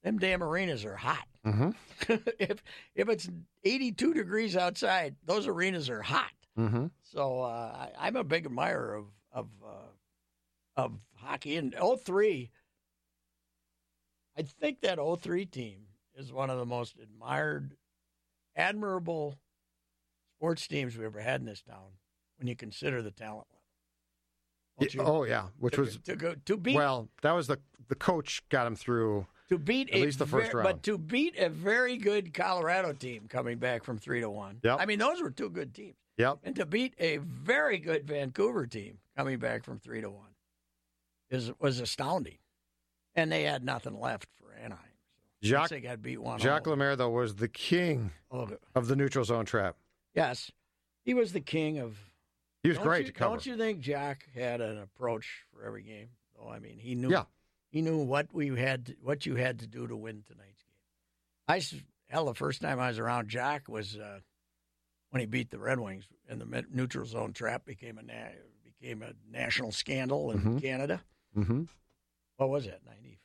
them 0.04 0.18
damn 0.18 0.42
arenas 0.42 0.86
are 0.86 0.96
hot. 0.96 1.28
Mm-hmm. 1.46 1.72
if 2.40 2.64
if 2.96 3.10
it's 3.10 3.30
82 3.64 4.14
degrees 4.14 4.56
outside, 4.56 5.16
those 5.26 5.48
arenas 5.48 5.90
are 5.90 6.02
hot. 6.02 6.32
Mm-hmm. 6.58 6.86
So 7.04 7.42
uh, 7.42 7.88
I, 8.00 8.08
I'm 8.08 8.16
a 8.16 8.24
big 8.24 8.46
admirer 8.46 8.96
of 8.96 9.06
of 9.34 9.48
uh, 9.66 10.82
of 10.82 10.94
hockey. 11.16 11.58
And 11.58 11.76
03, 12.04 12.50
I 14.38 14.42
think 14.44 14.82
that 14.82 15.00
03 15.00 15.46
team 15.46 15.88
is 16.16 16.32
one 16.32 16.50
of 16.50 16.58
the 16.58 16.66
most 16.66 16.96
admired, 17.02 17.76
admirable 18.56 19.36
sports 20.38 20.68
teams 20.68 20.98
we 20.98 21.06
ever 21.06 21.20
had 21.22 21.42
in 21.42 21.46
this 21.46 21.62
town. 21.62 21.98
When 22.38 22.48
you 22.48 22.56
consider 22.56 23.02
the 23.02 23.12
talent 23.12 23.48
level, 24.80 25.06
Don't? 25.06 25.08
Oh 25.08 25.24
yeah, 25.24 25.46
which 25.60 25.76
to, 25.76 25.82
was 25.82 25.98
to 26.06 26.16
go 26.16 26.36
to 26.46 26.58
beat 26.58 26.76
well. 26.76 27.08
That 27.22 27.32
was 27.32 27.48
the 27.48 27.60
the 27.88 27.96
coach 27.96 28.42
got 28.50 28.66
him 28.66 28.76
through. 28.76 29.28
to 29.50 29.58
beat 29.58 29.90
at 29.92 30.02
least 30.02 30.20
the 30.20 30.26
first 30.26 30.52
ver- 30.52 30.58
round. 30.60 30.68
but 30.68 30.84
to 30.84 30.98
beat 30.98 31.38
a 31.38 31.50
very 31.50 31.96
good 31.96 32.34
Colorado 32.34 32.92
team 32.92 33.28
coming 33.30 33.60
back 33.60 33.84
from 33.84 33.98
three 33.98 34.20
to 34.22 34.30
one. 34.30 34.60
Yep. 34.64 34.78
I 34.80 34.86
mean 34.86 35.00
those 35.00 35.22
were 35.22 35.30
two 35.30 35.50
good 35.50 35.74
teams. 35.74 35.96
Yep. 36.18 36.40
And 36.44 36.56
to 36.56 36.66
beat 36.66 36.96
a 37.00 37.18
very 37.18 37.78
good 37.78 38.06
Vancouver 38.06 38.66
team 38.66 38.98
coming 39.16 39.40
back 39.40 39.64
from 39.64 39.80
three 39.80 40.02
to 40.02 40.10
one 40.10 40.36
is 41.30 41.52
was 41.60 41.80
astounding. 41.80 42.40
And 43.16 43.32
they 43.32 43.44
had 43.44 43.64
nothing 43.64 44.00
left 44.00 44.28
for 44.40 44.54
Anaheim. 44.54 44.80
So 45.42 45.50
Jacques 45.50 45.70
they 45.70 45.82
got 45.82 46.02
beat 46.02 46.18
one. 46.22 46.40
Jacques. 46.40 46.68
Lemaire 46.68 46.96
though 46.96 47.10
was 47.10 47.36
the 47.36 47.48
king 47.50 48.12
Oh, 48.32 48.50
of 48.76 48.88
the 48.88 48.96
neutral 48.96 49.26
zone 49.26 49.46
trap. 49.46 49.76
yes, 50.16 50.52
he 51.04 51.14
was 51.14 51.34
the 51.34 51.42
king 51.42 51.80
of. 51.80 51.98
He 52.64 52.70
was 52.70 52.78
great 52.78 53.02
you- 53.08 53.12
to 53.12 53.12
cover. 53.14 53.30
Don't 53.32 53.46
you 53.46 53.58
think 53.58 53.82
Jack 53.82 54.30
had 54.34 54.62
an 54.62 54.78
approach 54.78 55.44
for 55.52 55.66
every 55.66 55.84
game? 55.84 56.10
Oh, 56.40 56.48
I 56.50 56.60
mean, 56.60 56.78
he 56.80 56.96
knew. 56.96 57.12
Yeah. 57.12 57.24
He 57.70 57.82
knew 57.82 57.98
what 57.98 58.34
we 58.34 58.58
had, 58.58 58.86
to, 58.86 58.96
what 59.02 59.26
you 59.26 59.36
had 59.36 59.60
to 59.60 59.68
do 59.68 59.86
to 59.88 59.96
win 59.98 60.24
tonight's 60.28 60.62
game. 60.64 60.78
I 61.48 61.58
s- 61.58 61.76
hell, 62.08 62.26
the 62.26 62.34
first 62.36 62.62
time 62.62 62.80
I 62.80 62.88
was 62.88 63.00
around 63.00 63.28
Jack 63.28 63.68
was 63.68 63.98
uh, 63.98 64.20
when 65.10 65.20
he 65.20 65.26
beat 65.26 65.50
the 65.52 65.60
Red 65.60 65.80
Wings, 65.80 66.06
and 66.30 66.40
the 66.40 66.66
neutral 66.72 67.06
zone 67.06 67.34
trap 67.34 67.66
became 67.66 67.98
a 67.98 68.04
na- 68.04 68.30
became 68.64 69.02
a 69.04 69.14
national 69.30 69.72
scandal 69.74 70.32
in 70.32 70.40
Mhm. 70.40 70.62
Canada. 70.62 71.02
Mm-hmm. 71.36 71.64
What 72.44 72.50
was 72.50 72.66
it? 72.66 72.82
Ninety. 72.86 73.20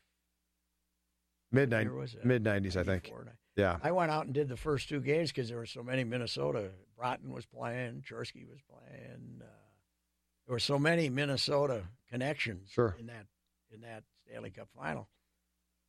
Mid 1.51 1.73
it? 1.73 2.25
mid 2.25 2.45
nineties, 2.45 2.77
I 2.77 2.83
think. 2.85 3.05
94, 3.05 3.35
Yeah. 3.57 3.79
I 3.83 3.91
went 3.91 4.11
out 4.11 4.27
and 4.27 4.35
did 4.35 4.49
the 4.49 4.57
first 4.57 4.89
two 4.89 5.01
games 5.01 5.31
because 5.31 5.49
there 5.49 5.57
were 5.59 5.67
so 5.67 5.83
many 5.83 6.05
Minnesota. 6.05 6.71
Broten 7.01 7.31
was 7.31 7.47
playing, 7.47 8.03
Chorske 8.09 8.47
was 8.49 8.61
playing. 8.69 9.41
Uh, 9.41 9.47
there 10.47 10.53
were 10.55 10.59
so 10.59 10.79
many 10.79 11.09
Minnesota 11.09 11.85
connections 12.11 12.69
Sure. 12.71 12.95
in 12.99 13.07
that 13.07 13.27
in 13.71 13.81
that 13.81 14.05
Stanley 14.27 14.51
Cup 14.51 14.69
final. 14.77 15.09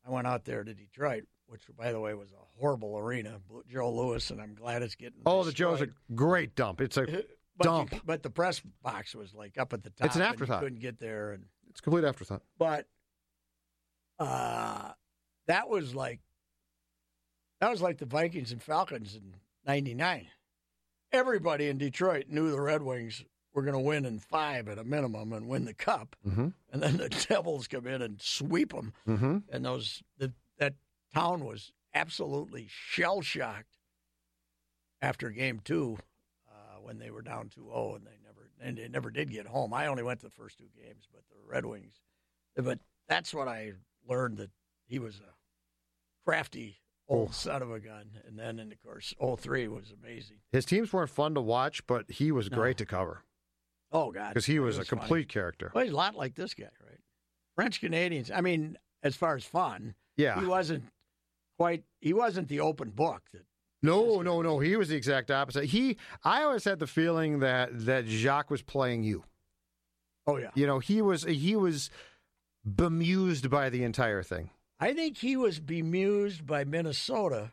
I 0.08 0.12
went 0.12 0.28
out 0.28 0.46
there 0.46 0.64
to 0.64 0.74
Detroit, 0.74 1.26
which 1.48 1.64
by 1.78 1.92
the 1.92 2.00
way 2.00 2.14
was 2.14 2.32
a 2.32 2.60
horrible 2.60 2.98
arena. 2.98 3.42
Joe 3.70 3.92
Louis, 3.94 4.30
and 4.32 4.42
I'm 4.42 4.56
glad 4.56 4.82
it's 4.82 4.96
getting. 4.96 5.22
Oh, 5.26 5.44
the 5.44 5.52
Joe's 5.52 5.82
a 5.82 5.90
great 6.16 6.56
dump. 6.56 6.80
It's 6.80 6.96
a 6.98 7.06
but 7.58 7.64
dump. 7.66 7.92
You, 7.94 8.00
but 8.06 8.24
the 8.24 8.30
press 8.30 8.62
box 8.82 9.14
was 9.14 9.34
like 9.34 9.58
up 9.58 9.74
at 9.74 9.84
the 9.84 9.90
top. 9.90 10.08
It's 10.08 10.16
an 10.16 10.22
afterthought. 10.22 10.62
couldn't 10.62 10.80
get 10.80 11.00
there, 11.00 11.32
and 11.34 11.44
it's 11.70 11.80
a 11.82 11.84
complete 11.84 12.06
afterthought. 12.06 12.44
but 12.58 12.88
uh, 14.20 14.92
that 15.48 15.70
was 15.70 15.96
like 15.96 16.20
that 17.62 17.70
was 17.70 17.82
like 17.82 17.98
the 17.98 18.06
Vikings 18.06 18.52
and 18.52 18.62
Falcons 18.62 19.16
in 19.16 19.34
'99. 19.66 20.28
Everybody 21.12 21.68
in 21.70 21.78
Detroit 21.78 22.26
knew 22.30 22.52
the 22.52 22.62
Red 22.62 22.82
Wings 22.84 23.24
were 23.54 23.64
going 23.64 23.74
to 23.74 23.80
win 23.80 24.06
in 24.06 24.20
five 24.20 24.68
at 24.70 24.78
a 24.78 24.84
minimum 24.84 25.34
and 25.34 25.48
win 25.48 25.66
the 25.66 25.74
cup, 25.74 26.16
Mm-hmm. 26.28 26.50
and 26.72 26.84
then 26.84 26.98
the 26.98 27.10
Devils 27.30 27.68
come 27.68 27.88
in 27.88 28.02
and 28.02 28.22
sweep 28.22 28.72
them, 28.74 28.94
Mm-hmm. 29.08 29.38
and 29.52 29.66
those 29.66 30.04
the, 30.18 30.32
that 30.60 30.76
town 31.14 31.44
was 31.46 31.72
absolutely 31.96 32.68
shell 32.70 33.22
shocked 33.22 33.78
after 35.02 35.30
Game 35.32 35.60
Two 35.64 35.98
uh, 36.50 36.78
when 36.82 37.00
they 37.00 37.10
were 37.10 37.22
down 37.24 37.50
2-0 37.50 37.96
and 37.96 38.06
they 38.06 38.12
never 38.24 38.50
and 38.62 38.78
they 38.78 38.88
never 38.88 39.10
did 39.10 39.32
get 39.32 39.48
home. 39.48 39.74
I 39.74 39.88
only 39.88 40.04
went 40.04 40.20
to 40.20 40.26
the 40.28 40.32
first 40.32 40.58
two 40.60 40.68
games, 40.76 41.08
but 41.12 41.24
the 41.30 41.38
Red 41.52 41.66
Wings. 41.66 41.94
But 42.56 42.80
that's 43.08 43.34
what 43.34 43.48
I 43.48 43.74
learned 44.10 44.38
that 44.38 44.50
he 44.88 45.00
was 45.00 45.20
a 45.20 45.34
crafty 46.26 46.82
old 47.08 47.30
Oh. 47.30 47.32
son 47.32 47.62
of 47.62 47.72
a 47.72 47.80
gun. 47.80 48.12
And 48.28 48.38
then, 48.38 48.60
and 48.60 48.72
of 48.72 48.82
course, 48.84 49.14
03 49.20 49.68
was 49.68 49.92
amazing. 49.92 50.38
His 50.52 50.66
teams 50.66 50.92
weren't 50.94 51.10
fun 51.10 51.34
to 51.36 51.42
watch, 51.42 51.86
but 51.88 52.10
he 52.10 52.32
was 52.32 52.50
No. 52.52 52.58
great 52.58 52.78
to 52.78 52.86
cover 52.86 53.24
Oh 53.92 54.12
God, 54.12 54.30
because 54.30 54.46
he 54.46 54.60
was, 54.60 54.78
a 54.78 54.86
funny. 54.86 55.00
complete 55.02 55.30
character. 55.30 55.72
Well, 55.74 55.84
he's 55.84 55.94
a 55.94 55.96
lot 55.98 56.16
like 56.16 56.36
this 56.36 56.54
guy, 56.54 56.70
right? 56.86 57.00
French 57.56 57.80
Canadians. 57.82 58.30
I 58.32 58.42
mean, 58.42 58.78
as 59.04 59.16
far 59.16 59.36
as 59.36 59.44
fun, 59.46 59.96
Yeah. 60.18 60.40
he 60.40 60.46
wasn't 60.46 60.84
quite. 61.58 61.84
He 62.00 62.14
wasn't 62.14 62.48
the 62.50 62.60
open 62.60 62.92
book 62.92 63.24
that. 63.34 63.46
No, 63.82 64.22
no, 64.22 64.42
no. 64.42 64.60
He 64.60 64.76
was 64.76 64.90
the 64.90 64.96
exact 64.98 65.32
opposite. 65.32 65.66
He, 65.66 65.98
I 66.24 66.44
always 66.44 66.66
had 66.66 66.80
the 66.80 66.88
feeling 66.88 67.40
that 67.40 67.86
that 67.86 68.06
Jacques 68.06 68.50
was 68.52 68.62
playing 68.62 69.04
you. 69.04 69.24
Oh 70.28 70.38
yeah, 70.38 70.52
You 70.54 70.68
know, 70.68 70.78
he 70.80 71.02
was 71.02 71.24
he 71.24 71.56
was 71.56 71.90
bemused 72.76 73.50
by 73.50 73.70
the 73.70 73.84
entire 73.84 74.24
thing. 74.24 74.50
I 74.80 74.94
think 74.94 75.18
he 75.18 75.36
was 75.36 75.60
bemused 75.60 76.46
by 76.46 76.64
Minnesota, 76.64 77.52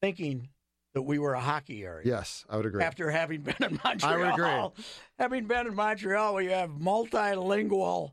thinking 0.00 0.48
that 0.94 1.02
we 1.02 1.18
were 1.18 1.34
a 1.34 1.40
hockey 1.40 1.84
area. 1.84 2.02
Yes, 2.06 2.44
I 2.48 2.56
would 2.56 2.66
agree. 2.66 2.82
After 2.82 3.10
having 3.10 3.42
been 3.42 3.56
in 3.60 3.80
Montreal, 3.84 4.12
I 4.12 4.16
would 4.16 4.32
agree. 4.34 4.84
having 5.18 5.46
been 5.46 5.66
in 5.66 5.74
Montreal, 5.74 6.34
where 6.34 6.42
you 6.42 6.50
have 6.50 6.70
multilingual. 6.70 8.12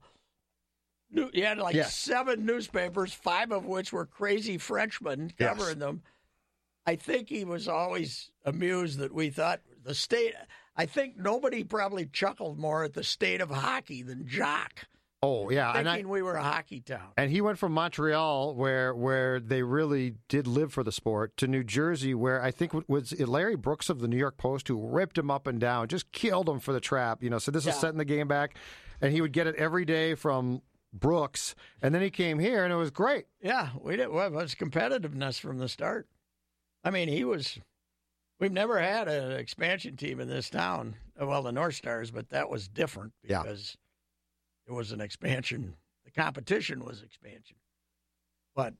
You 1.11 1.29
had 1.43 1.57
like 1.57 1.73
Yes. 1.75 1.95
seven 1.95 2.45
newspapers, 2.45 3.13
five 3.13 3.51
of 3.51 3.65
which 3.65 3.91
were 3.91 4.05
crazy 4.05 4.57
Frenchmen 4.57 5.33
Yes. 5.39 5.49
covering 5.57 5.79
them. 5.79 6.03
I 6.85 6.95
think 6.95 7.29
he 7.29 7.43
was 7.43 7.67
always 7.67 8.31
amused 8.45 8.99
that 8.99 9.13
we 9.13 9.29
thought 9.29 9.61
the 9.83 9.95
state. 9.95 10.35
I 10.75 10.85
think 10.85 11.17
nobody 11.17 11.63
probably 11.63 12.05
chuckled 12.05 12.59
more 12.59 12.83
at 12.83 12.93
the 12.93 13.03
state 13.03 13.41
of 13.41 13.49
hockey 13.49 14.03
than 14.03 14.27
Jock, 14.27 14.85
Oh 15.21 15.49
yeah, 15.49 15.73
and 15.75 15.85
thinking 15.85 16.05
I 16.05 16.09
we 16.09 16.21
were 16.21 16.35
a 16.35 16.43
hockey 16.43 16.79
town. 16.79 17.11
and 17.17 17.29
he 17.29 17.41
went 17.41 17.57
from 17.57 17.73
Montreal, 17.73 18.55
where 18.55 18.95
where 18.95 19.39
they 19.41 19.63
really 19.63 20.15
did 20.29 20.47
live 20.47 20.71
for 20.71 20.81
the 20.83 20.93
sport, 20.93 21.35
to 21.37 21.47
New 21.47 21.63
Jersey, 21.63 22.13
where 22.13 22.41
I 22.41 22.51
think 22.51 22.73
was 22.87 23.11
it 23.11 23.27
Larry 23.27 23.57
Brooks 23.57 23.89
of 23.89 23.99
the 23.99 24.07
New 24.07 24.17
York 24.17 24.37
Post 24.37 24.69
who 24.69 24.87
ripped 24.87 25.17
him 25.17 25.29
up 25.29 25.45
and 25.45 25.59
down, 25.59 25.89
just 25.89 26.11
killed 26.13 26.47
him 26.47 26.59
for 26.59 26.71
the 26.71 26.79
trap. 26.79 27.21
You 27.21 27.29
know, 27.29 27.39
so 27.39 27.51
this 27.51 27.67
is 27.67 27.75
setting 27.75 27.97
the 27.97 28.05
game 28.05 28.29
back, 28.29 28.55
and 29.01 29.11
he 29.11 29.19
would 29.19 29.33
get 29.33 29.45
it 29.45 29.55
every 29.55 29.83
day 29.83 30.15
from 30.15 30.61
Brooks, 30.93 31.53
and 31.81 31.93
then 31.93 32.01
he 32.01 32.09
came 32.09 32.39
here, 32.39 32.63
and 32.63 32.71
it 32.71 32.77
was 32.77 32.89
great. 32.89 33.25
Yeah, 33.41 33.69
we 33.81 33.97
did. 33.97 34.09
Well, 34.09 34.27
it 34.27 34.31
was 34.31 34.55
competitiveness 34.55 35.37
from 35.39 35.57
the 35.57 35.67
start. 35.67 36.07
I 36.83 36.91
mean, 36.91 37.09
he 37.09 37.25
was. 37.25 37.59
We've 38.39 38.53
never 38.53 38.79
had 38.79 39.09
an 39.09 39.33
expansion 39.33 39.97
team 39.97 40.21
in 40.21 40.29
this 40.29 40.49
town. 40.49 40.95
Well, 41.19 41.43
the 41.43 41.51
North 41.51 41.75
Stars, 41.75 42.09
but 42.09 42.29
that 42.29 42.49
was 42.49 42.69
different 42.69 43.11
Yeah. 43.21 43.43
It 44.69 44.73
was 44.73 44.91
an 44.91 45.01
expansion. 45.01 45.73
The 46.05 46.11
competition 46.11 46.83
was 46.85 47.01
expansion, 47.01 47.57
but 48.55 48.73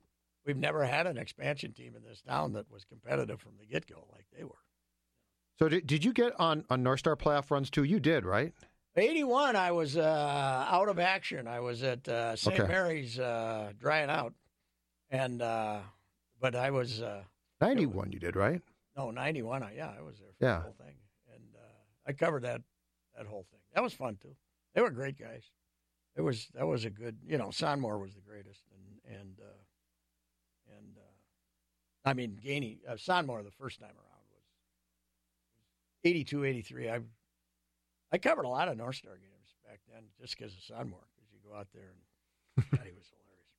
we've 0.45 0.57
never 0.57 0.85
had 0.85 1.05
an 1.07 1.17
expansion 1.17 1.73
team 1.73 1.95
in 1.95 2.03
this 2.03 2.21
town 2.21 2.53
that 2.53 2.71
was 2.71 2.85
competitive 2.85 3.41
from 3.41 3.53
the 3.59 3.65
get 3.65 3.85
go 3.87 4.07
like 4.11 4.25
they 4.37 4.43
were. 4.43 4.55
So 5.57 5.67
did, 5.67 5.85
did 5.87 6.05
you 6.05 6.13
get 6.13 6.39
on 6.39 6.63
on 6.69 6.81
North 6.83 6.99
Star 6.99 7.15
playoff 7.15 7.51
runs 7.51 7.69
too? 7.69 7.83
You 7.83 7.99
did, 7.99 8.25
right? 8.25 8.53
81, 8.95 9.55
I 9.55 9.71
was 9.71 9.95
uh, 9.97 10.65
out 10.69 10.89
of 10.89 10.99
action. 10.99 11.47
I 11.47 11.59
was 11.59 11.83
at 11.83 12.07
uh, 12.07 12.35
St. 12.35 12.59
Okay. 12.59 12.67
Mary's 12.67 13.19
uh, 13.19 13.71
drying 13.79 14.09
out, 14.09 14.33
and 15.09 15.41
uh, 15.41 15.79
but 16.39 16.55
I 16.55 16.71
was. 16.71 17.01
Uh, 17.01 17.23
Ninety 17.61 17.85
one, 17.85 18.11
you 18.11 18.19
did, 18.19 18.35
right? 18.37 18.61
No, 18.97 19.11
ninety 19.11 19.41
one. 19.41 19.65
Yeah, 19.75 19.91
I 19.97 20.01
was 20.01 20.17
there 20.19 20.29
for 20.39 20.45
Yeah. 20.45 20.55
the 20.55 20.61
whole 20.61 20.75
thing, 20.79 20.95
and 21.33 21.43
uh, 21.55 22.07
I 22.07 22.13
covered 22.13 22.43
that 22.43 22.61
that 23.17 23.27
whole 23.27 23.45
thing. 23.51 23.59
That 23.75 23.83
was 23.83 23.93
fun 23.93 24.17
too. 24.21 24.35
They 24.73 24.81
were 24.81 24.89
great 24.89 25.19
guys. 25.19 25.43
It 26.20 26.24
was 26.24 26.49
that 26.53 26.67
was 26.67 26.84
a 26.84 26.89
good. 26.89 27.15
You 27.26 27.38
know, 27.38 27.47
Sonmor 27.47 27.97
was 27.97 28.13
the 28.13 28.20
greatest, 28.20 28.61
and 28.76 29.17
and 29.17 29.39
uh, 29.39 30.76
and 30.78 30.97
uh, 30.97 32.09
I 32.09 32.13
mean 32.13 32.38
Gainey 32.45 32.80
uh, 32.86 32.95
Sonmor 32.95 33.41
the 33.41 33.51
first 33.51 33.80
time 33.80 33.95
around 33.95 34.26
was 34.30 34.43
82, 36.03 36.43
83. 36.43 36.89
I 36.89 36.99
I 38.11 38.17
covered 38.17 38.43
a 38.43 38.49
lot 38.49 38.67
of 38.67 38.76
North 38.76 38.97
Star 38.97 39.13
games 39.13 39.55
back 39.65 39.80
then 39.89 40.03
just 40.20 40.38
because 40.38 40.51
of 40.51 40.59
Sonmor, 40.59 41.07
because 41.15 41.32
you 41.32 41.39
go 41.49 41.55
out 41.55 41.67
there 41.74 41.93
and 42.57 42.70
God, 42.70 42.82
he 42.84 42.91
was 42.91 43.07
hilarious. 43.07 43.53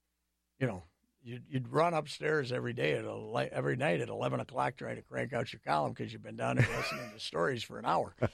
You 0.59 0.67
know, 0.67 0.83
you'd, 1.23 1.45
you'd 1.49 1.73
run 1.73 1.95
upstairs 1.95 2.53
every 2.53 2.75
day 2.75 2.93
at 2.93 3.07
ele- 3.07 3.49
every 3.53 3.77
night 3.77 4.03
at 4.03 4.11
eleven 4.11 4.39
o'clock 4.39 4.77
trying 4.77 4.97
to 4.97 5.03
crank 5.03 5.33
out 5.33 5.51
your 5.51 5.61
column 5.67 5.95
because 5.95 6.13
you've 6.13 6.23
been 6.23 6.37
down 6.37 6.57
there 6.57 6.69
listening 6.77 7.11
to 7.15 7.21
stories 7.21 7.63
for 7.63 7.79
an 7.79 7.87
hour. 7.87 8.15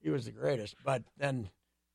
He 0.00 0.10
was 0.10 0.26
the 0.26 0.30
greatest. 0.30 0.76
But 0.84 1.02
then 1.16 1.50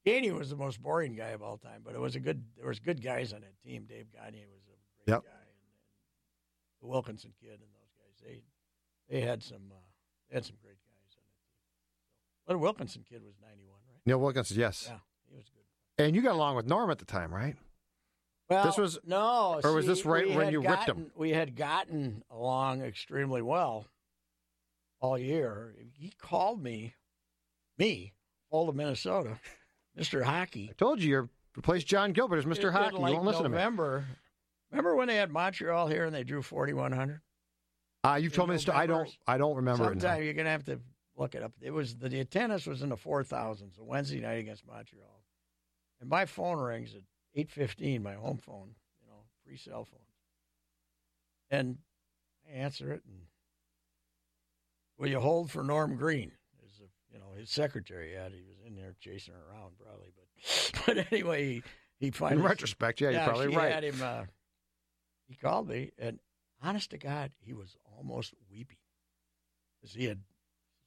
Gainey 0.05 0.37
was 0.37 0.49
the 0.49 0.55
most 0.55 0.81
boring 0.81 1.15
guy 1.15 1.29
of 1.29 1.41
all 1.41 1.57
time. 1.57 1.81
But 1.83 1.95
it 1.95 1.99
was 2.01 2.15
a 2.15 2.19
good. 2.19 2.43
There 2.57 2.67
was 2.67 2.79
good 2.79 3.01
guys 3.01 3.33
on 3.33 3.41
that 3.41 3.57
team. 3.63 3.85
Dave 3.87 4.07
Gagner 4.11 4.47
was 4.51 4.61
a 4.61 4.67
great 5.05 5.13
Yep. 5.15 5.23
guy, 5.23 5.29
and, 5.29 6.81
the 6.81 6.87
Wilkinson 6.87 7.31
kid 7.41 7.51
and 7.61 7.71
those 7.73 7.93
guys. 7.97 8.21
They 8.25 8.43
they 9.09 9.21
had 9.21 9.41
some 9.43 9.71
uh, 9.71 9.75
they 10.29 10.35
had 10.35 10.45
some 10.45 10.57
great 10.61 10.77
guys 10.81 11.15
on 11.17 11.23
that 11.23 11.39
team. 11.45 12.45
But 12.47 12.59
Wilkinson 12.59 13.03
kid 13.09 13.23
was 13.23 13.35
ninety 13.41 13.65
one, 13.65 13.79
right? 13.89 13.99
Neil 14.05 14.19
Wilkinson, 14.19 14.57
yes. 14.59 14.87
Yeah, 14.89 14.97
he 15.29 15.35
was 15.35 15.45
good. 15.49 16.03
And 16.05 16.15
you 16.15 16.21
got 16.21 16.33
along 16.33 16.55
with 16.57 16.65
Norm 16.67 16.89
at 16.91 16.99
the 16.99 17.05
time, 17.05 17.33
right? 17.33 17.55
Well, 18.49 18.65
This 18.65 18.77
was- 18.77 18.99
no, 19.05 19.61
or 19.63 19.73
was 19.73 19.85
see, 19.85 19.89
this 19.89 20.05
right 20.05 20.29
when 20.29 20.51
you 20.51 20.61
ripped 20.61 20.85
him? 20.89 21.11
We 21.15 21.29
had 21.29 21.55
gotten 21.55 22.23
along 22.29 22.81
extremely 22.81 23.41
well 23.41 23.87
all 24.99 25.17
year. 25.17 25.73
He 25.93 26.09
called 26.11 26.61
me, 26.61 26.95
me, 27.77 28.13
all 28.49 28.67
of 28.67 28.75
Minnesota, 28.75 29.39
Mister 29.95 30.23
Hockey. 30.23 30.69
I 30.71 30.73
told 30.73 31.01
you 31.01 31.09
you 31.09 31.29
replaced 31.55 31.87
John 31.87 32.13
Gilbert 32.13 32.37
as 32.37 32.45
Mr. 32.45 32.71
Hockey. 32.71 32.97
like 32.97 33.11
you 33.11 33.17
won't 33.17 33.27
listen 33.27 33.43
November. 33.43 34.05
Remember 34.71 34.95
when 34.95 35.07
they 35.07 35.15
had 35.15 35.31
Montreal 35.31 35.87
here 35.87 36.05
and 36.05 36.15
they 36.15 36.23
drew 36.23 36.41
forty 36.41 36.73
one 36.73 36.91
hundred? 36.91 37.21
Uh, 38.03 38.15
you've 38.21 38.33
in 38.33 38.37
told 38.37 38.49
me 38.49 38.55
this. 38.55 38.67
I 38.67 38.85
don't. 38.85 39.09
I 39.27 39.37
don't 39.37 39.55
remember 39.55 39.83
it. 39.83 39.95
now. 39.95 40.01
Sometime 40.01 40.23
you're 40.23 40.33
gonna 40.33 40.49
have 40.49 40.65
to 40.65 40.79
look 41.15 41.35
it 41.35 41.43
up. 41.43 41.53
It 41.61 41.71
was 41.71 41.95
the, 41.95 42.09
the 42.09 42.19
attendance 42.21 42.65
was 42.65 42.81
in 42.81 42.89
the 42.89 42.97
four 42.97 43.23
thousands. 43.23 43.77
A 43.77 43.83
Wednesday 43.83 44.19
night 44.19 44.39
against 44.39 44.65
Montreal, 44.65 45.23
and 46.01 46.09
my 46.09 46.25
phone 46.25 46.57
rings 46.57 46.95
at 46.95 47.01
eight 47.35 47.51
fifteen. 47.51 48.01
My 48.01 48.13
home 48.13 48.37
phone, 48.37 48.75
you 49.01 49.07
know, 49.07 49.23
free 49.45 49.57
cell 49.57 49.85
phone, 49.85 49.99
and 51.51 51.77
I 52.49 52.57
answer 52.57 52.91
it 52.91 53.03
and 53.05 53.21
will 54.97 55.07
you 55.09 55.19
hold 55.19 55.51
for 55.51 55.63
Norm 55.63 55.95
Green? 55.95 56.31
You 57.13 57.19
know 57.19 57.37
his 57.37 57.51
secretary 57.51 58.13
had 58.13 58.33
he 58.33 58.41
was 58.41 58.57
in 58.65 58.75
there 58.75 58.95
chasing 58.99 59.35
her 59.35 59.51
around 59.51 59.73
probably, 59.79 60.09
but 60.15 60.85
but 60.85 61.07
anyway 61.11 61.45
he 61.45 61.63
he 62.03 62.11
finally 62.11 62.41
In 62.41 62.47
retrospect, 62.47 62.99
yeah, 62.99 63.11
you're 63.11 63.23
probably 63.23 63.55
right. 63.55 63.71
Had 63.71 63.85
him, 63.85 64.01
uh, 64.01 64.23
he 65.27 65.35
called 65.35 65.69
me, 65.69 65.91
and 65.97 66.19
honest 66.61 66.89
to 66.89 66.97
God, 66.97 67.31
he 67.39 67.53
was 67.53 67.77
almost 67.97 68.33
weepy. 68.51 68.79
Because 69.79 69.95
he 69.95 70.05
had, 70.05 70.19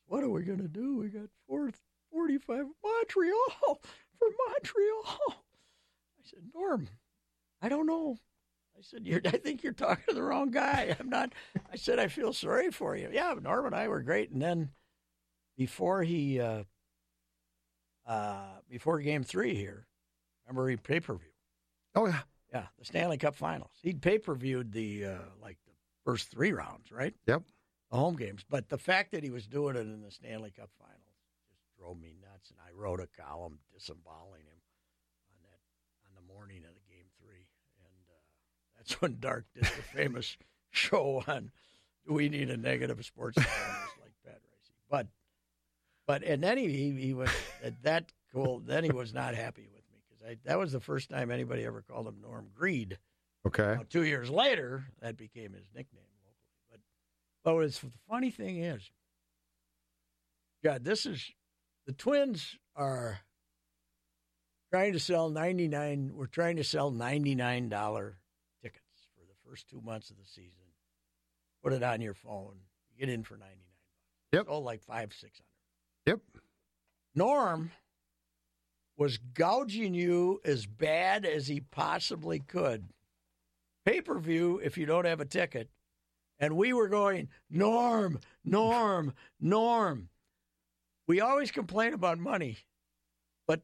what 0.06 0.22
are 0.22 0.28
we 0.28 0.42
going 0.42 0.60
to 0.60 0.68
do? 0.68 0.98
We 0.98 1.08
got 1.08 1.28
four, 1.46 1.70
45 2.12 2.66
Montreal 2.84 3.80
for 4.18 4.28
Montreal. 4.48 5.18
I 5.30 6.22
said, 6.24 6.40
Norm, 6.54 6.88
I 7.62 7.70
don't 7.70 7.86
know. 7.86 8.18
I 8.76 8.82
said, 8.82 9.06
you're, 9.06 9.22
I 9.24 9.38
think 9.38 9.62
you're 9.62 9.72
talking 9.72 10.04
to 10.08 10.14
the 10.14 10.22
wrong 10.22 10.50
guy. 10.50 10.94
I'm 11.00 11.08
not. 11.08 11.32
I 11.72 11.76
said, 11.76 11.98
I 11.98 12.08
feel 12.08 12.34
sorry 12.34 12.70
for 12.70 12.94
you. 12.94 13.08
Yeah, 13.10 13.34
Norm 13.40 13.64
and 13.64 13.74
I 13.74 13.88
were 13.88 14.02
great. 14.02 14.30
And 14.30 14.42
then 14.42 14.68
before 15.56 16.02
he, 16.02 16.40
uh, 16.40 16.64
uh, 18.06 18.60
before 18.68 19.00
game 19.00 19.24
three 19.24 19.54
here, 19.54 19.86
remember 20.46 20.68
he 20.68 20.76
pay 20.76 21.00
per 21.00 21.14
view. 21.14 21.30
Oh 21.94 22.06
yeah. 22.06 22.20
Yeah, 22.52 22.66
the 22.78 22.84
Stanley 22.84 23.18
Cup 23.18 23.34
Finals. 23.34 23.72
He'd 23.82 24.00
pay 24.00 24.18
per 24.18 24.34
viewed 24.34 24.72
the 24.72 25.04
uh, 25.04 25.18
like 25.42 25.58
the 25.66 25.72
first 26.04 26.30
three 26.30 26.52
rounds, 26.52 26.92
right? 26.92 27.14
Yep. 27.26 27.42
The 27.90 27.96
home 27.96 28.16
games, 28.16 28.44
but 28.48 28.68
the 28.68 28.78
fact 28.78 29.12
that 29.12 29.22
he 29.22 29.30
was 29.30 29.46
doing 29.46 29.76
it 29.76 29.80
in 29.80 30.00
the 30.00 30.10
Stanley 30.10 30.52
Cup 30.56 30.70
Finals 30.78 31.02
just 31.50 31.62
drove 31.78 32.00
me 32.00 32.14
nuts. 32.20 32.50
And 32.50 32.58
I 32.60 32.72
wrote 32.80 33.00
a 33.00 33.08
column 33.20 33.58
disemboweling 33.74 34.42
him 34.42 34.60
on 35.30 35.36
that 35.42 35.58
on 36.06 36.14
the 36.14 36.32
morning 36.32 36.58
of 36.58 36.74
the 36.74 36.94
game 36.94 37.06
three, 37.20 37.46
and 37.78 38.08
uh, 38.08 38.78
that's 38.78 39.00
when 39.00 39.18
Dark 39.20 39.46
did 39.54 39.64
the 39.64 39.82
famous 39.82 40.36
show 40.70 41.22
on 41.26 41.50
"Do 42.06 42.14
we 42.14 42.28
need 42.28 42.50
a 42.50 42.56
negative 42.56 43.04
sports 43.04 43.36
like 43.36 43.46
Pat 44.24 44.40
Reusse?" 44.40 44.70
But 44.88 45.08
but 46.06 46.22
and 46.22 46.42
then 46.42 46.58
he 46.58 46.68
he, 46.68 46.90
he 46.92 47.14
was 47.14 47.30
that 47.82 48.12
cool. 48.32 48.60
Then 48.60 48.84
he 48.84 48.90
was 48.90 49.12
not 49.12 49.34
happy 49.34 49.68
with 49.72 49.82
me 49.92 49.98
because 50.08 50.38
that 50.44 50.58
was 50.58 50.72
the 50.72 50.80
first 50.80 51.10
time 51.10 51.30
anybody 51.30 51.64
ever 51.64 51.82
called 51.82 52.06
him 52.06 52.20
Norm 52.22 52.48
Greed. 52.54 52.98
Okay. 53.46 53.74
Now, 53.76 53.84
two 53.88 54.04
years 54.04 54.28
later, 54.28 54.84
that 55.00 55.16
became 55.16 55.52
his 55.52 55.66
nickname 55.74 56.04
locally. 56.24 56.54
But 56.70 56.80
but 57.44 57.54
what's, 57.54 57.78
the 57.78 57.90
funny 58.08 58.30
thing 58.30 58.58
is, 58.58 58.90
God, 60.64 60.84
this 60.84 61.06
is 61.06 61.30
the 61.86 61.92
Twins 61.92 62.56
are 62.74 63.20
trying 64.72 64.92
to 64.94 65.00
sell 65.00 65.28
ninety 65.30 65.68
nine. 65.68 66.10
We're 66.14 66.26
trying 66.26 66.56
to 66.56 66.64
sell 66.64 66.90
ninety 66.90 67.34
nine 67.34 67.68
dollar 67.68 68.18
tickets 68.62 68.82
for 69.14 69.24
the 69.24 69.48
first 69.48 69.68
two 69.68 69.80
months 69.80 70.10
of 70.10 70.16
the 70.16 70.26
season. 70.26 70.64
Put 71.62 71.72
it 71.72 71.82
on 71.82 72.00
your 72.00 72.14
phone. 72.14 72.56
Get 72.98 73.08
in 73.08 73.22
for 73.22 73.36
ninety 73.36 73.54
nine. 73.54 74.40
Yep. 74.40 74.46
Sold 74.46 74.64
like 74.64 74.82
five 74.82 75.12
six 75.12 75.38
hundred. 75.38 75.55
Yep. 76.06 76.20
Norm 77.14 77.72
was 78.96 79.18
gouging 79.34 79.94
you 79.94 80.40
as 80.44 80.66
bad 80.66 81.24
as 81.26 81.46
he 81.48 81.60
possibly 81.60 82.38
could. 82.38 82.84
Pay 83.84 84.00
per 84.00 84.18
view 84.18 84.60
if 84.62 84.78
you 84.78 84.86
don't 84.86 85.04
have 85.04 85.20
a 85.20 85.24
ticket. 85.24 85.68
And 86.38 86.56
we 86.56 86.72
were 86.72 86.88
going, 86.88 87.28
Norm, 87.50 88.20
Norm, 88.44 89.14
Norm. 89.40 90.08
We 91.06 91.20
always 91.20 91.50
complain 91.50 91.94
about 91.94 92.18
money, 92.18 92.58
but 93.46 93.60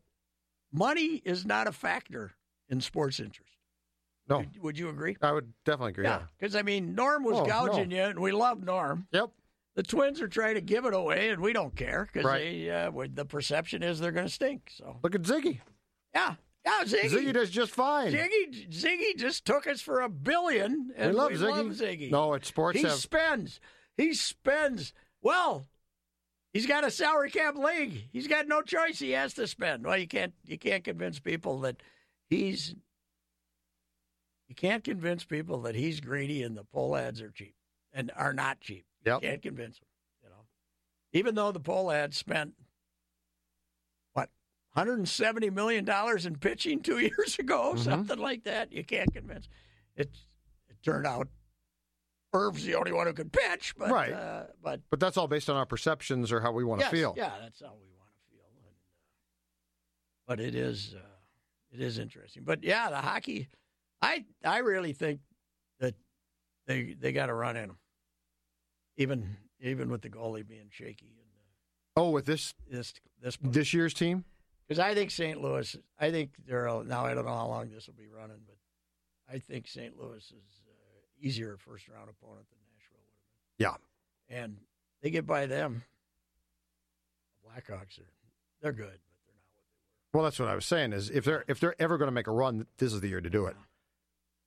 money 0.73 1.21
is 1.25 1.45
not 1.45 1.67
a 1.67 1.73
factor 1.73 2.33
in 2.69 2.81
sports 2.81 3.19
interest. 3.21 3.51
No, 4.29 4.39
Would, 4.39 4.63
would 4.63 4.79
you 4.79 4.89
agree? 4.89 5.17
I 5.21 5.33
would 5.33 5.53
definitely 5.65 5.91
agree. 5.91 6.05
Yeah. 6.05 6.23
Because, 6.39 6.55
I 6.55 6.63
mean, 6.63 6.95
Norm 6.95 7.25
was 7.25 7.39
Oh, 7.41 7.45
gouging 7.45 7.89
no. 7.89 7.97
you, 7.97 8.03
and 8.05 8.21
we 8.21 8.31
love 8.31 8.63
Norm. 8.63 9.07
Yep. 9.11 9.31
The 9.75 9.83
Twins 9.83 10.21
are 10.21 10.29
trying 10.29 10.57
to 10.57 10.61
give 10.61 10.85
it 10.85 10.93
away, 10.95 11.31
and 11.31 11.41
we 11.41 11.53
don't 11.55 11.75
care 11.75 12.07
because 12.13 12.27
Right. 12.27 12.69
uh, 12.69 12.91
the 13.15 13.25
perception 13.25 13.83
is 13.83 13.99
they're 14.01 14.13
going 14.13 14.27
to 14.27 14.33
stink. 14.33 14.71
So, 14.75 14.99
Look 15.03 15.15
at 15.15 15.23
Ziggy. 15.23 15.61
yeah, 16.15 16.35
yeah, 16.67 16.81
Ziggy. 16.85 17.11
Ziggy 17.11 17.33
does 17.33 17.49
just 17.51 17.73
fine. 17.73 18.13
Ziggy, 18.13 18.69
Ziggy 18.71 19.17
just 19.17 19.47
took 19.47 19.67
us 19.67 19.81
for 19.81 20.03
a 20.03 20.11
billion, 20.11 20.91
and 20.95 21.13
we 21.13 21.17
love 21.17 21.31
we 21.31 21.37
Ziggy. 21.39 21.51
love 21.51 21.67
Ziggy. 21.69 22.11
No, 22.11 22.35
it's 22.35 22.49
sports. 22.49 22.79
he 22.79 22.85
have, 22.85 22.93
spends. 22.93 23.61
He 23.97 24.13
spends. 24.13 24.93
Well, 25.23 25.65
he's 26.53 26.67
got 26.67 26.85
a 26.85 26.91
salary 26.91 27.31
cap 27.31 27.57
league. 27.57 28.09
He's 28.13 28.27
got 28.29 28.47
no 28.49 28.61
choice. 28.61 28.99
He 28.99 29.13
has 29.13 29.33
to 29.35 29.47
spend. 29.47 29.87
Well, 29.87 29.97
you 29.97 30.07
can't. 30.07 30.35
You 30.45 30.59
can't 30.59 30.85
convince 30.85 31.19
people 31.19 31.61
that 31.61 31.83
he's. 32.29 32.75
You 34.49 34.55
can't 34.55 34.85
convince 34.85 35.25
people 35.25 35.63
that 35.63 35.75
he's 35.75 36.01
greedy 36.01 36.43
and 36.43 36.55
the 36.57 36.65
Pohlads 36.65 37.23
are 37.23 37.31
cheap 37.31 37.55
and 37.91 38.11
are 38.17 38.35
not 38.35 38.61
cheap. 38.61 38.85
Yep. 39.05 39.23
You 39.23 39.29
can't 39.29 39.43
convince 39.43 39.79
them. 39.79 39.89
You 40.23 40.29
know. 40.31 40.45
even 41.13 41.35
though 41.35 41.53
the 41.53 41.61
Pohlads 41.61 42.15
spent 42.15 42.55
what 44.13 44.31
170 44.75 45.51
million 45.51 45.85
dollars 45.85 46.27
in 46.27 46.37
pitching 46.37 46.81
two 46.81 46.99
years 47.07 47.39
ago, 47.39 47.75
Mhm. 47.75 47.79
something 47.85 48.19
like 48.19 48.45
that. 48.45 48.73
You 48.73 48.85
can't 48.85 49.13
convince. 49.13 49.49
It 49.97 50.11
it 50.69 50.77
turned 50.83 51.07
out 51.07 51.29
Irv's 52.35 52.65
the 52.65 52.75
only 52.77 52.93
one 52.93 53.07
who 53.07 53.13
can 53.13 53.29
pitch, 53.29 53.75
but 53.77 53.91
Right. 53.91 54.13
uh, 54.13 54.47
but 54.63 54.81
But 54.91 55.01
that's 55.01 55.17
all 55.19 55.29
based 55.29 55.51
on 55.51 55.57
our 55.57 55.67
perceptions 55.67 56.33
or 56.33 56.41
how 56.41 56.53
we 56.53 56.65
want 56.65 56.81
to 56.81 56.87
yes, 56.87 56.91
feel. 56.93 57.15
Yeah, 57.17 57.33
that's 57.41 57.61
how 57.61 57.75
we 57.75 57.91
want 57.99 58.09
to 58.15 58.35
feel. 58.35 58.45
And, 58.57 58.65
uh, 58.67 58.71
but 60.27 60.41
it 60.41 60.55
is 60.55 60.95
uh, 60.95 61.01
it 61.73 61.81
is 61.81 61.99
interesting. 61.99 62.45
But 62.45 62.63
yeah, 62.65 62.89
the 62.89 62.97
hockey, 63.03 63.49
I 64.01 64.25
I 64.45 64.59
really 64.59 64.93
think 64.95 65.21
that 65.81 65.95
they 66.67 66.95
they 66.95 67.13
got 67.13 67.27
to 67.27 67.35
run 67.35 67.57
in 67.57 67.69
them, 67.69 67.79
even 68.97 69.37
even 69.61 69.91
with 69.91 70.03
the 70.03 70.11
goalie 70.11 70.47
being 70.47 70.69
shaky 70.71 71.07
and 71.07 71.19
Oh, 71.95 72.11
with 72.11 72.25
this 72.25 72.55
uh, 72.73 72.77
this 72.77 72.95
this 73.21 73.39
this 73.43 73.75
year's 73.75 73.93
team? 73.95 74.25
because 74.67 74.79
I 74.79 74.95
think 74.95 75.11
St. 75.11 75.41
Louis. 75.41 75.77
I 76.01 76.11
think 76.11 76.31
they're 76.47 76.65
now. 76.85 77.05
I 77.05 77.13
don't 77.15 77.27
know 77.27 77.35
how 77.35 77.49
long 77.49 77.69
this 77.71 77.87
will 77.87 77.95
be 77.95 78.07
running, 78.09 78.41
but 78.47 78.57
I 79.33 79.39
think 79.39 79.69
St. 79.69 79.99
Louis 80.01 80.17
is 80.25 80.33
uh, 80.67 80.71
easier 81.21 81.57
first 81.59 81.89
round 81.89 82.09
opponent 82.09 82.47
than 82.49 82.59
Nashville 82.75 83.01
would 83.05 83.67
have 83.69 83.79
been. 83.79 84.37
Yeah. 84.39 84.43
and 84.43 84.57
they 85.03 85.11
get 85.11 85.27
by 85.27 85.45
them. 85.47 85.83
The 87.43 87.49
Blackhawks 87.51 87.99
are 87.99 88.07
they're 88.63 88.73
good, 88.73 88.87
but 88.87 89.21
they're 89.27 89.35
not 89.35 89.53
what 89.53 89.65
they 89.67 90.17
were. 90.19 90.19
Well, 90.19 90.25
that's 90.25 90.39
what 90.39 90.49
I 90.49 90.55
was 90.55 90.65
saying. 90.65 90.95
Is 90.95 91.11
if 91.11 91.25
they're 91.27 91.45
if 91.49 91.61
they're 91.61 91.77
ever 91.81 91.99
going 91.99 92.09
to 92.09 92.13
make 92.13 92.27
a 92.27 92.33
run, 92.33 92.67
this 92.79 92.93
is 92.95 93.01
the 93.03 93.09
year 93.09 93.21
to 93.21 93.29
do 93.31 93.45
it. 93.47 93.57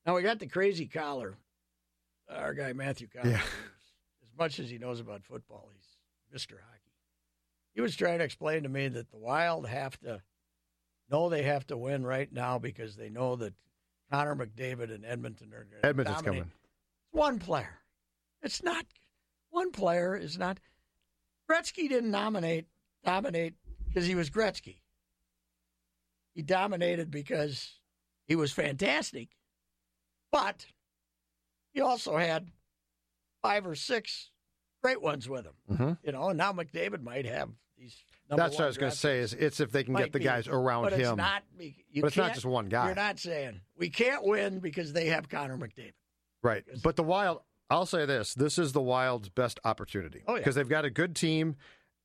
Now 0.05 0.15
we 0.15 0.23
got 0.23 0.39
the 0.39 0.47
crazy 0.47 0.87
Coller, 0.87 1.35
our 2.29 2.53
guy 2.55 2.73
Matthew 2.73 3.07
Coller. 3.07 3.29
Yeah. 3.29 3.41
Much 4.37 4.59
as 4.59 4.69
he 4.69 4.77
knows 4.77 4.99
about 4.99 5.23
football, 5.23 5.69
he's 5.73 5.97
Mister 6.31 6.55
Hockey. 6.55 6.81
He 7.73 7.81
was 7.81 7.95
trying 7.95 8.19
to 8.19 8.23
explain 8.23 8.63
to 8.63 8.69
me 8.69 8.87
that 8.87 9.11
the 9.11 9.17
Wild 9.17 9.67
have 9.67 9.99
to 9.99 10.21
know 11.09 11.29
they 11.29 11.43
have 11.43 11.67
to 11.67 11.77
win 11.77 12.05
right 12.05 12.31
now 12.31 12.57
because 12.57 12.95
they 12.95 13.09
know 13.09 13.35
that 13.35 13.53
Connor 14.11 14.35
McDavid 14.35 14.93
and 14.93 15.05
Edmonton 15.05 15.53
are 15.53 15.65
going 15.65 15.81
to 15.81 15.87
Edmonton's 15.87 16.17
dominate. 16.17 16.39
coming. 16.39 16.51
One 17.11 17.39
player. 17.39 17.79
It's 18.41 18.63
not 18.63 18.85
one 19.49 19.71
player 19.71 20.15
is 20.15 20.37
not 20.37 20.59
Gretzky 21.49 21.89
didn't 21.89 22.11
nominate 22.11 22.65
dominate 23.03 23.55
because 23.87 24.05
he 24.05 24.15
was 24.15 24.29
Gretzky. 24.29 24.77
He 26.33 26.41
dominated 26.41 27.11
because 27.11 27.79
he 28.25 28.35
was 28.35 28.51
fantastic. 28.51 29.29
But 30.31 30.65
he 31.71 31.81
also 31.81 32.17
had 32.17 32.51
five 33.45 33.65
or 33.67 33.75
six 33.75 34.31
great 34.81 35.01
ones 35.01 35.27
with 35.29 35.45
him. 35.45 35.53
hmm 35.77 35.91
You 36.03 36.11
know, 36.11 36.29
and 36.29 36.37
now 36.37 36.51
McDavid 36.53 37.01
might 37.01 37.25
have 37.25 37.49
these 37.77 37.95
number 38.29 38.43
That's 38.43 38.55
what 38.55 38.63
I 38.65 38.67
was 38.67 38.77
going 38.77 38.91
to 38.91 38.97
say. 38.97 39.19
Is 39.19 39.33
it's 39.33 39.59
if 39.59 39.71
they 39.71 39.83
can 39.83 39.95
get 39.95 40.11
the 40.11 40.19
be, 40.19 40.25
guys 40.25 40.47
around 40.47 40.83
but 40.83 40.93
it's 40.93 41.01
him. 41.09 41.17
not 41.17 41.43
you 41.57 42.01
but 42.01 42.07
it's 42.07 42.17
not 42.17 42.33
just 42.33 42.45
one 42.45 42.67
guy, 42.69 42.85
You're 42.87 42.95
not 42.95 43.19
saying 43.19 43.61
we 43.77 43.89
can't 43.89 44.23
win 44.25 44.59
because 44.59 44.93
they 44.93 45.07
have 45.07 45.27
Connor 45.29 45.57
McDavid. 45.57 45.93
right? 46.43 46.63
But 46.83 46.95
the 46.95 47.03
Wild. 47.03 47.39
I'll 47.69 47.87
say 47.87 48.05
this: 48.05 48.35
this 48.35 48.59
is 48.59 48.73
the 48.73 48.81
Wild's 48.81 49.29
best 49.29 49.59
opportunity 49.65 50.21
Oh, 50.27 50.33
yeah. 50.33 50.39
because 50.39 50.53
they've 50.53 50.69
got 50.69 50.85
a 50.85 50.91
good 50.91 51.15
team, 51.15 51.55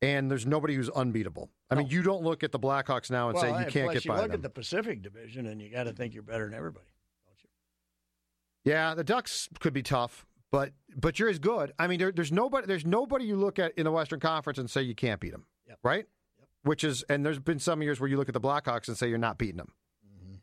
and 0.00 0.30
there's 0.30 0.46
nobody 0.46 0.74
who's 0.74 0.88
unbeatable. 0.88 1.50
I 1.70 1.74
mean, 1.74 1.88
you 1.88 2.02
don't 2.02 2.22
look 2.22 2.42
at 2.42 2.50
the 2.50 2.58
Blackhawks 2.58 3.10
now 3.10 3.28
and 3.28 3.34
well, 3.36 3.44
say 3.44 3.50
you 3.64 3.70
can't 3.70 3.92
get 3.92 4.04
you 4.06 4.10
by 4.10 4.22
look 4.22 4.32
at 4.32 4.40
the 4.42 4.48
Pacific 4.50 5.02
Division 5.02 5.46
and 5.46 5.60
you 5.60 5.70
got 5.70 5.84
to 5.84 5.92
think 5.92 6.14
you're 6.14 6.22
better 6.22 6.46
than 6.46 6.54
everybody, 6.54 6.86
don't 7.26 7.36
you? 7.42 8.72
Yeah, 8.72 8.94
the 8.94 9.04
Ducks 9.04 9.48
could 9.60 9.72
be 9.74 9.82
tough, 9.82 10.26
but 10.50 10.72
but 10.96 11.18
you're 11.18 11.28
as 11.28 11.38
good. 11.38 11.72
I 11.78 11.86
mean, 11.86 11.98
there, 11.98 12.12
there's 12.12 12.32
nobody 12.32 12.66
there's 12.66 12.84
nobody 12.86 13.24
you 13.24 13.36
look 13.36 13.58
at 13.58 13.72
in 13.78 13.84
the 13.84 13.92
Western 13.92 14.20
Conference 14.20 14.58
and 14.58 14.68
say 14.70 14.82
you 14.82 14.94
can't 14.94 15.20
beat 15.20 15.32
them, 15.32 15.46
Yep. 15.68 15.78
right? 15.82 16.06
Yep. 16.38 16.48
Which 16.64 16.84
is 16.84 17.02
and 17.08 17.24
there's 17.24 17.38
been 17.38 17.58
some 17.58 17.82
years 17.82 18.00
where 18.00 18.08
you 18.08 18.16
look 18.16 18.28
at 18.28 18.34
the 18.34 18.40
Blackhawks 18.40 18.88
and 18.88 18.96
say 18.96 19.08
you're 19.08 19.18
not 19.18 19.38
beating 19.38 19.56
them, 19.58 19.72
mm-hmm. 20.06 20.34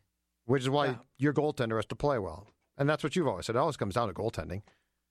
which 0.46 0.62
is 0.62 0.70
why 0.70 0.86
Yeah. 0.86 0.96
your 1.18 1.32
goaltender 1.32 1.76
has 1.76 1.86
to 1.86 1.96
play 1.96 2.18
well, 2.18 2.48
and 2.76 2.88
that's 2.88 3.02
what 3.02 3.16
you've 3.16 3.28
always 3.28 3.46
said. 3.46 3.56
It 3.56 3.58
always 3.58 3.76
comes 3.76 3.94
down 3.94 4.08
to 4.08 4.14
goaltending. 4.14 4.62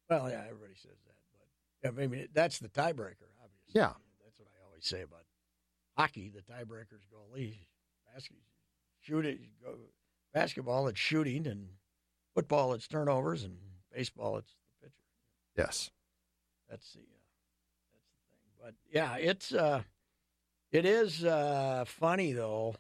Well, 0.09 0.29
yeah, 0.29 0.43
everybody 0.45 0.73
says 0.75 0.97
that, 1.05 1.89
but 1.93 2.03
I 2.03 2.07
mean 2.07 2.27
that's 2.33 2.59
the 2.59 2.69
tiebreaker, 2.69 3.29
obviously. 3.43 3.73
Yeah. 3.73 3.93
that's 4.23 4.39
what 4.39 4.47
I 4.49 4.65
always 4.65 4.85
say 4.85 5.01
about 5.01 5.21
hockey. 5.97 6.29
The 6.33 6.41
tiebreaker's 6.41 7.05
goalie. 7.13 7.57
Basketball, 8.13 8.45
shooting, 9.01 9.39
basketball, 10.33 10.87
it's 10.87 10.99
shooting, 10.99 11.45
and 11.45 11.67
football, 12.33 12.73
it's 12.73 12.87
turnovers, 12.87 13.43
and 13.43 13.57
baseball, 13.93 14.37
it's. 14.37 14.55
Yes, 15.57 15.89
That's 16.69 16.93
the 16.93 16.99
uh, 16.99 17.03
that's 17.93 18.07
the 18.11 18.35
thing. 18.35 18.51
But 18.61 18.75
yeah, 18.91 19.15
it's 19.17 19.53
uh, 19.53 19.81
it 20.71 20.85
is 20.85 21.25
uh, 21.25 21.85
funny 21.87 22.31
though. 22.33 22.75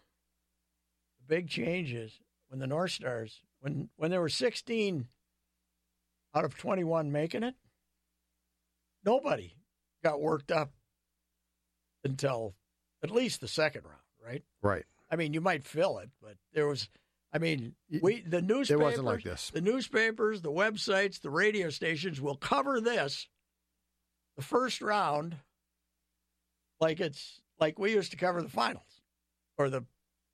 The 1.19 1.35
big 1.35 1.49
changes 1.49 2.19
when 2.49 2.59
the 2.59 2.67
North 2.67 2.91
Stars 2.91 3.41
when 3.61 3.89
when 3.95 4.11
there 4.11 4.21
were 4.21 4.29
sixteen 4.29 5.07
out 6.35 6.45
of 6.45 6.55
twenty 6.57 6.83
one 6.83 7.11
making 7.11 7.43
it, 7.43 7.55
nobody 9.03 9.53
got 10.03 10.21
worked 10.21 10.51
up 10.51 10.71
until 12.03 12.53
at 13.03 13.09
least 13.11 13.41
the 13.41 13.47
second 13.47 13.83
round, 13.85 13.97
right? 14.23 14.43
right. 14.61 14.85
I 15.09 15.15
mean, 15.15 15.33
you 15.33 15.41
might 15.41 15.65
fill 15.65 15.97
it, 15.99 16.09
but 16.21 16.35
there 16.53 16.67
was. 16.67 16.89
I 17.33 17.39
mean, 17.39 17.75
we 18.01 18.21
the 18.21 18.41
newspapers. 18.41 18.81
Wasn't 18.83 19.05
like 19.05 19.23
this. 19.23 19.51
The 19.53 19.61
newspapers, 19.61 20.41
the 20.41 20.51
websites, 20.51 21.21
the 21.21 21.29
radio 21.29 21.69
stations 21.69 22.21
will 22.21 22.37
cover 22.37 22.79
this, 22.79 23.27
the 24.37 24.43
first 24.43 24.81
round, 24.81 25.35
like 26.79 26.99
it's 26.99 27.41
like 27.59 27.77
we 27.77 27.93
used 27.93 28.11
to 28.11 28.17
cover 28.17 28.41
the 28.41 28.49
finals 28.49 29.01
or 29.57 29.69
the 29.69 29.83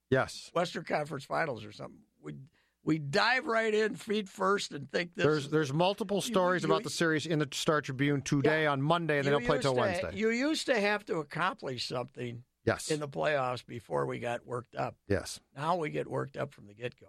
Yes, 0.09 0.51
Western 0.53 0.83
Conference 0.83 1.23
Finals 1.25 1.65
or 1.65 1.71
something. 1.71 2.01
We 2.21 2.35
we 2.83 2.99
dive 2.99 3.45
right 3.45 3.73
in 3.73 3.95
feet 3.95 4.29
first 4.29 4.71
and 4.71 4.91
think 4.91 5.15
this. 5.15 5.25
there's 5.25 5.49
there's 5.49 5.73
multiple 5.73 6.21
stories 6.21 6.61
you- 6.61 6.69
about 6.69 6.83
the 6.83 6.89
series 6.91 7.25
in 7.25 7.39
the 7.39 7.47
Star 7.51 7.81
Tribune 7.81 8.21
today 8.21 8.67
on 8.67 8.81
Monday, 8.81 9.17
and 9.17 9.25
they 9.25 9.31
don't 9.31 9.45
play 9.45 9.59
till 9.59 9.73
to- 9.73 9.79
Wednesday. 9.79 10.11
You 10.13 10.29
used 10.29 10.67
to 10.67 10.79
have 10.79 11.03
to 11.05 11.17
accomplish 11.17 11.87
something 11.87 12.43
yes, 12.65 12.89
in 12.89 12.99
the 12.99 13.07
playoffs 13.07 13.65
before 13.65 14.05
we 14.05 14.19
got 14.19 14.45
worked 14.45 14.75
up. 14.75 14.95
yes. 15.07 15.39
Now 15.55 15.75
we 15.77 15.89
get 15.89 16.09
worked 16.09 16.37
up 16.37 16.53
from 16.53 16.67
the 16.67 16.73
get 16.73 16.99
go. 16.99 17.07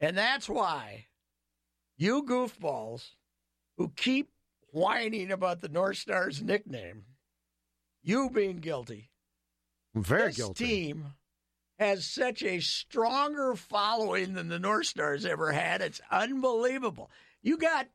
And 0.00 0.16
that's 0.16 0.48
why 0.48 1.06
you 1.96 2.22
goofballs 2.24 3.10
who 3.78 3.90
keep 3.96 4.30
whining 4.72 5.30
about 5.30 5.60
the 5.60 5.68
North 5.68 5.96
Stars 5.96 6.42
nickname, 6.42 7.04
you 8.02 8.28
being 8.30 8.58
guilty, 8.58 9.10
I'm 9.94 10.02
very 10.02 10.28
this 10.28 10.36
guilty. 10.36 10.64
team 10.64 11.06
has 11.78 12.06
such 12.06 12.42
a 12.42 12.60
stronger 12.60 13.54
following 13.54 14.34
than 14.34 14.48
the 14.48 14.58
North 14.58 14.86
Stars 14.86 15.24
ever 15.24 15.52
had. 15.52 15.80
It's 15.82 16.00
unbelievable. 16.10 17.10
You 17.42 17.56
got 17.58 17.86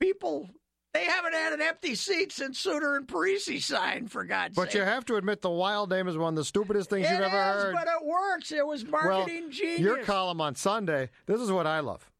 people. 0.00 0.50
They 0.92 1.04
haven't 1.04 1.34
had 1.34 1.52
an 1.52 1.60
empty 1.62 1.94
seat 1.94 2.32
since 2.32 2.58
Suter 2.58 2.96
and 2.96 3.06
Parise 3.06 3.62
signed, 3.62 4.10
for 4.10 4.24
God's 4.24 4.56
But 4.56 4.62
sake. 4.62 4.72
But 4.72 4.78
you 4.78 4.84
have 4.84 5.04
to 5.06 5.16
admit 5.16 5.40
the 5.40 5.50
Wild 5.50 5.90
name 5.90 6.08
is 6.08 6.16
one 6.16 6.32
of 6.34 6.36
the 6.36 6.44
stupidest 6.44 6.90
things 6.90 7.06
It 7.06 7.12
you've 7.12 7.20
ever 7.20 7.26
is, 7.58 7.62
heard. 7.64 7.74
but 7.74 7.86
it 7.86 8.04
works. 8.04 8.50
It 8.50 8.66
was 8.66 8.84
marketing 8.84 9.52
genius. 9.52 9.78
Your 9.80 10.02
column 10.02 10.40
on 10.40 10.56
Sunday, 10.56 11.10
this 11.26 11.40
is 11.40 11.52
what 11.52 11.66
I 11.66 11.78
love. 11.80 12.10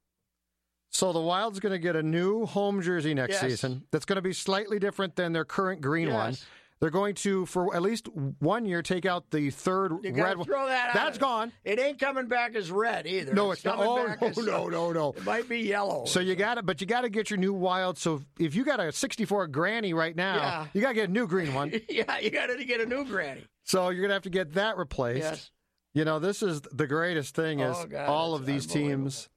So 0.93 1.13
the 1.13 1.21
Wild's 1.21 1.59
going 1.61 1.73
to 1.73 1.79
get 1.79 1.97
a 1.97 2.03
new 2.03 2.47
home 2.47 2.81
jersey 2.83 3.13
next 3.15 3.35
Yes. 3.35 3.41
season 3.43 3.85
that's 3.91 4.05
going 4.05 4.17
to 4.17 4.23
be 4.23 4.33
slightly 4.33 4.79
different 4.79 5.17
than 5.17 5.33
their 5.33 5.45
current 5.45 5.81
green 5.81 6.13
one. 6.13 6.37
They're 6.81 6.89
going 6.91 7.15
to, 7.17 7.45
for 7.45 7.77
at 7.77 7.83
least 7.83 8.09
one 8.39 8.65
year, 8.65 8.81
take 8.81 9.05
out 9.05 9.31
the 9.31 9.51
third 9.51 9.93
red 10.03 10.39
one. 10.39 10.47
throw 10.47 10.67
that 10.67 10.89
out. 10.89 10.95
That's 10.95 11.19
gone. 11.19 11.53
It 11.63 11.79
ain't 11.79 11.99
coming 11.99 12.27
back 12.27 12.55
as 12.55 12.71
red 12.71 13.07
either. 13.07 13.35
No, 13.35 13.51
it's 13.51 13.63
not. 13.67 13.77
coming 13.77 13.89
Oh, 13.91 14.07
back 14.07 14.21
no, 14.23 14.29
as- 14.29 14.37
no, 14.39 14.69
no, 14.69 14.93
no. 14.93 15.11
It 15.11 15.25
might 15.25 15.47
be 15.47 15.59
yellow. 15.59 16.07
So 16.07 16.21
you 16.21 16.35
got 16.35 16.57
it, 16.57 16.65
but 16.65 16.81
you 16.81 16.87
got 16.87 17.03
to 17.03 17.11
get 17.11 17.29
your 17.29 17.37
new 17.39 17.53
Wild. 17.53 17.99
So 17.99 18.23
if 18.39 18.55
you 18.55 18.65
got 18.65 18.81
a 18.81 18.93
64 18.93 19.49
Granny 19.49 19.93
right 19.93 20.17
now, 20.17 20.37
Yeah. 20.37 20.67
you 20.73 20.81
got 20.81 20.89
to 20.89 20.95
get 20.95 21.09
a 21.11 21.13
new 21.13 21.27
green 21.27 21.53
one. 21.53 21.71
yeah, 21.91 22.19
you 22.19 22.31
got 22.31 22.47
to 22.47 22.65
get 22.65 22.81
a 22.81 22.87
new 22.87 23.05
granny. 23.05 23.45
so 23.65 23.91
you're 23.91 24.01
going 24.01 24.09
to 24.09 24.15
have 24.15 24.23
to 24.23 24.31
get 24.31 24.55
that 24.55 24.79
replaced. 24.79 25.19
Yes. 25.19 25.51
You 25.93 26.07
know, 26.07 26.19
this 26.19 26.43
is 26.43 26.63
the 26.63 26.87
greatest 26.87 27.35
thing 27.35 27.61
is 27.61 27.77
Oh, 27.79 27.87
God, 27.87 28.09
all 28.09 28.35
of 28.35 28.47
these 28.47 28.65
teams. 28.65 29.29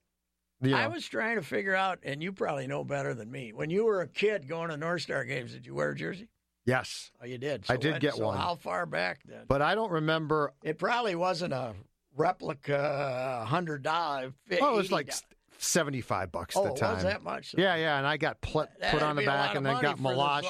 You 0.62 0.70
know, 0.72 0.78
I 0.78 0.88
was 0.88 1.06
trying 1.06 1.36
to 1.36 1.42
figure 1.42 1.76
out, 1.76 2.00
and 2.04 2.24
you 2.24 2.32
probably 2.32 2.68
know 2.68 2.86
better 2.86 3.14
than 3.14 3.30
me. 3.30 3.52
When 3.52 3.70
you 3.70 3.84
were 3.84 4.00
a 4.00 4.08
kid 4.08 4.48
going 4.48 4.70
to 4.70 4.78
North 4.78 5.02
Star 5.02 5.26
games, 5.26 5.52
did 5.52 5.66
you 5.66 5.74
wear 5.76 5.90
a 5.90 5.96
jersey? 5.96 6.30
Yes, 6.66 7.12
Oh, 7.22 7.26
you 7.26 7.38
did. 7.38 7.66
I 7.70 7.78
did 7.78 7.92
when- 7.94 8.02
get 8.02 8.14
so 8.16 8.26
one. 8.26 8.38
How 8.38 8.56
far 8.56 8.86
back 8.86 9.22
then? 9.26 9.46
but 9.48 9.62
I 9.62 9.76
don't 9.76 9.92
remember 9.92 10.54
It 10.64 10.78
probably 10.78 11.16
wasn't 11.16 11.54
a 11.54 11.74
replica 12.16 13.46
hundred 13.48 13.84
dollar. 13.84 14.34
Oh, 14.62 14.74
it 14.74 14.76
was 14.78 14.92
like 14.92 15.12
seventy-five 15.58 16.32
bucks 16.32 16.56
at 16.56 16.62
oh, 16.62 16.66
the 16.74 16.80
time. 16.80 16.96
was 16.96 17.04
that 17.04 17.24
much? 17.24 17.56
Yeah, 17.58 17.76
yeah, 17.76 17.98
and 17.98 18.08
I 18.08 18.18
got 18.18 18.42
pl- 18.42 18.68
put 18.92 19.02
on 19.02 19.16
the 19.16 19.22
be 19.22 19.26
a 19.26 19.30
lot 19.30 19.48
back 19.48 19.56
and 19.56 19.66
then 19.66 19.82
got 19.82 19.98
Malash. 20.00 20.46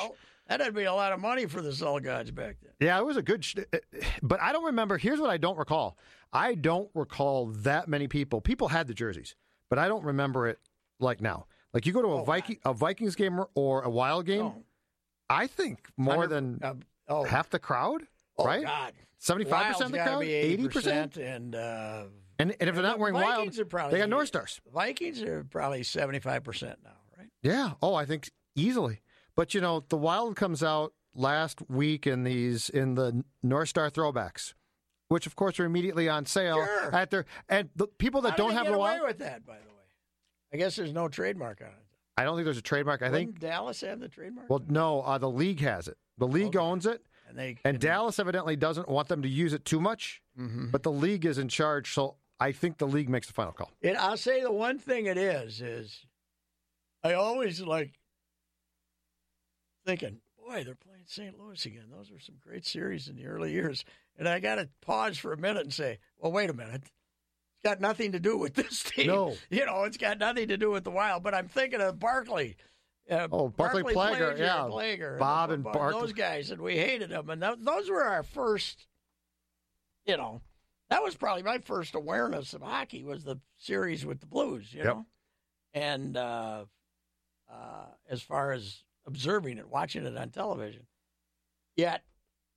That'd 0.47 0.75
be 0.75 0.83
a 0.83 0.93
lot 0.93 1.13
of 1.13 1.19
money 1.19 1.45
for 1.45 1.61
the 1.61 1.71
gods 2.03 2.29
back 2.31 2.57
then. 2.61 2.71
Yeah, 2.79 2.97
it 2.99 3.05
was 3.05 3.17
a 3.17 3.21
good. 3.21 3.43
Sh- 3.45 3.55
eh, 3.71 3.77
eh, 3.93 4.05
but 4.21 4.41
I 4.41 4.51
don't 4.51 4.65
remember. 4.65 4.97
Here's 4.97 5.19
what 5.19 5.29
I 5.29 5.37
don't 5.37 5.57
recall. 5.57 5.97
I 6.33 6.55
don't 6.55 6.89
recall 6.93 7.47
that 7.59 7.87
many 7.87 8.07
people. 8.07 8.41
People 8.41 8.67
had 8.67 8.87
the 8.87 8.93
jerseys, 8.93 9.35
but 9.69 9.79
I 9.79 9.87
don't 9.87 10.03
remember 10.03 10.47
it 10.47 10.59
like 10.99 11.21
now. 11.21 11.45
Like 11.73 11.85
you 11.85 11.93
go 11.93 12.01
to 12.01 12.07
a 12.09 12.21
Oh, 12.21 12.23
Viking 12.23 12.59
a 12.65 12.73
Vikings 12.73 13.15
game 13.15 13.39
or- 13.39 13.49
or 13.55 13.81
a 13.83 13.89
Wild 13.89 14.25
game, 14.25 14.39
No. 14.41 14.63
I 15.29 15.47
think 15.47 15.87
more 15.97 16.27
than 16.27 16.59
uh, 16.61 16.73
oh, 17.07 17.23
half 17.23 17.49
the 17.49 17.59
crowd, 17.59 18.03
oh, 18.37 18.45
right? 18.45 18.63
God. 18.63 18.93
Seventy-five 19.17 19.67
percent 19.73 19.85
of 19.85 19.91
the 19.93 19.97
crowd, 19.99 20.19
be 20.19 20.33
eighty 20.33 20.67
percent, 20.67 21.17
and 21.17 21.55
uh, 21.55 22.03
and, 22.39 22.55
and 22.59 22.69
if 22.69 22.75
they're 22.75 22.83
not 22.83 22.99
wearing 22.99 23.15
wild, 23.15 23.37
Vikings 23.37 23.59
are 23.59 23.65
probably 23.65 23.93
they 23.93 23.99
got 23.99 24.09
North 24.09 24.27
Stars. 24.27 24.59
Vikings 24.73 25.21
are 25.21 25.43
probably 25.45 25.83
seventy-five 25.83 26.43
percent 26.43 26.79
now, 26.83 26.97
right? 27.17 27.29
Yeah. 27.41 27.73
Oh, 27.81 27.95
I 27.95 28.05
think 28.05 28.29
easily. 28.55 29.01
But 29.35 29.53
you 29.53 29.61
know, 29.61 29.83
the 29.87 29.97
Wild 29.97 30.35
comes 30.35 30.61
out 30.61 30.93
last 31.15 31.59
week 31.69 32.05
in 32.05 32.23
these 32.23 32.69
in 32.69 32.95
the 32.95 33.23
North 33.41 33.69
Star 33.69 33.89
throwbacks, 33.89 34.53
which 35.07 35.25
of 35.25 35.35
course 35.37 35.57
are 35.59 35.65
immediately 35.65 36.09
on 36.09 36.25
sale 36.25 36.57
Sure. 36.57 36.93
at 36.93 37.09
their 37.09 37.25
and 37.47 37.69
the 37.75 37.87
people 37.87 38.21
that 38.21 38.31
How 38.31 38.37
don't 38.37 38.53
have 38.53 38.65
the 38.65 38.73
away 38.73 38.91
Wild. 38.99 39.07
with 39.07 39.19
that, 39.19 39.45
by 39.45 39.53
the 39.55 39.69
way. 39.69 39.69
I 40.53 40.57
guess 40.57 40.75
there's 40.75 40.93
no 40.93 41.07
trademark 41.07 41.61
on 41.61 41.67
it. 41.67 41.73
I 42.17 42.23
don't 42.23 42.35
think 42.35 42.45
there's 42.45 42.57
a 42.57 42.61
trademark. 42.61 43.01
I 43.01 43.09
think. 43.09 43.27
Wouldn't 43.29 43.39
Dallas 43.39 43.81
have 43.81 43.99
the 43.99 44.07
trademark? 44.09 44.49
Well, 44.49 44.61
no, 44.67 45.01
uh, 45.01 45.17
the 45.17 45.29
league 45.29 45.59
has 45.61 45.87
it. 45.87 45.97
The 46.17 46.27
league 46.27 46.55
Okay. 46.55 46.59
owns 46.59 46.85
it, 46.85 47.03
and 47.27 47.37
they 47.37 47.57
and 47.65 47.79
Dallas 47.79 48.19
evidently 48.19 48.55
doesn't 48.55 48.87
want 48.87 49.07
them 49.07 49.21
to 49.23 49.27
use 49.29 49.53
it 49.53 49.65
too 49.65 49.79
much. 49.81 50.21
Mhm. 50.37 50.71
But 50.71 50.83
the 50.83 50.91
league 50.91 51.25
is 51.25 51.37
in 51.37 51.49
charge, 51.49 51.91
so 51.91 52.17
I 52.39 52.51
think 52.51 52.77
the 52.77 52.87
league 52.87 53.09
makes 53.09 53.27
the 53.27 53.33
final 53.33 53.51
call. 53.53 53.71
It, 53.81 53.95
I'll 53.95 54.17
say 54.17 54.41
the 54.41 54.51
one 54.51 54.77
thing 54.79 55.05
it 55.07 55.17
is 55.17 55.59
is 55.61 56.05
I 57.03 57.13
always 57.13 57.61
like 57.61 57.99
thinking, 59.85 60.21
boy, 60.37 60.63
they're 60.63 60.75
playing 60.75 61.03
St. 61.07 61.37
Louis 61.39 61.65
again. 61.65 61.85
Those 61.89 62.11
were 62.11 62.19
some 62.19 62.35
great 62.41 62.65
series 62.65 63.07
in 63.07 63.15
the 63.15 63.25
early 63.25 63.51
years, 63.51 63.83
and 64.17 64.27
I 64.29 64.39
got 64.39 64.55
to 64.55 64.69
pause 64.81 65.17
for 65.17 65.33
a 65.33 65.37
minute 65.37 65.63
and 65.63 65.73
say, 65.73 65.99
well, 66.17 66.31
wait 66.31 66.49
a 66.49 66.53
minute. 66.53 66.83
Got 67.63 67.79
nothing 67.81 68.11
to 68.11 68.19
do 68.19 68.37
with 68.37 68.53
this 68.55 68.83
team. 68.87 69.07
No. 69.07 69.35
you 69.49 69.65
know, 69.65 69.83
it's 69.83 69.97
got 69.97 70.17
nothing 70.17 70.49
to 70.49 70.57
do 70.57 70.69
with 70.71 70.83
the 70.83 70.91
Wild. 70.91 71.23
But 71.23 71.33
I'm 71.33 71.47
thinking 71.47 71.81
of 71.81 71.99
Barclay. 71.99 72.55
Uh, 73.09 73.27
Oh, 73.31 73.49
Barclay 73.49 73.83
Plager, 73.83 74.33
Plager, 74.35 74.39
yeah. 74.39 74.57
Plager, 74.69 75.19
Bob 75.19 75.51
and 75.51 75.63
Bar- 75.63 75.73
Barclay. 75.73 75.99
those 76.01 76.13
guys, 76.13 76.51
and 76.51 76.61
we 76.61 76.77
hated 76.77 77.09
them. 77.09 77.29
And 77.29 77.41
th- 77.41 77.57
those 77.59 77.89
were 77.89 78.03
our 78.03 78.23
first, 78.23 78.87
you 80.05 80.15
know, 80.17 80.41
that 80.89 81.03
was 81.03 81.15
probably 81.15 81.43
my 81.43 81.57
first 81.59 81.95
awareness 81.95 82.53
of 82.53 82.61
hockey 82.61 83.03
was 83.03 83.23
the 83.25 83.37
series 83.57 84.05
with 84.05 84.19
the 84.21 84.25
Blues, 84.25 84.73
you 84.73 84.79
Yep. 84.83 84.85
know. 84.87 85.05
And 85.73 86.15
uh, 86.15 86.65
uh, 87.51 87.85
as 88.09 88.21
far 88.21 88.51
as 88.53 88.83
observing 89.05 89.57
it, 89.57 89.67
watching 89.69 90.05
it 90.05 90.15
on 90.17 90.29
television, 90.29 90.85
yet 91.75 92.03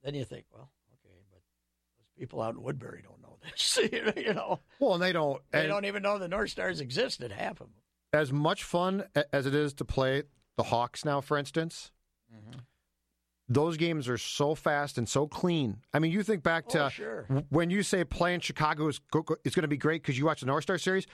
then 0.05 0.15
you 0.15 0.25
think, 0.25 0.45
well, 0.53 0.71
okay, 0.93 1.17
but 1.33 1.41
those 1.99 2.09
people 2.17 2.41
out 2.41 2.55
in 2.55 2.63
Woodbury 2.63 3.03
don't 3.03 3.21
know 3.21 3.26
this, 3.57 3.79
you 4.17 4.35
know. 4.35 4.61
Well, 4.79 4.95
and 4.95 5.03
they 5.03 5.13
don't. 5.13 5.41
They 5.51 5.61
and 5.61 5.69
don't 5.69 5.85
even 5.85 6.03
know 6.03 6.19
the 6.19 6.29
North 6.29 6.51
Stars 6.51 6.81
existed. 6.81 7.33
Half 7.33 7.61
of 7.61 7.69
them. 7.69 7.83
as 8.13 8.33
much 8.33 8.65
fun 8.65 9.05
as 9.33 9.47
it 9.47 9.55
is 9.55 9.75
to 9.75 9.85
play 9.85 10.23
the 10.57 10.65
Hawks 10.65 11.05
now, 11.05 11.21
for 11.21 11.37
instance, 11.39 11.93
Mm-hmm. 12.35 12.59
those 13.49 13.77
games 13.77 14.09
are 14.09 14.19
so 14.19 14.55
fast 14.57 14.99
and 14.99 15.09
so 15.09 15.27
clean. 15.29 15.79
I 15.95 16.01
mean, 16.01 16.11
you 16.11 16.23
think 16.25 16.43
back 16.43 16.67
to 16.71 16.87
Oh, 16.87 16.89
sure. 16.89 17.27
when 17.51 17.71
you 17.71 17.83
say 17.85 18.03
playing 18.05 18.41
Chicago 18.41 18.89
is, 18.89 19.01
is 19.45 19.55
going 19.55 19.63
to 19.63 19.69
be 19.69 19.77
great 19.77 20.03
because 20.03 20.19
you 20.19 20.25
watch 20.27 20.41
the 20.41 20.47
North 20.47 20.65
Star 20.65 20.77
series. 20.79 21.07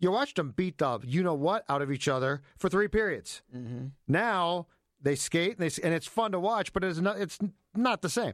You 0.00 0.10
watched 0.10 0.36
them 0.36 0.50
beat 0.56 0.78
the 0.78 1.00
you 1.04 1.22
know 1.22 1.34
what 1.34 1.64
out 1.68 1.82
of 1.82 1.92
each 1.92 2.08
other 2.08 2.40
for 2.56 2.68
three 2.70 2.88
periods. 2.88 3.42
Mm-hmm. 3.54 3.86
Now 4.08 4.66
they 5.00 5.14
skate 5.16 5.58
and, 5.58 5.70
they, 5.70 5.82
and 5.82 5.92
it's 5.94 6.06
fun 6.06 6.32
to 6.32 6.40
watch, 6.40 6.72
but 6.72 6.82
it's 6.82 6.98
not. 6.98 7.18
It's 7.20 7.38
not 7.74 8.00
the 8.02 8.08
same. 8.08 8.32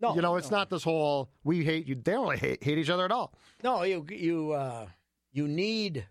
No, 0.00 0.14
you 0.14 0.22
know, 0.22 0.36
it's 0.36 0.50
no. 0.50 0.58
not 0.58 0.70
this 0.70 0.82
whole 0.82 1.30
we 1.44 1.64
hate 1.64 1.86
you. 1.86 1.94
They 1.94 2.12
don't 2.12 2.22
really 2.24 2.38
hate, 2.38 2.64
hate 2.64 2.78
each 2.78 2.88
other 2.90 3.04
at 3.04 3.12
all. 3.12 3.34
No, 3.62 3.82
you 3.82 4.06
you 4.10 4.52
uh, 4.52 4.86
you 5.32 5.46
need 5.46 6.06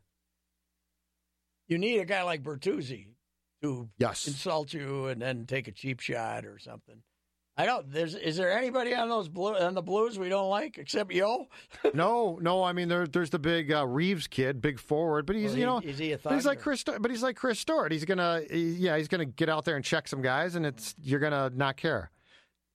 you 1.67 1.77
need 1.77 1.99
a 1.99 2.05
guy 2.05 2.23
like 2.23 2.43
Bertuzzi 2.43 3.07
to 3.61 3.89
Yes. 3.97 4.27
insult 4.27 4.73
you 4.73 5.07
and 5.07 5.21
then 5.21 5.45
take 5.45 5.67
a 5.67 5.71
cheap 5.71 5.99
shot 5.99 6.45
or 6.45 6.57
something. 6.59 7.01
I 7.57 7.65
don't. 7.65 7.91
There's 7.91 8.15
is 8.15 8.37
there 8.37 8.57
anybody 8.57 8.95
on 8.95 9.09
those 9.09 9.27
blue 9.27 9.53
on 9.57 9.73
the 9.73 9.81
Blues 9.81 10.17
we 10.17 10.29
don't 10.29 10.49
like 10.49 10.77
except 10.77 11.11
Yo? 11.11 11.47
no, 11.93 12.39
no. 12.41 12.63
I 12.63 12.71
mean, 12.71 12.87
there, 12.87 13.05
there's 13.05 13.31
the 13.31 13.39
big 13.39 13.69
uh, 13.73 13.85
Reaves 13.85 14.27
kid, 14.27 14.61
big 14.61 14.79
forward, 14.79 15.25
but 15.25 15.35
he's 15.35 15.49
Well, 15.51 15.59
you 15.59 15.65
know 15.65 15.79
is 15.79 15.97
he 15.97 16.13
a 16.13 16.19
he's 16.29 16.45
like 16.45 16.61
Chris, 16.61 16.85
but 16.85 17.11
he's 17.11 17.21
like 17.21 17.35
Chris 17.35 17.59
Stewart. 17.59 17.91
He's 17.91 18.05
gonna, 18.05 18.43
he- 18.49 18.75
yeah, 18.75 18.95
he's 18.97 19.09
gonna 19.09 19.25
get 19.25 19.49
out 19.49 19.65
there 19.65 19.75
and 19.75 19.83
check 19.83 20.07
some 20.07 20.21
guys, 20.21 20.55
and 20.55 20.65
it's 20.65 20.95
you're 21.03 21.19
gonna 21.19 21.51
not 21.53 21.75
care. 21.75 22.11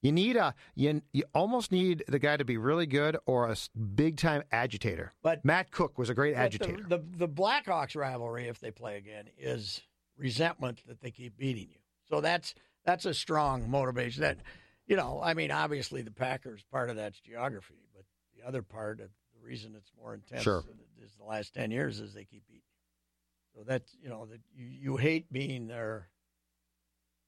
You 0.05 0.11
need 0.11 0.35
a 0.35 0.53
you, 0.75 1.01
you 1.13 1.23
almost 1.33 1.71
need 1.71 2.03
the 2.07 2.19
guy 2.19 2.37
to 2.37 2.45
be 2.45 2.57
really 2.57 2.85
good 2.85 3.17
or 3.25 3.49
a 3.49 3.55
big 3.95 4.17
time 4.17 4.43
agitator. 4.51 5.13
But- 5.23 5.43
Matt 5.43 5.71
Cooke 5.71 5.97
was 5.97 6.11
a 6.11 6.13
great 6.13 6.35
agitator. 6.35 6.83
The, 6.87 6.97
the 6.99 7.25
the 7.25 7.27
Blackhawks 7.27 7.95
rivalry, 7.95 8.47
if 8.47 8.59
they 8.59 8.69
play 8.69 8.97
again, 8.97 9.25
is 9.39 9.81
resentment 10.15 10.83
that 10.87 11.01
they 11.01 11.09
keep 11.09 11.37
beating 11.37 11.69
you. 11.71 11.79
So 12.07 12.21
that's 12.21 12.53
that's 12.85 13.05
a 13.05 13.15
strong 13.15 13.67
motivation. 13.67 14.21
That 14.21 14.37
you 14.85 14.95
know, 14.95 15.19
I 15.23 15.33
mean, 15.33 15.49
obviously 15.49 16.03
the 16.03 16.11
Packers 16.11 16.63
part 16.71 16.91
of 16.91 16.97
that's 16.97 17.19
geography, 17.19 17.87
but 17.95 18.05
the 18.37 18.47
other 18.47 18.61
part 18.61 18.99
of 18.99 19.09
the 19.33 19.43
reason 19.43 19.73
it's 19.75 19.91
more 19.99 20.13
intense 20.13 20.43
Sure. 20.43 20.63
is 21.03 21.15
the 21.15 21.25
last 21.25 21.55
ten 21.55 21.71
years 21.71 21.99
is 21.99 22.13
they 22.13 22.25
keep 22.25 22.45
beating 22.47 22.61
you. 22.61 23.59
So 23.59 23.63
that's 23.67 23.97
you 23.99 24.09
know 24.09 24.27
that 24.27 24.41
you, 24.55 24.67
you 24.67 24.97
hate 24.97 25.33
being 25.33 25.65
their 25.65 26.09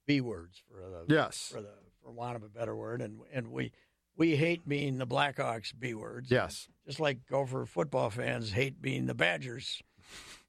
B 0.05 0.21
words 0.21 0.61
for 0.69 0.78
the 0.78 1.11
yes, 1.11 1.49
for 1.51 1.61
the 1.61 1.73
for 2.08 2.14
want 2.14 2.38
of 2.38 2.43
a 2.43 2.47
better 2.49 2.76
word, 2.76 3.01
and 3.01 3.20
and 3.34 3.51
we 3.51 3.72
we 4.16 4.36
hate 4.36 4.68
being 4.68 4.97
the 4.97 5.05
Blackhawks 5.05 5.74
B 5.78 5.93
words. 5.93 6.32
yes, 6.32 6.68
Just 6.86 6.99
like 6.99 7.28
Gopher 7.30 7.66
football 7.66 8.10
fans 8.10 8.51
hate 8.51 8.82
being 8.82 9.05
the 9.08 9.14
Badgers 9.14 9.82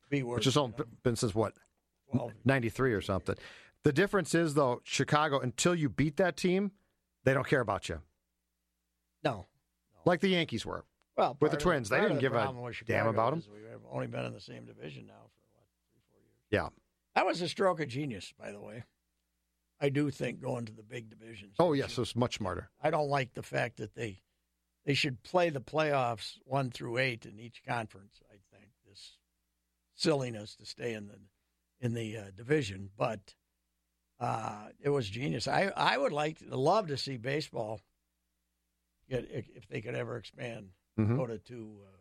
B 0.09 0.23
words. 0.23 0.39
which 0.39 0.45
has 0.47 0.57
only 0.57 0.77
been 1.03 1.17
since 1.17 1.35
what 1.35 1.55
well, 2.13 2.33
ninety 2.45 2.69
three 2.69 2.93
or 2.95 3.01
something. 3.01 3.35
The 3.83 3.93
difference 3.93 4.35
is 4.35 4.55
though, 4.55 4.81
Chicago 4.85 5.41
until 5.41 5.75
you 5.75 5.89
beat 5.89 6.17
that 6.19 6.37
team, 6.37 6.73
they 7.25 7.35
don't 7.35 7.47
care 7.47 7.61
about 7.61 7.89
you 7.89 8.01
no. 9.25 9.47
like 10.05 10.21
the 10.21 10.29
Yankees 10.29 10.65
were. 10.65 10.85
Well, 11.17 11.37
With 11.41 11.51
the 11.51 11.57
Twins, 11.57 11.89
they 11.89 12.01
didn't 12.01 12.17
the 12.17 12.21
give 12.21 12.35
a 12.35 12.55
damn 12.87 13.09
about 13.09 13.31
them. 13.31 13.43
We've 13.53 13.81
only 13.91 14.07
been 14.07 14.25
in 14.25 14.33
the 14.33 14.41
same 14.41 14.65
division 14.65 15.09
now 15.09 15.15
for 15.35 15.47
what 15.57 15.67
three, 15.91 16.01
four 16.13 16.21
years. 16.21 16.37
Yeah. 16.53 16.69
That 17.17 17.27
was 17.27 17.43
a 17.43 17.49
stroke 17.49 17.81
of 17.81 17.89
genius, 17.89 18.33
by 18.39 18.53
the 18.53 18.61
way. 18.61 18.85
I 19.81 19.89
do 19.91 20.11
think 20.11 20.41
going 20.41 20.65
to 20.67 20.73
the 20.73 20.83
big 20.83 21.09
divisions. 21.11 21.55
Oh 21.59 21.73
yes, 21.73 21.99
it's 21.99 22.17
much 22.17 22.37
smarter. 22.39 22.71
I 22.83 22.91
don't 22.91 23.09
like 23.09 23.35
the 23.35 23.43
fact 23.43 23.77
that 23.79 23.95
they 23.95 24.23
they 24.85 24.95
should 24.95 25.23
play 25.23 25.51
the 25.51 25.61
playoffs 25.61 26.39
one 26.45 26.71
through 26.71 26.99
eight 26.99 27.27
in 27.27 27.39
each 27.39 27.63
conference. 27.67 28.21
I 28.31 28.37
think 28.57 28.71
this 28.87 29.19
silliness 29.95 30.57
to 30.57 30.67
stay 30.67 30.95
in 30.95 31.07
the 31.09 31.19
in 31.81 31.95
the 31.95 32.17
uh, 32.17 32.25
division, 32.37 32.91
but 32.97 33.35
uh, 34.19 34.69
it 34.81 34.89
was 34.91 35.09
genius. 35.09 35.47
I 35.47 35.73
I 35.77 35.97
would 35.97 36.13
like 36.13 36.39
to 36.39 36.57
love 36.57 36.89
to 36.89 36.97
see 36.97 37.17
baseball 37.17 37.81
get 39.09 39.29
if 39.31 39.69
they 39.69 39.81
could 39.81 39.95
ever 39.95 40.17
expand, 40.17 40.71
Mhm. 40.99 41.17
go 41.17 41.27
to 41.27 41.39
two, 41.39 41.83
uh, 41.87 41.97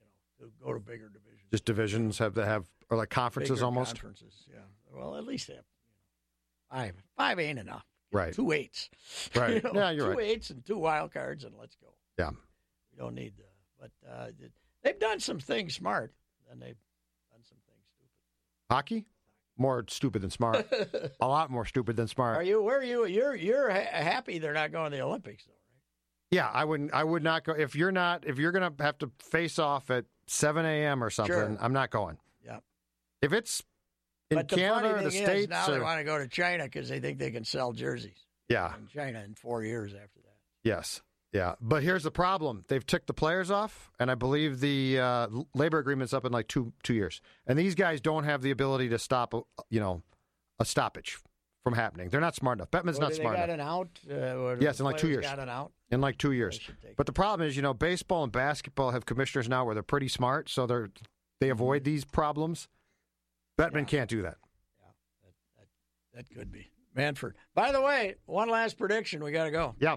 you 0.00 0.06
know, 0.06 0.46
to 0.46 0.52
go 0.64 0.72
to 0.72 0.80
bigger 0.80 1.08
divisions, 1.10 1.50
Just 1.50 1.64
divisions 1.66 2.18
have 2.18 2.34
to 2.34 2.46
have 2.46 2.66
or 2.88 2.96
like 2.96 3.10
conferences 3.10 3.56
Bigger 3.56 3.64
almost. 3.66 3.92
Conferences, 3.96 4.46
yeah. 4.50 4.60
Well, 4.90 5.16
at 5.16 5.24
least 5.24 5.48
have 5.48 5.56
you 5.56 5.62
know, 5.62 5.62
five. 6.70 6.94
Five 7.16 7.38
ain't 7.38 7.58
enough. 7.58 7.84
Right. 8.12 8.32
Two 8.32 8.52
eights. 8.52 8.88
Right. 9.34 9.56
You 9.56 9.62
know, 9.62 9.72
Yeah, 9.74 9.90
you're 9.90 10.12
two 10.12 10.18
right. 10.18 10.26
eights 10.28 10.50
and 10.50 10.64
two 10.64 10.78
wild 10.78 11.12
cards, 11.12 11.44
and 11.44 11.54
let's 11.58 11.76
go. 11.76 11.88
Yeah. 12.18 12.30
We 12.92 12.98
don't 12.98 13.14
need 13.14 13.34
the. 13.36 13.44
But 13.80 13.90
uh, 14.10 14.26
they've 14.82 14.98
done 14.98 15.20
some 15.20 15.38
things 15.38 15.74
smart, 15.74 16.12
and 16.50 16.60
they've 16.60 16.76
done 17.30 17.40
some 17.44 17.58
things 17.66 17.84
stupid. 17.94 18.10
Hockey, 18.70 19.06
more 19.56 19.84
stupid 19.88 20.22
than 20.22 20.30
smart. 20.30 20.66
a 21.20 21.28
lot 21.28 21.50
more 21.50 21.64
stupid 21.64 21.96
than 21.96 22.08
smart. 22.08 22.36
Are 22.38 22.42
you? 22.42 22.60
Where 22.62 22.78
are 22.78 22.82
you? 22.84 23.06
You're 23.06 23.34
you're 23.36 23.70
ha- 23.70 23.86
happy 23.92 24.38
they're 24.38 24.52
not 24.54 24.72
going 24.72 24.90
to 24.90 24.96
the 24.96 25.02
Olympics, 25.04 25.44
though, 25.44 25.52
right? 25.52 25.58
Yeah, 26.30 26.50
I 26.52 26.64
wouldn't. 26.64 26.92
I 26.92 27.04
would 27.04 27.22
not 27.22 27.44
go 27.44 27.52
if 27.52 27.76
you're 27.76 27.92
not. 27.92 28.26
If 28.26 28.38
you're 28.38 28.52
going 28.52 28.74
to 28.74 28.82
have 28.84 28.98
to 28.98 29.10
face 29.20 29.58
off 29.60 29.90
at 29.90 30.06
7 30.26 30.64
a.m. 30.66 31.04
or 31.04 31.10
something, 31.10 31.34
Sure. 31.34 31.56
I'm 31.60 31.72
not 31.72 31.90
going. 31.90 32.18
Yeah. 32.44 32.58
If 33.22 33.32
it's 33.32 33.62
in 34.30 34.36
but 34.36 34.48
the 34.48 34.56
Canada 34.56 34.88
or 34.88 34.92
funny 34.94 35.04
the 35.04 35.10
thing 35.10 35.24
states, 35.24 35.42
is 35.44 35.48
now 35.48 35.70
they 35.70 35.80
want 35.80 35.98
to 36.00 36.04
go 36.04 36.18
to 36.18 36.28
China 36.28 36.64
because 36.64 36.88
they 36.88 37.00
think 37.00 37.18
they 37.18 37.30
can 37.30 37.44
sell 37.44 37.72
jerseys 37.72 38.26
yeah, 38.48 38.74
in 38.76 38.86
China 38.88 39.22
in 39.24 39.34
four 39.34 39.62
years 39.62 39.92
after 39.92 40.20
that. 40.20 40.36
yes, 40.64 41.02
yeah. 41.32 41.54
But 41.60 41.82
here's 41.82 42.02
the 42.02 42.10
problem: 42.10 42.64
they've 42.68 42.84
ticked 42.84 43.06
the 43.06 43.14
players 43.14 43.50
off, 43.50 43.90
and 43.98 44.10
I 44.10 44.14
believe 44.14 44.60
the 44.60 44.98
uh, 44.98 45.28
labor 45.54 45.78
agreement's 45.78 46.12
up 46.12 46.24
in 46.24 46.32
like 46.32 46.48
two 46.48 46.72
two 46.82 46.94
years, 46.94 47.20
and 47.46 47.58
these 47.58 47.74
guys 47.74 48.00
don't 48.00 48.24
have 48.24 48.42
the 48.42 48.50
ability 48.50 48.88
to 48.90 48.98
stop, 48.98 49.34
you 49.70 49.80
know, 49.80 50.02
a 50.58 50.64
stoppage 50.64 51.18
from 51.64 51.74
happening. 51.74 52.08
They're 52.08 52.20
not 52.20 52.34
smart 52.34 52.58
enough. 52.58 52.70
Bettman's 52.70 52.98
What, 52.98 53.08
not 53.08 53.14
smart 53.14 53.36
got 53.36 53.50
enough 53.50 53.54
an 53.54 53.60
out. 53.60 53.88
Uh, 54.10 54.56
Yes, 54.60 54.78
in 54.78 54.84
like 54.84 54.96
two 54.96 55.08
years. 55.08 55.24
Got 55.24 55.38
an 55.38 55.48
out. 55.48 55.72
in 55.90 56.00
like 56.00 56.16
two 56.18 56.32
years. 56.32 56.60
But 56.96 57.06
the 57.06 57.12
problem 57.12 57.46
is, 57.46 57.56
you 57.56 57.62
know, 57.62 57.74
baseball 57.74 58.22
and 58.22 58.32
basketball 58.32 58.92
have 58.92 59.04
commissioners 59.06 59.48
now 59.48 59.64
where 59.64 59.74
they're 59.74 59.82
pretty 59.82 60.08
smart, 60.08 60.48
so 60.48 60.66
they're 60.66 60.90
they 61.40 61.50
avoid 61.50 61.84
these 61.84 62.04
problems. 62.04 62.68
Bettman. 63.58 63.80
Yeah. 63.80 63.84
can't 63.84 64.10
do 64.10 64.22
that. 64.22 64.36
Yeah, 64.80 65.30
That 66.14 66.28
that 66.28 66.34
could 66.34 66.50
be 66.52 66.70
Manfred. 66.94 67.34
By 67.54 67.72
the 67.72 67.80
way, 67.80 68.16
one 68.26 68.48
last 68.48 68.78
prediction. 68.78 69.22
We 69.22 69.32
got 69.32 69.44
to 69.44 69.50
go. 69.50 69.74
Yeah, 69.78 69.96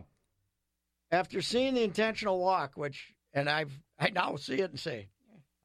After 1.12 1.42
seeing 1.42 1.74
the 1.74 1.84
intentional 1.84 2.40
walk, 2.40 2.74
which 2.76 3.14
and 3.34 3.50
I've 3.50 3.72
I 4.00 4.10
now 4.10 4.36
see 4.36 4.56
it 4.56 4.70
and 4.72 4.80
say, 4.80 5.08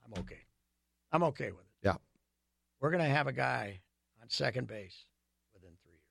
I'm 0.05 0.21
okay. 0.21 0.41
I'm 1.13 1.23
okay 1.25 1.51
with 1.51 1.61
it. 1.65 1.87
Yeah. 1.87 1.95
We're 2.81 2.91
going 2.91 3.03
to 3.03 3.09
have 3.09 3.27
a 3.27 3.33
guy 3.33 3.81
on 4.23 4.29
second 4.29 4.67
base 4.69 5.05
within 5.55 5.71
three 5.83 5.93
years 5.93 6.03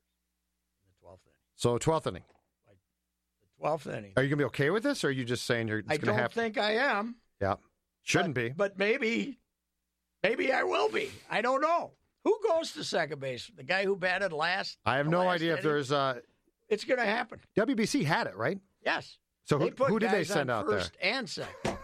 in 0.82 0.90
the 0.90 1.00
twelfth 1.02 1.22
inning. 1.26 1.36
So 1.56 1.78
12th 1.78 2.08
inning. 2.08 2.24
The 2.68 3.62
Twelfth 3.62 3.88
inning. 3.88 4.14
Are 4.18 4.24
you 4.24 4.30
going 4.30 4.38
to 4.38 4.44
be 4.44 4.44
okay 4.46 4.70
with 4.70 4.84
this, 4.84 5.04
or 5.04 5.08
are 5.08 5.12
you 5.12 5.24
just 5.24 5.46
saying 5.46 5.68
you're? 5.68 5.80
It's 5.80 5.88
I 5.90 5.98
going 5.98 6.08
don't 6.08 6.18
happen? 6.18 6.34
think 6.36 6.58
I 6.58 6.72
am. 6.74 7.16
Yeah, 7.42 7.56
shouldn't 8.04 8.34
but, 8.36 8.42
be. 8.42 8.50
But 8.50 8.78
maybe, 8.78 9.40
maybe 10.30 10.52
I 10.52 10.64
will 10.64 10.90
be. 10.90 11.12
I 11.30 11.42
don't 11.42 11.62
know. 11.62 11.92
Who 12.24 12.40
goes 12.48 12.72
to 12.74 12.84
second 12.84 13.20
base? 13.20 13.50
The 13.56 13.64
guy 13.64 13.86
who 13.86 13.96
batted 13.96 14.34
last. 14.34 14.78
I 14.86 14.98
have 14.98 15.08
no 15.08 15.28
idea 15.28 15.54
if 15.56 15.62
there's. 15.62 15.92
Uh, 15.92 16.20
It's 16.70 16.84
going 16.84 17.00
to 17.00 17.06
happen. 17.06 17.40
WBC 17.58 18.04
had 18.04 18.28
it 18.28 18.36
right. 18.36 18.60
Yes. 18.84 19.18
So 19.44 19.60
who, 19.60 19.70
who 19.86 20.00
did 20.00 20.10
they 20.12 20.24
send 20.24 20.50
out 20.50 20.68
there? 20.68 20.80
first 20.80 20.98
and 21.02 21.30
second. 21.30 21.78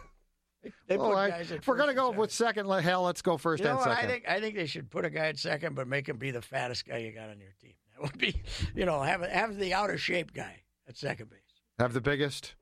They, 0.63 0.71
they 0.87 0.97
Well, 0.97 1.09
put 1.11 1.17
I- 1.17 1.39
if 1.39 1.67
we're 1.67 1.75
going 1.77 1.89
to 1.89 1.95
go 1.95 2.09
with 2.11 2.31
second, 2.31 2.67
let- 2.67 2.83
hell, 2.83 3.03
let's 3.03 3.21
go 3.21 3.37
first 3.37 3.61
you 3.61 3.69
know 3.69 3.75
and 3.75 3.83
second. 3.83 3.97
I 4.05 4.07
think 4.07 4.27
I 4.27 4.39
think 4.39 4.55
they 4.55 4.65
should 4.65 4.89
put 4.89 5.05
a 5.05 5.09
guy 5.11 5.27
at 5.27 5.37
second, 5.37 5.75
but 5.75 5.87
make 5.87 6.07
him 6.09 6.17
be 6.17 6.31
the 6.31 6.41
fattest 6.41 6.87
guy 6.87 6.97
you 6.97 7.11
got 7.11 7.29
on 7.29 7.39
your 7.39 7.51
team. 7.61 7.73
That 7.93 8.01
would 8.03 8.17
be, 8.17 8.41
you 8.75 8.85
know, 8.85 9.01
have 9.01 9.21
have 9.21 9.57
the 9.57 9.73
out 9.75 9.91
of 9.91 10.01
shape 10.01 10.33
guy 10.33 10.63
at 10.87 10.97
second 10.97 11.29
base. 11.29 11.39
have 11.77 11.93
the 11.93 12.01
biggest. 12.01 12.55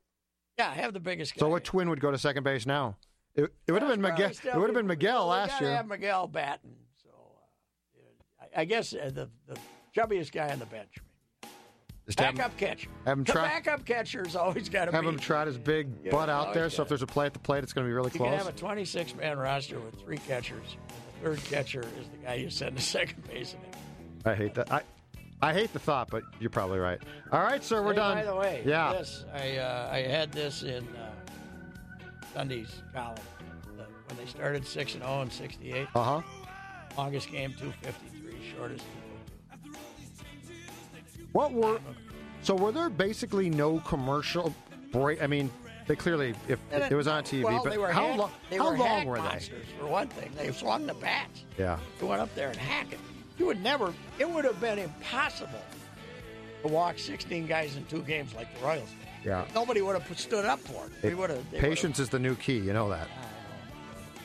Yeah, 0.58 0.74
have 0.74 0.92
the 0.94 1.00
biggest 1.00 1.36
guy. 1.36 1.40
So 1.40 1.48
what 1.48 1.64
twin 1.64 1.90
would 1.90 2.02
go 2.02 2.12
to 2.12 2.18
second 2.18 2.44
base 2.44 2.66
now? 2.66 2.98
It, 3.44 3.54
it 3.68 3.72
would 3.72 3.82
have 3.82 3.92
been 3.92 4.02
Miguel. 4.02 4.30
It 4.32 4.56
would 4.56 4.68
have 4.70 4.74
been 4.74 4.88
Miguel 4.88 5.28
last 5.28 5.60
year. 5.62 5.72
Have 5.76 5.88
Miguel 5.88 6.28
batting. 6.28 6.76
So 7.04 7.10
uh, 7.10 8.44
I, 8.58 8.62
I 8.62 8.66
guess 8.66 8.94
uh, 8.94 9.10
the 9.14 9.30
the 9.48 9.58
chubbiest 9.96 10.32
guy 10.32 10.50
on 10.52 10.60
the 10.60 10.66
bench. 10.66 10.98
Just 12.06 12.20
have 12.22 12.30
him, 12.30 12.38
Backup 12.38 12.58
catcher. 12.58 12.90
have 13.06 13.18
him 13.20 13.24
the 13.24 13.32
try- 13.32 13.48
backup 13.48 13.86
catcher's 13.86 14.36
always 14.36 14.68
got 14.68 14.86
to 14.86 14.92
have 14.92 15.04
be. 15.04 15.10
him 15.10 15.20
trot 15.20 15.46
his 15.46 15.60
big 15.60 15.90
Yeah, 16.04 16.10
butt 16.12 16.28
out 16.28 16.56
there. 16.56 16.68
So 16.72 16.82
if 16.82 16.90
there's 16.90 17.04
a 17.04 17.08
play 17.08 17.28
at 17.28 17.34
the 17.34 17.40
plate, 17.40 17.64
it's 17.64 17.72
going 17.72 17.86
to 17.86 17.90
be 17.90 17.94
really 17.94 18.10
You 18.12 18.18
close. 18.18 18.30
can 18.30 18.38
have 18.40 18.48
a 18.48 18.52
26 18.52 19.16
man 19.16 19.38
roster 19.38 19.80
with 19.80 20.02
three 20.02 20.18
catchers. 20.18 20.76
And 21.24 21.34
the 21.36 21.36
third 21.38 21.44
catcher 21.52 21.82
is 21.82 22.08
the 22.10 22.18
guy 22.26 22.34
you 22.36 22.50
send 22.50 22.78
to 22.78 22.82
second 22.98 23.28
base. 23.28 23.56
I 24.26 24.34
hate 24.34 24.56
that. 24.56 24.72
I 24.72 24.82
I 25.42 25.54
hate 25.54 25.72
the 25.72 25.80
thought, 25.80 26.10
but 26.10 26.24
you're 26.40 26.50
probably 26.50 26.80
right. 26.80 27.00
All 27.32 27.42
right, 27.44 27.64
sir, 27.64 27.82
we're 27.84 27.92
Hey, 27.94 27.98
done. 28.00 28.18
By 28.18 28.24
the 28.26 28.36
way, 28.36 28.64
yeah. 28.66 28.92
this 28.92 29.24
I 29.34 29.58
uh, 29.58 29.90
I 29.92 30.00
had 30.02 30.32
this 30.34 30.64
in 30.64 30.84
uh, 30.96 31.12
Sunday's 32.34 32.82
column 32.94 33.18
The- 33.78 33.86
when 34.08 34.18
they 34.18 34.26
started 34.26 34.66
six 34.66 34.94
and 34.94 35.04
zero 35.04 35.22
and 35.22 35.32
68. 35.32 35.88
Uh 35.96 36.04
huh. 36.04 36.22
Longest 36.98 37.32
game 37.32 37.54
253, 37.60 38.52
shortest 38.58 38.84
What 41.32 41.54
were 41.54 41.80
so? 42.42 42.56
Were 42.56 42.72
there 42.72 42.90
basically 42.90 43.50
no 43.50 43.80
commercial 43.82 44.54
break? 44.92 45.22
I 45.22 45.28
mean, 45.28 45.50
they 45.88 45.96
clearly 45.96 46.34
if 46.48 46.60
And 46.72 46.84
it 46.92 46.96
was 46.96 47.08
on 47.08 47.24
TV, 47.24 47.44
well, 47.44 47.62
but 47.64 47.70
they 47.70 47.78
were 47.78 47.92
how 47.92 48.08
hack- 48.10 48.18
long? 48.18 48.32
They 48.50 48.58
How 48.58 48.72
were 48.72 48.78
long 48.78 49.06
were 49.06 49.22
they? 49.22 49.40
For 49.80 49.88
one 49.88 50.08
thing, 50.08 50.32
they 50.36 50.52
swung 50.52 50.88
the 50.88 50.94
bats. 50.96 51.44
Yeah. 51.58 51.78
They 52.00 52.06
went 52.08 52.22
up 52.22 52.34
there 52.36 52.50
and 52.50 52.58
hack 52.58 52.88
it. 52.92 53.00
You 53.38 53.46
would 53.46 53.62
never. 53.64 53.94
It 54.18 54.30
would 54.30 54.44
have 54.46 54.60
been 54.60 54.80
impossible 54.80 55.62
to 56.64 56.68
walk 56.68 57.00
16 57.00 57.48
guys 57.48 57.76
in 57.78 57.86
two 57.86 58.02
games 58.02 58.34
like 58.36 58.48
the 58.60 58.66
Royals. 58.66 58.90
did. 58.90 59.09
Yeah. 59.24 59.46
Nobody 59.54 59.82
would 59.82 60.00
have 60.02 60.20
stood 60.20 60.46
up 60.46 60.60
for 60.60 60.86
it. 60.86 60.92
We 61.04 61.14
would 61.16 61.30
have. 61.30 61.40
they 61.52 61.58
would've- 61.58 61.70
Patience 61.70 62.00
is 62.00 62.10
the 62.10 62.20
new 62.20 62.36
key. 62.36 62.58
You 62.58 62.74
know 62.74 62.90
that. 62.90 63.08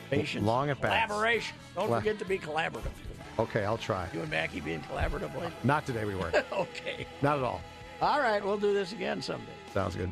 Patience. 0.09 0.45
Long 0.45 0.69
at 0.69 0.79
bats. 0.81 1.05
Collaboration. 1.07 1.55
Don't 1.75 1.87
Colla- 1.87 1.99
forget 1.99 2.19
to 2.19 2.25
be 2.25 2.37
collaborative. 2.39 2.91
Okay, 3.37 3.65
I'll 3.65 3.77
try. 3.77 4.07
You 4.13 4.21
and 4.21 4.29
Mackie 4.29 4.61
being 4.61 4.81
collaborative? 4.81 5.31
Not 5.63 5.85
today. 5.85 6.05
We 6.05 6.15
weren't. 6.15 6.35
okay. 6.53 7.05
Not 7.21 7.37
at 7.39 7.43
all. 7.43 7.61
All 8.01 8.19
right, 8.19 8.43
we'll 8.43 8.57
do 8.57 8.73
this 8.73 8.91
again 8.93 9.21
someday. 9.21 9.51
Sounds 9.73 9.95
good. 9.95 10.11